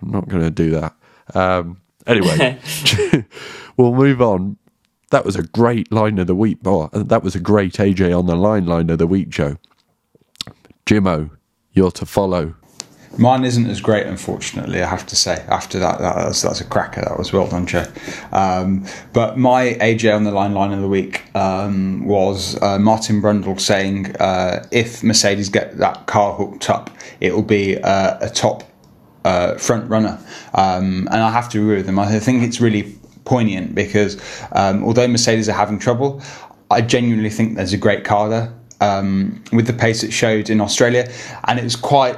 I'm 0.01 0.11
not 0.11 0.27
going 0.29 0.43
to 0.43 0.51
do 0.51 0.71
that." 0.71 0.95
Um, 1.33 1.81
anyway, 2.07 2.59
we'll 3.77 3.95
move 3.95 4.21
on. 4.21 4.57
That 5.11 5.25
was 5.25 5.35
a 5.35 5.43
great 5.43 5.91
line 5.91 6.19
of 6.19 6.27
the 6.27 6.35
week. 6.35 6.59
Oh, 6.65 6.89
that 6.93 7.23
was 7.23 7.35
a 7.35 7.39
great 7.39 7.73
AJ 7.73 8.17
on 8.17 8.25
the 8.25 8.35
line 8.35 8.65
line 8.65 8.89
of 8.89 8.97
the 8.97 9.07
week, 9.07 9.29
Joe. 9.29 9.57
Jimmo, 10.85 11.29
you're 11.71 11.91
to 11.91 12.05
follow. 12.05 12.55
Mine 13.17 13.45
isn't 13.45 13.67
as 13.67 13.79
great, 13.79 14.07
unfortunately. 14.07 14.81
I 14.81 14.87
have 14.87 15.05
to 15.07 15.15
say. 15.15 15.45
After 15.47 15.79
that, 15.79 15.99
that 15.99 16.15
that's, 16.15 16.41
that's 16.41 16.61
a 16.61 16.65
cracker. 16.65 17.01
That 17.01 17.17
was 17.17 17.31
well 17.31 17.47
done, 17.47 17.67
Joe. 17.67 17.85
Um, 18.31 18.85
but 19.13 19.37
my 19.37 19.73
AJ 19.81 20.15
on 20.15 20.23
the 20.23 20.31
line 20.31 20.53
line 20.53 20.71
of 20.71 20.81
the 20.81 20.87
week 20.87 21.23
um, 21.35 22.05
was 22.05 22.61
uh, 22.61 22.79
Martin 22.79 23.21
Brundle 23.21 23.59
saying, 23.59 24.15
uh, 24.17 24.65
if 24.71 25.03
Mercedes 25.03 25.49
get 25.49 25.77
that 25.77 26.07
car 26.07 26.33
hooked 26.33 26.69
up, 26.69 26.89
it 27.19 27.33
will 27.33 27.43
be 27.43 27.77
uh, 27.77 28.17
a 28.19 28.29
top 28.29 28.63
uh, 29.25 29.57
front 29.57 29.89
runner. 29.89 30.19
Um, 30.53 31.07
and 31.11 31.21
I 31.21 31.29
have 31.31 31.49
to 31.49 31.59
agree 31.59 31.77
with 31.77 31.87
him. 31.87 31.99
I 31.99 32.19
think 32.19 32.43
it's 32.43 32.59
really 32.59 32.95
poignant 33.25 33.75
because 33.75 34.19
um, 34.51 34.83
although 34.83 35.07
Mercedes 35.07 35.47
are 35.49 35.53
having 35.53 35.79
trouble, 35.79 36.21
I 36.71 36.81
genuinely 36.81 37.29
think 37.29 37.55
there's 37.55 37.73
a 37.73 37.77
great 37.77 38.03
car 38.03 38.29
there 38.29 38.53
um, 38.81 39.43
with 39.51 39.67
the 39.67 39.73
pace 39.73 40.03
it 40.03 40.11
showed 40.11 40.49
in 40.49 40.59
Australia, 40.59 41.11
and 41.45 41.59
it 41.59 41.63
was 41.63 41.75
quite 41.75 42.17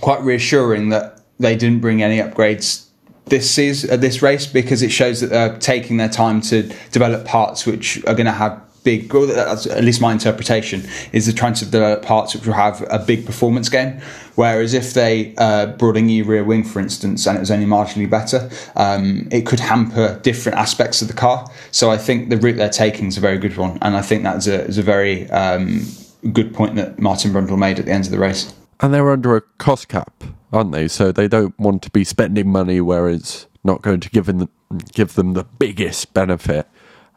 quite 0.00 0.20
reassuring 0.22 0.90
that 0.90 1.20
they 1.38 1.56
didn't 1.56 1.80
bring 1.80 2.02
any 2.02 2.18
upgrades 2.18 2.86
this 3.26 3.50
season, 3.50 3.90
uh, 3.90 3.96
this 3.96 4.22
race, 4.22 4.46
because 4.46 4.82
it 4.82 4.90
shows 4.90 5.20
that 5.20 5.30
they're 5.30 5.56
taking 5.58 5.96
their 5.96 6.08
time 6.08 6.40
to 6.42 6.62
develop 6.92 7.24
parts 7.24 7.64
which 7.64 7.98
are 8.04 8.14
going 8.14 8.26
to 8.26 8.32
have 8.32 8.60
big, 8.82 9.12
well, 9.12 9.30
at 9.30 9.84
least 9.84 10.00
my 10.00 10.12
interpretation, 10.12 10.82
is 11.12 11.26
they're 11.26 11.34
trying 11.34 11.54
to 11.54 11.64
develop 11.64 12.02
parts 12.02 12.34
which 12.34 12.46
will 12.46 12.54
have 12.54 12.82
a 12.90 12.98
big 12.98 13.26
performance 13.26 13.68
gain. 13.68 14.00
Whereas 14.36 14.72
if 14.74 14.94
they 14.94 15.34
uh, 15.36 15.66
brought 15.66 15.96
a 15.96 16.00
new 16.00 16.24
rear 16.24 16.44
wing, 16.44 16.64
for 16.64 16.80
instance, 16.80 17.26
and 17.26 17.36
it 17.36 17.40
was 17.40 17.50
only 17.50 17.66
marginally 17.66 18.08
better, 18.08 18.50
um, 18.76 19.28
it 19.30 19.46
could 19.46 19.60
hamper 19.60 20.18
different 20.22 20.58
aspects 20.58 21.02
of 21.02 21.08
the 21.08 21.14
car. 21.14 21.50
So 21.70 21.90
I 21.90 21.98
think 21.98 22.30
the 22.30 22.38
route 22.38 22.56
they're 22.56 22.70
taking 22.70 23.06
is 23.06 23.18
a 23.18 23.20
very 23.20 23.38
good 23.38 23.56
one, 23.56 23.78
and 23.82 23.96
I 23.96 24.02
think 24.02 24.22
that's 24.22 24.46
a, 24.46 24.64
is 24.64 24.78
a 24.78 24.82
very 24.82 25.28
um, 25.30 25.86
good 26.32 26.54
point 26.54 26.76
that 26.76 26.98
Martin 26.98 27.32
Brundle 27.32 27.58
made 27.58 27.78
at 27.78 27.84
the 27.84 27.92
end 27.92 28.06
of 28.06 28.10
the 28.10 28.18
race. 28.18 28.54
And 28.80 28.94
they're 28.94 29.10
under 29.10 29.36
a 29.36 29.42
cost 29.58 29.88
cap, 29.88 30.24
aren't 30.52 30.72
they? 30.72 30.88
So 30.88 31.12
they 31.12 31.28
don't 31.28 31.58
want 31.58 31.82
to 31.82 31.90
be 31.90 32.04
spending 32.04 32.50
money 32.50 32.80
where 32.80 33.08
it's 33.08 33.46
not 33.62 33.82
going 33.82 34.00
to 34.00 34.10
give 34.10 34.26
them, 34.26 34.48
give 34.92 35.14
them 35.14 35.34
the 35.34 35.44
biggest 35.44 36.14
benefit. 36.14 36.66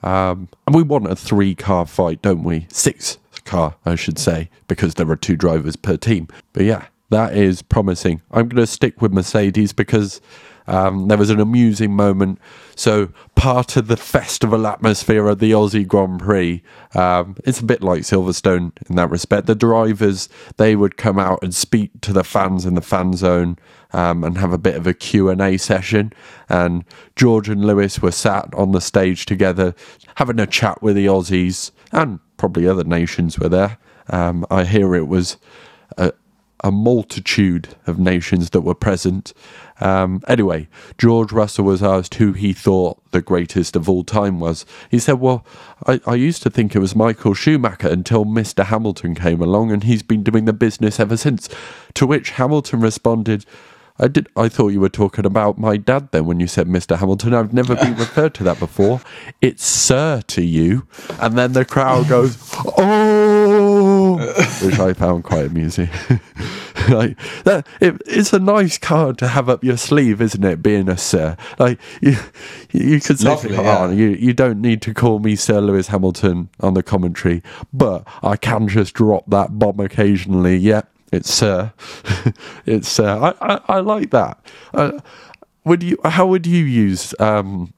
Um, 0.04 0.50
and 0.68 0.76
we 0.76 0.84
want 0.84 1.10
a 1.10 1.16
three 1.16 1.56
car 1.56 1.86
fight, 1.86 2.22
don't 2.22 2.44
we? 2.44 2.68
Six 2.70 3.18
car, 3.46 3.76
I 3.86 3.96
should 3.96 4.20
say, 4.20 4.50
because 4.68 4.96
there 4.96 5.10
are 5.10 5.16
two 5.16 5.38
drivers 5.38 5.76
per 5.78 5.96
team. 5.96 6.28
But 6.52 6.64
yeah, 6.64 6.88
that 7.10 7.38
is 7.38 7.62
promising. 7.62 8.22
I'm 8.32 8.50
going 8.50 8.62
to 8.62 8.68
stick 8.68 9.02
with 9.02 9.14
Mercedes 9.14 9.72
because 9.72 10.20
um, 10.68 11.08
there 11.08 11.18
was 11.18 11.30
an 11.30 11.40
amusing 11.40 11.96
moment. 11.96 12.40
So, 12.76 13.10
part 13.36 13.76
of 13.76 13.88
the 13.88 13.98
festival 13.98 14.66
atmosphere 14.66 15.28
of 15.28 15.40
the 15.40 15.52
Aussie 15.52 15.88
Grand 15.88 16.20
Prix, 16.20 16.64
um, 16.96 17.36
it's 17.44 17.60
a 17.60 17.66
bit 17.66 17.84
like 17.84 18.02
Silverstone 18.02 18.72
in 18.90 18.96
that 18.96 19.10
respect. 19.10 19.48
The 19.48 19.56
drivers, 19.56 20.30
they 20.58 20.76
would 20.76 20.98
come 20.98 21.20
out 21.20 21.40
and 21.44 21.54
speak 21.54 21.92
to 22.02 22.14
the 22.14 22.24
fans 22.24 22.66
in 22.66 22.76
the 22.76 22.82
fan 22.82 23.14
zone 23.14 23.58
um, 23.94 24.24
and 24.24 24.38
have 24.38 24.54
a 24.54 24.58
bit 24.58 24.76
of 24.76 24.88
a 24.88 24.94
Q&A 24.94 25.58
session. 25.58 26.12
And 26.50 26.84
George 27.16 27.48
and 27.48 27.64
Lewis 27.66 28.02
were 28.02 28.12
sat 28.12 28.54
on 28.56 28.72
the 28.72 28.82
stage 28.82 29.26
together, 29.26 29.76
having 30.16 30.40
a 30.40 30.48
chat 30.48 30.82
with 30.82 30.96
the 30.96 31.06
Aussies, 31.06 31.72
and 31.92 32.20
probably 32.38 32.68
other 32.68 32.84
nations 32.84 33.40
were 33.40 33.50
there. 33.50 33.78
Um, 34.10 34.46
I 34.50 34.66
hear 34.66 34.96
it 34.96 35.08
was 35.08 35.38
a, 35.98 36.12
a 36.64 36.72
multitude 36.72 37.70
of 37.88 38.00
nations 38.00 38.50
that 38.52 38.62
were 38.62 38.76
present. 38.76 39.34
Um, 39.80 40.22
anyway, 40.28 40.68
George 40.98 41.32
Russell 41.32 41.66
was 41.66 41.84
asked 41.84 42.16
who 42.16 42.34
he 42.34 42.54
thought 42.54 43.00
the 43.12 43.22
greatest 43.22 43.76
of 43.76 43.90
all 43.90 44.04
time 44.04 44.40
was. 44.40 44.66
He 44.90 45.00
said, 45.00 45.20
Well, 45.20 45.46
I, 45.88 46.00
I 46.06 46.16
used 46.16 46.44
to 46.44 46.50
think 46.50 46.76
it 46.76 46.80
was 46.80 46.96
Michael 46.96 47.34
Schumacher 47.34 47.88
until 47.90 48.26
Mr. 48.26 48.66
Hamilton 48.66 49.16
came 49.16 49.42
along, 49.42 49.72
and 49.72 49.84
he's 49.84 50.04
been 50.04 50.24
doing 50.24 50.46
the 50.46 50.54
business 50.54 51.00
ever 51.00 51.18
since. 51.18 51.50
To 51.96 52.08
which 52.08 52.32
Hamilton 52.32 52.80
responded, 52.80 53.46
I 54.00 54.08
did. 54.08 54.28
I 54.36 54.50
thought 54.50 54.70
you 54.70 54.80
were 54.80 54.90
talking 54.90 55.24
about 55.26 55.60
my 55.60 55.78
dad 55.78 56.10
then 56.12 56.26
when 56.26 56.40
you 56.40 56.48
said 56.48 56.68
Mr. 56.68 56.98
Hamilton. 56.98 57.34
I've 57.36 57.54
never 57.54 57.76
been 57.76 57.96
referred 57.98 58.34
to 58.36 58.44
that 58.44 58.58
before. 58.58 59.02
It's 59.40 59.64
Sir 59.64 60.22
to 60.28 60.42
you, 60.42 60.88
and 61.20 61.38
then 61.38 61.54
the 61.54 61.64
crowd 61.64 62.10
goes, 62.10 62.38
"Oh," 62.78 64.18
which 64.64 64.80
I 64.80 64.94
found 64.94 65.24
quite 65.24 65.46
amusing. 65.46 65.90
like 66.90 67.18
that, 67.44 67.68
it, 67.80 68.02
it's 68.06 68.34
a 68.34 68.40
nice 68.40 68.78
card 68.78 69.18
to 69.20 69.28
have 69.28 69.50
up 69.50 69.64
your 69.64 69.78
sleeve, 69.78 70.22
isn't 70.22 70.44
it? 70.44 70.64
Being 70.64 70.90
a 70.90 70.98
Sir, 70.98 71.38
like 71.60 71.80
you, 72.02 72.16
you 72.72 73.00
could 73.00 73.20
say, 73.20 73.30
Lovely, 73.30 73.56
"Come 73.56 73.66
yeah. 73.66 73.78
on, 73.78 73.98
you 73.98 74.10
you 74.10 74.34
don't 74.34 74.62
need 74.62 74.82
to 74.84 74.94
call 74.94 75.20
me 75.20 75.36
Sir 75.36 75.62
Lewis 75.62 75.88
Hamilton 75.88 76.50
on 76.60 76.74
the 76.74 76.84
commentary, 76.84 77.44
but 77.72 78.08
I 78.22 78.38
can 78.38 78.68
just 78.68 78.94
drop 78.94 79.26
that 79.28 79.60
bomb 79.60 79.80
occasionally." 79.80 80.58
Yeah, 80.58 80.82
it's 81.12 81.32
Sir. 81.32 81.74
it's 82.66 82.88
Sir. 82.88 83.36
I, 83.40 83.54
I, 83.54 83.62
I 83.68 83.80
like 83.80 84.10
that. 84.12 84.44
Uh, 84.74 85.00
would 85.66 85.84
you? 85.84 85.98
How 86.04 86.26
would 86.28 86.48
you 86.48 86.64
use 86.64 87.14
um, 87.20 87.74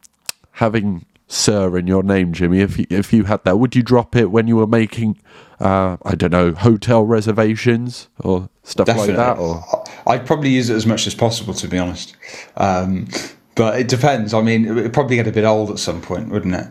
having 0.53 1.05
Sir 1.27 1.77
in 1.77 1.87
your 1.87 2.03
name, 2.03 2.33
Jimmy? 2.33 2.59
If 2.59 2.77
you, 2.77 2.85
if 2.89 3.11
you 3.11 3.23
had 3.23 3.43
that, 3.45 3.57
would 3.57 3.75
you 3.75 3.81
drop 3.81 4.15
it 4.15 4.31
when 4.31 4.47
you 4.47 4.55
were 4.57 4.67
making, 4.67 5.19
uh, 5.59 5.97
I 6.05 6.15
don't 6.15 6.31
know, 6.31 6.53
hotel 6.53 7.03
reservations 7.03 8.09
or 8.19 8.49
stuff 8.63 8.87
like 8.87 9.15
that? 9.15 9.37
Or 9.39 9.63
I'd 10.05 10.25
probably 10.25 10.49
use 10.49 10.69
it 10.69 10.75
as 10.75 10.85
much 10.85 11.07
as 11.07 11.15
possible, 11.15 11.53
to 11.55 11.67
be 11.67 11.79
honest. 11.79 12.15
Um, 12.57 13.07
but 13.55 13.79
it 13.79 13.87
depends. 13.87 14.33
I 14.33 14.41
mean, 14.41 14.77
it 14.77 14.93
probably 14.93 15.15
get 15.15 15.27
a 15.27 15.31
bit 15.31 15.45
old 15.45 15.71
at 15.71 15.79
some 15.79 16.01
point, 16.01 16.29
wouldn't 16.29 16.53
it? 16.53 16.67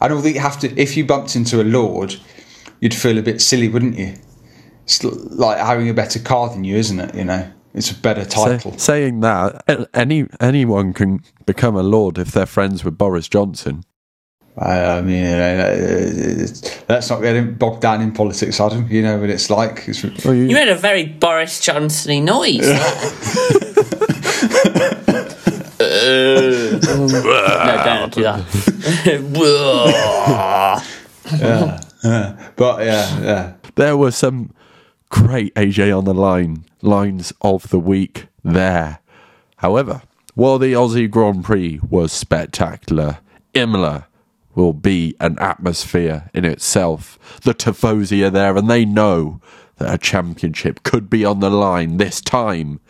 I 0.00 0.08
don't 0.08 0.20
think 0.20 0.34
you 0.34 0.40
have 0.42 0.58
to. 0.60 0.80
If 0.80 0.96
you 0.96 1.06
bumped 1.06 1.34
into 1.34 1.62
a 1.62 1.64
lord, 1.64 2.16
you'd 2.80 2.94
feel 2.94 3.16
a 3.16 3.22
bit 3.22 3.40
silly, 3.40 3.68
wouldn't 3.68 3.96
you? 3.96 4.14
It's 4.82 5.02
like 5.02 5.56
having 5.58 5.88
a 5.88 5.94
better 5.94 6.18
car 6.18 6.50
than 6.50 6.64
you, 6.64 6.76
isn't 6.76 7.00
it? 7.00 7.14
You 7.14 7.24
know, 7.24 7.50
it's 7.72 7.90
a 7.90 7.94
better 7.94 8.28
Say- 8.28 8.58
title. 8.58 8.76
saying 8.76 9.20
that, 9.20 9.88
any 9.94 10.26
anyone 10.40 10.92
can 10.92 11.22
become 11.46 11.74
a 11.74 11.82
lord 11.82 12.18
if 12.18 12.32
they're 12.32 12.44
friends 12.44 12.84
with 12.84 12.98
Boris 12.98 13.28
Johnson. 13.28 13.82
I, 14.56 14.98
I 14.98 15.00
mean, 15.00 15.16
you 15.16 15.22
know, 15.30 15.66
uh, 15.66 15.70
it's- 15.72 16.80
let's 16.88 17.10
not 17.10 17.20
get 17.22 17.58
bogged 17.58 17.80
down 17.82 18.00
in 18.02 18.12
politics, 18.12 18.60
Adam. 18.60 18.86
You 18.88 19.02
know 19.02 19.18
what 19.18 19.28
it's 19.30 19.50
like. 19.50 19.82
It's, 19.88 20.04
Well, 20.24 20.32
you- 20.34 20.44
You 20.44 20.54
made 20.54 20.68
a 20.68 20.76
very 20.76 21.06
Boris 21.06 21.58
Johnson 21.60 22.24
noise. 22.24 22.60
no, 25.80 26.78
don't 27.84 28.14
do 28.14 28.22
that. 28.22 28.44
but 32.56 32.84
yeah, 32.84 33.20
yeah. 33.22 33.52
there 33.74 33.96
were 33.96 34.10
some 34.10 34.52
great 35.08 35.54
AJ 35.54 35.96
on 35.96 36.04
the 36.04 36.14
line 36.14 36.64
lines 36.82 37.32
of 37.40 37.68
the 37.70 37.78
week 37.78 38.26
there. 38.42 38.98
However, 39.56 40.02
while 40.34 40.58
the 40.58 40.72
Aussie 40.74 41.10
Grand 41.10 41.44
Prix 41.44 41.80
was 41.88 42.12
spectacular, 42.12 43.18
Imola 43.54 44.06
will 44.54 44.72
be 44.72 45.14
an 45.20 45.38
atmosphere 45.38 46.30
in 46.32 46.44
itself. 46.44 47.18
The 47.42 47.54
Tifosi 47.54 48.24
are 48.26 48.30
there 48.30 48.56
and 48.56 48.70
they 48.70 48.84
know 48.84 49.40
that 49.76 49.92
a 49.92 49.98
championship 49.98 50.82
could 50.82 51.10
be 51.10 51.24
on 51.24 51.40
the 51.40 51.50
line 51.50 51.96
this 51.96 52.20
time. 52.20 52.80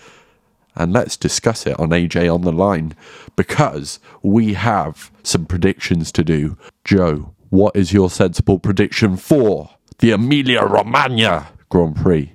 And 0.77 0.93
let's 0.93 1.17
discuss 1.17 1.67
it 1.67 1.79
on 1.79 1.91
AJ 1.91 2.33
on 2.33 2.43
the 2.43 2.53
line 2.53 2.95
because 3.37 4.01
we 4.23 4.55
have 4.55 5.11
some 5.23 5.47
predictions 5.47 6.11
to 6.13 6.25
do. 6.25 6.59
Joe, 6.85 7.35
what 7.51 7.77
is 7.77 7.93
your 7.93 8.11
sensible 8.11 8.59
prediction 8.59 9.17
for 9.17 9.71
the 9.99 10.11
Emilia 10.11 10.63
Romagna 10.63 11.49
Grand 11.69 11.97
Prix? 11.97 12.35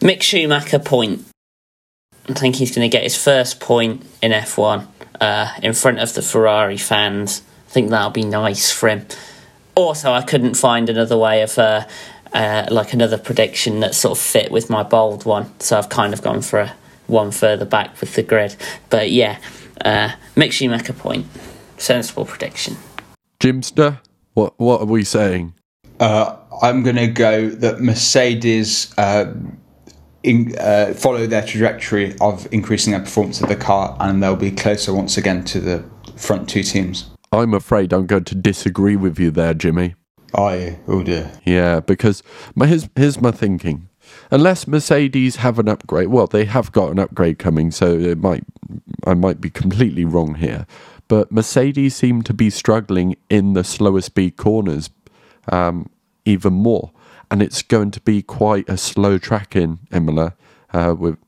Mick 0.00 0.22
Schumacher 0.22 0.78
point. 0.78 1.26
I 2.28 2.34
think 2.34 2.56
he's 2.56 2.74
going 2.74 2.88
to 2.88 2.92
get 2.92 3.02
his 3.02 3.20
first 3.22 3.60
point 3.60 4.04
in 4.22 4.32
F1 4.32 4.86
uh, 5.20 5.52
in 5.62 5.72
front 5.72 5.98
of 5.98 6.14
the 6.14 6.22
Ferrari 6.22 6.76
fans. 6.76 7.42
I 7.76 7.78
think 7.78 7.90
that'll 7.90 8.08
be 8.08 8.24
nice 8.24 8.72
for 8.72 8.88
him. 8.88 9.04
Also, 9.74 10.10
I 10.10 10.22
couldn't 10.22 10.54
find 10.54 10.88
another 10.88 11.18
way 11.18 11.42
of 11.42 11.58
uh, 11.58 11.86
uh, 12.32 12.66
like 12.70 12.94
another 12.94 13.18
prediction 13.18 13.80
that 13.80 13.94
sort 13.94 14.16
of 14.16 14.24
fit 14.24 14.50
with 14.50 14.70
my 14.70 14.82
bold 14.82 15.26
one, 15.26 15.52
so 15.60 15.76
I've 15.76 15.90
kind 15.90 16.14
of 16.14 16.22
gone 16.22 16.40
for 16.40 16.60
a 16.60 16.74
one 17.06 17.30
further 17.32 17.66
back 17.66 18.00
with 18.00 18.14
the 18.14 18.22
grid. 18.22 18.56
But 18.88 19.10
yeah, 19.10 19.38
uh, 19.84 20.12
make 20.34 20.58
a 20.58 20.92
point. 20.94 21.26
Sensible 21.76 22.24
prediction. 22.24 22.78
Jimster, 23.40 24.00
what 24.32 24.54
what 24.56 24.80
are 24.80 24.86
we 24.86 25.04
saying? 25.04 25.52
Uh, 26.00 26.34
I'm 26.62 26.82
going 26.82 26.96
to 26.96 27.08
go 27.08 27.50
that 27.50 27.82
Mercedes 27.82 28.94
uh, 28.96 29.34
in, 30.22 30.56
uh, 30.58 30.94
follow 30.94 31.26
their 31.26 31.44
trajectory 31.44 32.16
of 32.22 32.48
increasing 32.54 32.92
their 32.92 33.02
performance 33.02 33.42
of 33.42 33.50
the 33.50 33.56
car, 33.56 33.98
and 34.00 34.22
they'll 34.22 34.34
be 34.34 34.50
closer 34.50 34.94
once 34.94 35.18
again 35.18 35.44
to 35.44 35.60
the 35.60 35.84
front 36.16 36.48
two 36.48 36.62
teams. 36.62 37.10
I'm 37.36 37.52
afraid 37.52 37.92
I'm 37.92 38.06
going 38.06 38.24
to 38.24 38.34
disagree 38.34 38.96
with 38.96 39.18
you 39.18 39.30
there, 39.30 39.54
Jimmy. 39.54 39.94
I 40.34 40.78
oh 40.88 41.02
dear. 41.02 41.30
Yeah, 41.44 41.80
because 41.80 42.22
my, 42.54 42.66
here's, 42.66 42.88
here's 42.96 43.20
my 43.20 43.30
thinking. 43.30 43.88
Unless 44.30 44.66
Mercedes 44.66 45.36
have 45.36 45.58
an 45.58 45.68
upgrade, 45.68 46.08
well, 46.08 46.26
they 46.26 46.44
have 46.46 46.72
got 46.72 46.90
an 46.90 46.98
upgrade 46.98 47.38
coming, 47.38 47.70
so 47.70 47.98
it 47.98 48.18
might 48.18 48.44
I 49.06 49.14
might 49.14 49.40
be 49.40 49.50
completely 49.50 50.04
wrong 50.04 50.36
here. 50.36 50.66
But 51.08 51.30
Mercedes 51.30 51.94
seem 51.94 52.22
to 52.22 52.34
be 52.34 52.50
struggling 52.50 53.16
in 53.30 53.52
the 53.52 53.64
slower 53.64 54.00
speed 54.00 54.36
corners 54.36 54.90
um, 55.50 55.90
even 56.24 56.54
more, 56.54 56.90
and 57.30 57.42
it's 57.42 57.62
going 57.62 57.90
to 57.92 58.00
be 58.00 58.22
quite 58.22 58.68
a 58.68 58.76
slow 58.76 59.18
track 59.18 59.54
in 59.54 59.78
Imola 59.92 60.34
uh, 60.72 60.94
with 60.98 61.18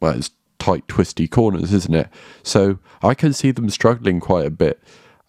well, 0.00 0.16
it's 0.16 0.30
tight, 0.58 0.86
twisty 0.88 1.28
corners, 1.28 1.72
isn't 1.72 1.94
it? 1.94 2.08
So 2.42 2.78
I 3.02 3.14
can 3.14 3.32
see 3.32 3.50
them 3.50 3.70
struggling 3.70 4.20
quite 4.20 4.46
a 4.46 4.50
bit. 4.50 4.80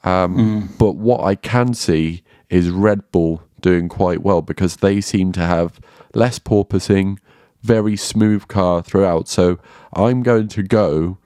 Um, 0.04 0.70
But 0.78 0.96
what 0.96 1.22
I 1.24 1.36
can 1.36 1.74
see 1.74 2.24
is 2.50 2.70
Red 2.70 3.12
Bull 3.12 3.42
doing 3.62 3.90
quite 3.90 4.22
well 4.24 4.42
because 4.42 4.78
they 4.78 5.02
seem 5.02 5.32
to 5.34 5.42
have 5.42 5.80
less 6.14 6.40
porpoising, 6.40 7.18
very 7.62 7.96
smooth 7.98 8.48
car 8.48 8.82
throughout. 8.82 9.28
So 9.28 9.60
I'm 9.94 10.24
going 10.24 10.48
to 10.50 10.64
go 10.64 11.18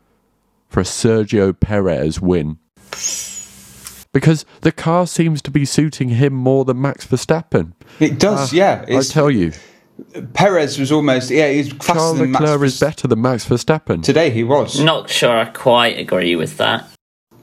for 0.67 0.79
a 0.79 0.83
Sergio 0.83 1.57
Perez 1.57 2.19
win. 2.19 2.57
because 4.11 4.45
the 4.61 4.71
car 4.71 5.07
seems 5.07 5.41
to 5.43 5.51
be 5.51 5.65
suiting 5.65 6.09
him 6.09 6.33
more 6.33 6.65
than 6.65 6.81
Max 6.81 7.05
Verstappen. 7.05 7.73
It 7.99 8.19
does, 8.19 8.51
Uh, 8.53 8.55
yeah. 8.55 8.85
I 8.89 9.01
tell 9.01 9.29
you, 9.31 9.51
Perez 10.33 10.79
was 10.79 10.91
almost 10.91 11.29
yeah, 11.29 11.49
he's 11.51 11.69
faster 11.71 11.93
Charles 11.93 12.17
than 12.19 12.31
Max 12.31 12.41
Leclerc 12.41 12.63
is 12.63 12.75
Verstappen. 12.75 12.79
better 12.79 13.07
than 13.07 13.21
Max 13.21 13.45
Verstappen. 13.47 14.03
Today 14.03 14.29
he 14.31 14.43
was. 14.43 14.79
Not 14.79 15.09
sure 15.09 15.31
I 15.37 15.45
quite 15.45 15.97
agree 15.99 16.35
with 16.35 16.57
that. 16.57 16.87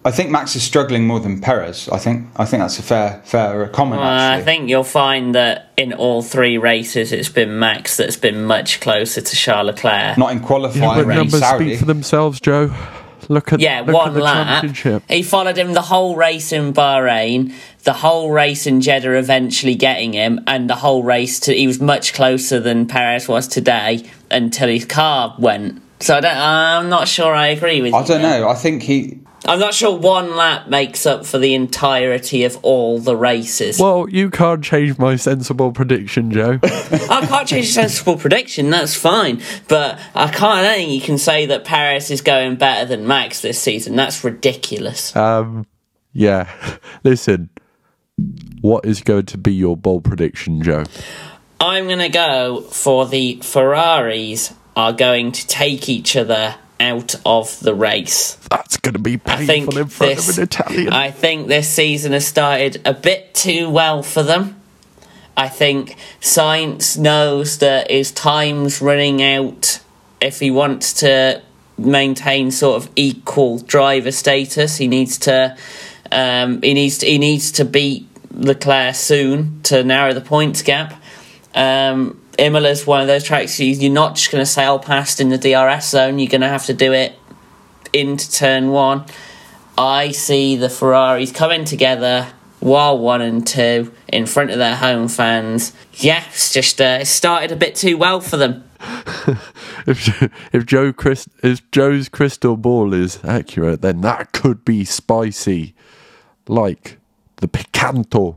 I 0.02 0.10
think 0.10 0.30
Max 0.30 0.56
is 0.56 0.62
struggling 0.62 1.06
more 1.06 1.20
than 1.20 1.40
Perez. 1.42 1.88
I 1.90 1.98
think 1.98 2.26
I 2.36 2.46
think 2.46 2.62
that's 2.62 2.78
a 2.78 2.82
fair 2.82 3.20
fair 3.24 3.68
comment. 3.68 4.00
Uh, 4.00 4.36
I 4.38 4.42
think 4.42 4.70
you'll 4.70 4.82
find 4.82 5.34
that 5.34 5.72
in 5.76 5.92
all 5.92 6.22
three 6.22 6.56
races, 6.56 7.12
it's 7.12 7.28
been 7.28 7.58
Max 7.58 7.98
that's 7.98 8.16
been 8.16 8.44
much 8.44 8.80
closer 8.80 9.20
to 9.20 9.36
Charles 9.36 9.66
Leclerc. 9.66 10.16
not 10.16 10.32
in 10.32 10.40
qualifying. 10.40 10.82
Yeah, 10.82 10.94
but 10.94 11.10
in 11.10 11.16
numbers 11.16 11.40
Saudi. 11.40 11.64
speak 11.68 11.78
for 11.80 11.84
themselves, 11.84 12.40
Joe. 12.40 12.74
Look 13.28 13.52
at 13.52 13.60
Yeah, 13.60 13.80
look 13.82 13.94
one 13.94 14.08
at 14.08 14.14
the 14.14 14.20
lap. 14.20 14.46
championship. 14.62 15.02
He 15.08 15.22
followed 15.22 15.56
him 15.58 15.74
the 15.74 15.82
whole 15.82 16.16
race 16.16 16.50
in 16.50 16.72
Bahrain, 16.72 17.52
the 17.84 17.92
whole 17.92 18.30
race 18.32 18.66
in 18.66 18.80
Jeddah, 18.80 19.12
eventually 19.18 19.74
getting 19.74 20.14
him, 20.14 20.40
and 20.46 20.68
the 20.68 20.76
whole 20.76 21.02
race 21.04 21.38
to. 21.40 21.52
He 21.54 21.66
was 21.66 21.78
much 21.80 22.14
closer 22.14 22.58
than 22.58 22.86
Perez 22.86 23.28
was 23.28 23.46
today 23.46 24.04
until 24.30 24.68
his 24.68 24.86
car 24.86 25.36
went. 25.38 25.80
So 26.00 26.16
I 26.16 26.20
don't. 26.20 26.36
I'm 26.36 26.88
not 26.88 27.06
sure 27.06 27.34
I 27.34 27.48
agree 27.48 27.82
with 27.82 27.92
I 27.92 28.00
you. 28.00 28.06
don't 28.06 28.22
there. 28.22 28.40
know. 28.40 28.48
I 28.48 28.54
think 28.54 28.82
he. 28.82 29.18
I'm 29.46 29.58
not 29.58 29.72
sure 29.72 29.96
one 29.96 30.36
lap 30.36 30.68
makes 30.68 31.06
up 31.06 31.24
for 31.24 31.38
the 31.38 31.54
entirety 31.54 32.44
of 32.44 32.58
all 32.62 32.98
the 32.98 33.16
races. 33.16 33.78
Well, 33.78 34.08
you 34.08 34.30
can't 34.30 34.62
change 34.62 34.98
my 34.98 35.16
sensible 35.16 35.72
prediction, 35.72 36.30
Joe. 36.30 36.58
I 36.62 37.26
can't 37.26 37.48
change 37.48 37.66
a 37.66 37.72
sensible 37.72 38.16
prediction, 38.16 38.70
that's 38.70 38.94
fine. 38.94 39.42
But 39.68 39.98
I 40.14 40.26
can't 40.30 40.66
I 40.66 40.74
think 40.74 40.92
you 40.92 41.00
can 41.00 41.18
say 41.18 41.46
that 41.46 41.64
Perez 41.64 42.10
is 42.10 42.20
going 42.20 42.56
better 42.56 42.84
than 42.84 43.06
Max 43.06 43.40
this 43.40 43.58
season. 43.58 43.96
That's 43.96 44.22
ridiculous. 44.22 45.14
um, 45.16 45.66
yeah. 46.12 46.50
Listen, 47.04 47.50
what 48.60 48.84
is 48.84 49.00
going 49.00 49.26
to 49.26 49.38
be 49.38 49.54
your 49.54 49.76
bold 49.76 50.04
prediction, 50.04 50.62
Joe? 50.62 50.84
I'm 51.60 51.86
going 51.86 51.98
to 51.98 52.08
go 52.08 52.62
for 52.62 53.06
the 53.06 53.38
Ferraris 53.42 54.54
are 54.76 54.92
going 54.92 55.32
to 55.32 55.46
take 55.46 55.88
each 55.88 56.16
other 56.16 56.56
out 56.80 57.14
of 57.24 57.60
the 57.60 57.74
race. 57.74 58.34
That's 58.50 58.78
going 58.78 58.94
to 58.94 58.98
be 58.98 59.18
painful 59.18 59.78
in 59.78 59.86
front 59.86 60.16
this, 60.16 60.30
of 60.30 60.38
an 60.38 60.44
Italian. 60.44 60.92
I 60.92 61.10
think 61.10 61.46
this 61.46 61.68
season 61.68 62.12
has 62.12 62.26
started 62.26 62.80
a 62.84 62.94
bit 62.94 63.34
too 63.34 63.70
well 63.70 64.02
for 64.02 64.22
them. 64.22 64.56
I 65.36 65.48
think 65.48 65.96
Sainz 66.20 66.98
knows 66.98 67.58
that 67.58 67.90
his 67.90 68.10
time's 68.10 68.82
running 68.82 69.22
out 69.22 69.80
if 70.20 70.40
he 70.40 70.50
wants 70.50 70.92
to 70.94 71.42
maintain 71.78 72.50
sort 72.50 72.82
of 72.82 72.90
equal 72.96 73.58
driver 73.58 74.12
status. 74.12 74.76
He 74.76 74.88
needs 74.88 75.18
to 75.18 75.56
um, 76.12 76.60
he 76.62 76.74
needs 76.74 76.98
to, 76.98 77.06
he 77.06 77.18
needs 77.18 77.52
to 77.52 77.64
beat 77.64 78.08
Leclerc 78.32 78.94
soon 78.94 79.62
to 79.62 79.84
narrow 79.84 80.12
the 80.12 80.20
points 80.20 80.62
gap. 80.62 81.00
Um, 81.54 82.19
Imola's 82.40 82.86
one 82.86 83.02
of 83.02 83.06
those 83.06 83.22
tracks 83.22 83.60
you- 83.60 83.74
you're 83.74 83.92
not 83.92 84.16
just 84.16 84.30
going 84.30 84.40
to 84.42 84.50
sail 84.50 84.78
past 84.78 85.20
in 85.20 85.28
the 85.28 85.36
DRS 85.38 85.90
zone. 85.90 86.18
You're 86.18 86.30
going 86.30 86.40
to 86.40 86.48
have 86.48 86.64
to 86.66 86.74
do 86.74 86.92
it 86.92 87.18
into 87.92 88.30
turn 88.32 88.70
one. 88.70 89.04
I 89.76 90.10
see 90.12 90.56
the 90.56 90.70
Ferraris 90.70 91.32
coming 91.32 91.64
together 91.64 92.28
while 92.60 92.98
one 92.98 93.20
and 93.20 93.46
two 93.46 93.92
in 94.08 94.26
front 94.26 94.50
of 94.50 94.58
their 94.58 94.76
home 94.76 95.08
fans. 95.08 95.72
Yeah, 95.94 96.24
just 96.50 96.80
uh, 96.80 96.98
it 97.02 97.06
started 97.06 97.52
a 97.52 97.56
bit 97.56 97.74
too 97.74 97.96
well 97.98 98.20
for 98.20 98.36
them. 98.36 98.64
if 99.86 100.22
if 100.54 100.64
Joe 100.64 100.92
Chris 100.92 101.28
if 101.42 101.70
Joe's 101.70 102.08
crystal 102.08 102.56
ball 102.56 102.94
is 102.94 103.18
accurate, 103.24 103.82
then 103.82 104.00
that 104.00 104.32
could 104.32 104.64
be 104.64 104.84
spicy, 104.84 105.74
like 106.48 106.98
the 107.36 107.48
picanto 107.48 108.36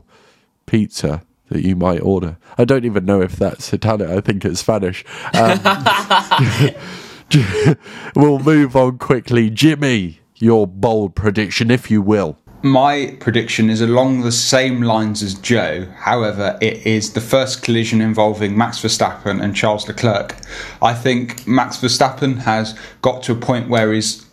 pizza 0.66 1.22
that 1.48 1.62
you 1.62 1.76
might 1.76 2.00
order. 2.00 2.38
I 2.58 2.64
don't 2.64 2.84
even 2.84 3.04
know 3.04 3.20
if 3.20 3.36
that's 3.36 3.72
Italian. 3.72 4.16
I 4.16 4.20
think 4.20 4.44
it's 4.44 4.60
Spanish. 4.60 5.04
Um, 5.34 5.60
we'll 8.16 8.38
move 8.38 8.76
on 8.76 8.98
quickly, 8.98 9.50
Jimmy. 9.50 10.20
Your 10.36 10.66
bold 10.66 11.14
prediction, 11.14 11.70
if 11.70 11.90
you 11.90 12.02
will. 12.02 12.38
My 12.62 13.14
prediction 13.20 13.68
is 13.68 13.82
along 13.82 14.22
the 14.22 14.32
same 14.32 14.80
lines 14.80 15.22
as 15.22 15.34
Joe. 15.34 15.86
However, 15.98 16.58
it 16.62 16.86
is 16.86 17.12
the 17.12 17.20
first 17.20 17.62
collision 17.62 18.00
involving 18.00 18.56
Max 18.56 18.78
Verstappen 18.78 19.42
and 19.42 19.54
Charles 19.54 19.86
Leclerc. 19.86 20.34
I 20.80 20.94
think 20.94 21.46
Max 21.46 21.76
Verstappen 21.76 22.38
has 22.38 22.76
got 23.02 23.22
to 23.24 23.32
a 23.32 23.36
point 23.36 23.68
where 23.68 23.92
he's 23.92 24.24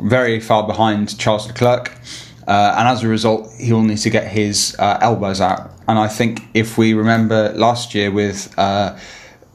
very 0.00 0.40
far 0.40 0.66
behind 0.66 1.18
Charles 1.18 1.46
Leclerc. 1.46 1.92
Uh, 2.46 2.74
and 2.78 2.88
as 2.88 3.04
a 3.04 3.08
result, 3.08 3.52
he'll 3.58 3.82
need 3.82 3.98
to 3.98 4.10
get 4.10 4.26
his 4.26 4.74
uh, 4.78 4.98
elbows 5.02 5.40
out. 5.40 5.77
And 5.88 5.98
I 5.98 6.06
think 6.06 6.42
if 6.54 6.76
we 6.76 6.92
remember 6.94 7.52
last 7.54 7.94
year 7.94 8.10
with 8.10 8.54
uh, 8.58 8.96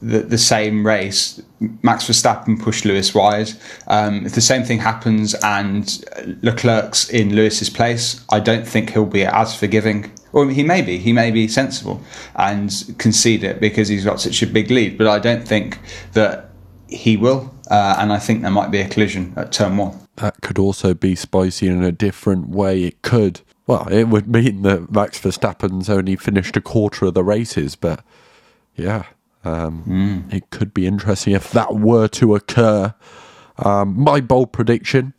the, 0.02 0.20
the 0.20 0.38
same 0.38 0.84
race, 0.84 1.40
Max 1.82 2.08
Verstappen 2.08 2.60
pushed 2.60 2.84
Lewis 2.84 3.14
wide. 3.14 3.50
Um, 3.86 4.26
if 4.26 4.34
the 4.34 4.40
same 4.40 4.64
thing 4.64 4.80
happens 4.80 5.34
and 5.42 6.04
Leclerc's 6.42 7.08
in 7.08 7.34
Lewis's 7.34 7.70
place, 7.70 8.24
I 8.30 8.40
don't 8.40 8.66
think 8.66 8.90
he'll 8.90 9.06
be 9.06 9.24
as 9.24 9.56
forgiving. 9.56 10.10
Or 10.32 10.50
he 10.50 10.64
may 10.64 10.82
be. 10.82 10.98
He 10.98 11.12
may 11.12 11.30
be 11.30 11.46
sensible 11.46 12.02
and 12.34 12.70
concede 12.98 13.44
it 13.44 13.60
because 13.60 13.86
he's 13.86 14.04
got 14.04 14.20
such 14.20 14.42
a 14.42 14.46
big 14.48 14.70
lead. 14.70 14.98
But 14.98 15.06
I 15.06 15.20
don't 15.20 15.46
think 15.46 15.78
that 16.12 16.50
he 16.88 17.16
will. 17.16 17.54
Uh, 17.70 17.96
and 17.98 18.12
I 18.12 18.18
think 18.18 18.42
there 18.42 18.50
might 18.50 18.70
be 18.70 18.80
a 18.80 18.88
collision 18.88 19.32
at 19.36 19.52
turn 19.52 19.76
one. 19.76 19.98
that 20.16 20.40
could 20.42 20.58
also 20.58 20.94
be 20.94 21.14
spicy 21.14 21.68
in 21.68 21.82
a 21.82 21.92
different 21.92 22.48
way. 22.48 22.82
It 22.82 23.02
could. 23.02 23.40
Well, 23.66 23.88
it 23.90 24.04
would 24.04 24.28
mean 24.28 24.62
that 24.62 24.92
Max 24.92 25.18
Verstappen's 25.18 25.88
only 25.88 26.16
finished 26.16 26.56
a 26.56 26.60
quarter 26.60 27.06
of 27.06 27.14
the 27.14 27.24
races, 27.24 27.76
but 27.76 28.04
yeah, 28.76 29.04
um, 29.44 30.26
it 30.30 30.50
could 30.50 30.74
be 30.74 30.86
interesting 30.86 31.32
if 31.34 31.50
that 31.52 31.76
were 31.76 32.08
to 32.08 32.34
occur. 32.34 32.94
Um, 33.58 33.98
my 33.98 34.20
bold 34.20 34.52
prediction 34.52 35.14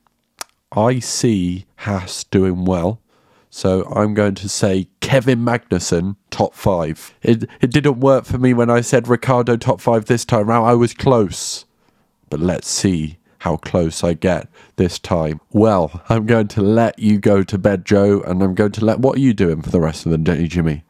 I 0.72 1.00
see 1.00 1.66
Haas 1.78 2.26
doing 2.26 2.66
well. 2.66 3.00
So 3.50 3.86
I'm 3.86 4.14
going 4.14 4.36
to 4.36 4.50
say 4.50 4.90
Kevin 5.00 5.40
Magnussen 5.40 6.18
top 6.30 6.54
five. 6.54 7.16
It 7.22 7.46
it 7.62 7.72
didn't 7.72 8.02
work 8.02 8.26
for 8.26 8.38
me 8.38 8.54
when 8.54 8.70
I 8.70 8.82
said 8.82 9.08
Ricciardo 9.08 9.56
top 9.56 9.80
five 9.80 10.06
this 10.06 10.26
time 10.26 10.48
round. 10.50 10.68
I 10.68 10.74
was 10.74 10.94
close 10.94 11.66
but 12.30 12.40
let's 12.40 12.68
see 12.68 13.18
how 13.46 13.58
close 13.58 14.04
I 14.04 14.16
get 14.16 14.48
this 14.78 14.98
time. 14.98 15.40
Well, 15.52 16.02
I'm 16.10 16.26
going 16.26 16.48
to 16.48 16.64
let 16.64 16.98
you 16.98 17.20
go 17.20 17.44
to 17.44 17.58
bed, 17.60 17.86
Joe, 17.86 18.22
and 18.22 18.42
I'm 18.42 18.56
going 18.56 18.72
to 18.72 18.84
let. 18.84 19.00
What 19.00 19.18
are 19.18 19.22
you 19.22 19.36
doing 19.36 19.62
for 19.62 19.70
the 19.70 19.80
rest 19.80 20.08
of 20.08 20.12
the 20.12 20.18
day, 20.18 20.48
Jimmy? 20.48 20.84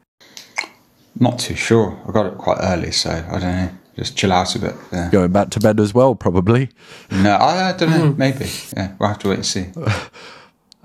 Not 1.20 1.38
too 1.38 1.54
sure. 1.54 2.00
I 2.08 2.12
got 2.12 2.24
up 2.24 2.38
quite 2.38 2.56
early, 2.62 2.92
so 2.92 3.10
I 3.10 3.38
don't 3.38 3.42
know. 3.42 3.70
Just 3.94 4.16
chill 4.16 4.32
out 4.32 4.56
a 4.56 4.58
bit. 4.58 4.74
Yeah. 4.90 5.10
Going 5.10 5.32
back 5.32 5.50
to 5.50 5.60
bed 5.60 5.78
as 5.78 5.92
well, 5.92 6.14
probably. 6.14 6.70
No, 7.10 7.32
I, 7.32 7.68
I 7.68 7.72
don't 7.76 7.90
know. 7.90 8.14
Maybe. 8.14 8.50
Yeah, 8.74 8.94
we'll 8.98 9.10
have 9.10 9.18
to 9.18 9.28
wait 9.28 9.36
and 9.36 9.46
see. 9.46 9.66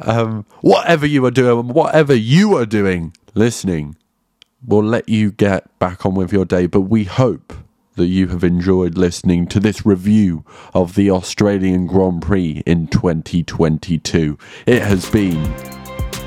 Um, 0.04 0.48
whatever 0.62 1.06
you 1.06 1.24
are 1.26 1.32
doing, 1.32 1.68
whatever 1.68 2.16
you 2.16 2.58
are 2.58 2.66
doing, 2.66 3.14
listening, 3.36 3.96
we'll 4.66 4.84
let 4.84 5.08
you 5.08 5.32
get 5.32 5.78
back 5.78 6.08
on 6.08 6.16
with 6.16 6.34
your 6.34 6.44
day. 6.44 6.66
But 6.66 6.82
we 6.82 7.04
hope 7.04 7.54
that 7.96 8.08
you 8.08 8.28
have 8.28 8.44
enjoyed 8.44 8.98
listening 8.98 9.48
to 9.48 9.60
this 9.60 9.86
review 9.86 10.46
of 10.74 10.96
the 10.96 11.12
Australian 11.12 11.88
Grand 11.88 12.22
Prix 12.22 12.64
in 12.66 12.88
2022. 12.88 14.38
It 14.66 14.82
has 14.82 15.10
been 15.10 15.54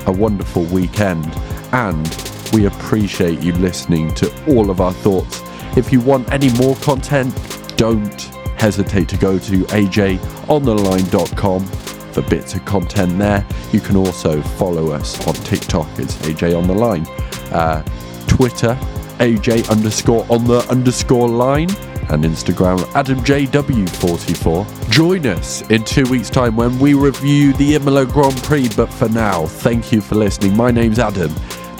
a 0.05 0.11
wonderful 0.11 0.63
weekend 0.65 1.25
and 1.71 2.07
we 2.53 2.67
appreciate 2.67 3.41
you 3.41 3.51
listening 3.53 4.13
to 4.15 4.53
all 4.53 4.69
of 4.69 4.79
our 4.79 4.93
thoughts. 4.93 5.41
If 5.75 5.91
you 5.91 5.99
want 5.99 6.31
any 6.31 6.51
more 6.53 6.75
content, 6.77 7.33
don't 7.75 8.21
hesitate 8.57 9.09
to 9.09 9.17
go 9.17 9.37
to 9.39 9.63
ajontheline.com 9.63 11.65
for 11.65 12.21
bits 12.21 12.53
of 12.53 12.63
content 12.63 13.19
there. 13.19 13.45
You 13.73 13.81
can 13.81 13.97
also 13.97 14.41
follow 14.41 14.91
us 14.91 15.27
on 15.27 15.33
TikTok, 15.33 15.87
it's 15.99 16.15
AJ 16.19 16.57
on 16.57 16.67
the 16.67 16.73
line. 16.73 17.05
Uh, 17.51 17.83
Twitter, 18.27 18.77
AJ 19.19 19.69
underscore 19.69 20.25
on 20.29 20.45
the 20.45 20.59
underscore 20.69 21.27
line. 21.29 21.69
And 22.09 22.23
Instagram, 22.23 22.77
AdamJW44. 22.93 24.89
Join 24.91 25.25
us 25.25 25.67
in 25.71 25.83
two 25.83 26.03
weeks' 26.05 26.29
time 26.29 26.55
when 26.55 26.77
we 26.77 26.93
review 26.93 27.53
the 27.53 27.73
Imola 27.75 28.05
Grand 28.05 28.37
Prix. 28.43 28.69
But 28.75 28.93
for 28.93 29.09
now, 29.09 29.47
thank 29.47 29.91
you 29.91 30.01
for 30.01 30.13
listening. 30.13 30.55
My 30.55 30.69
name's 30.69 30.99
Adam. 30.99 31.33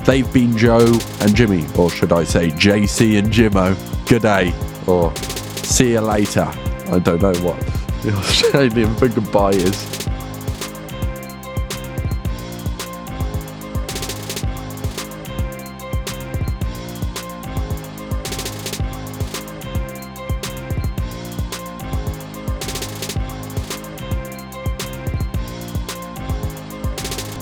They've 0.04 0.32
been 0.34 0.58
Joe 0.58 0.98
and 1.22 1.36
Jimmy, 1.36 1.66
or 1.78 1.90
should 1.92 2.12
I 2.12 2.24
say 2.24 2.50
JC 2.50 3.20
and 3.20 3.32
Jimmo. 3.32 3.76
Good 4.08 4.24
day, 4.24 4.54
or 4.88 5.16
see 5.18 5.92
you 5.92 6.02
later. 6.02 6.52
I 6.88 7.00
don't 7.00 7.22
know 7.22 7.34
what 7.42 7.60
the 8.02 8.14
Australian 8.16 8.96
for 8.96 9.08
goodbye 9.08 9.52
is. 9.52 10.05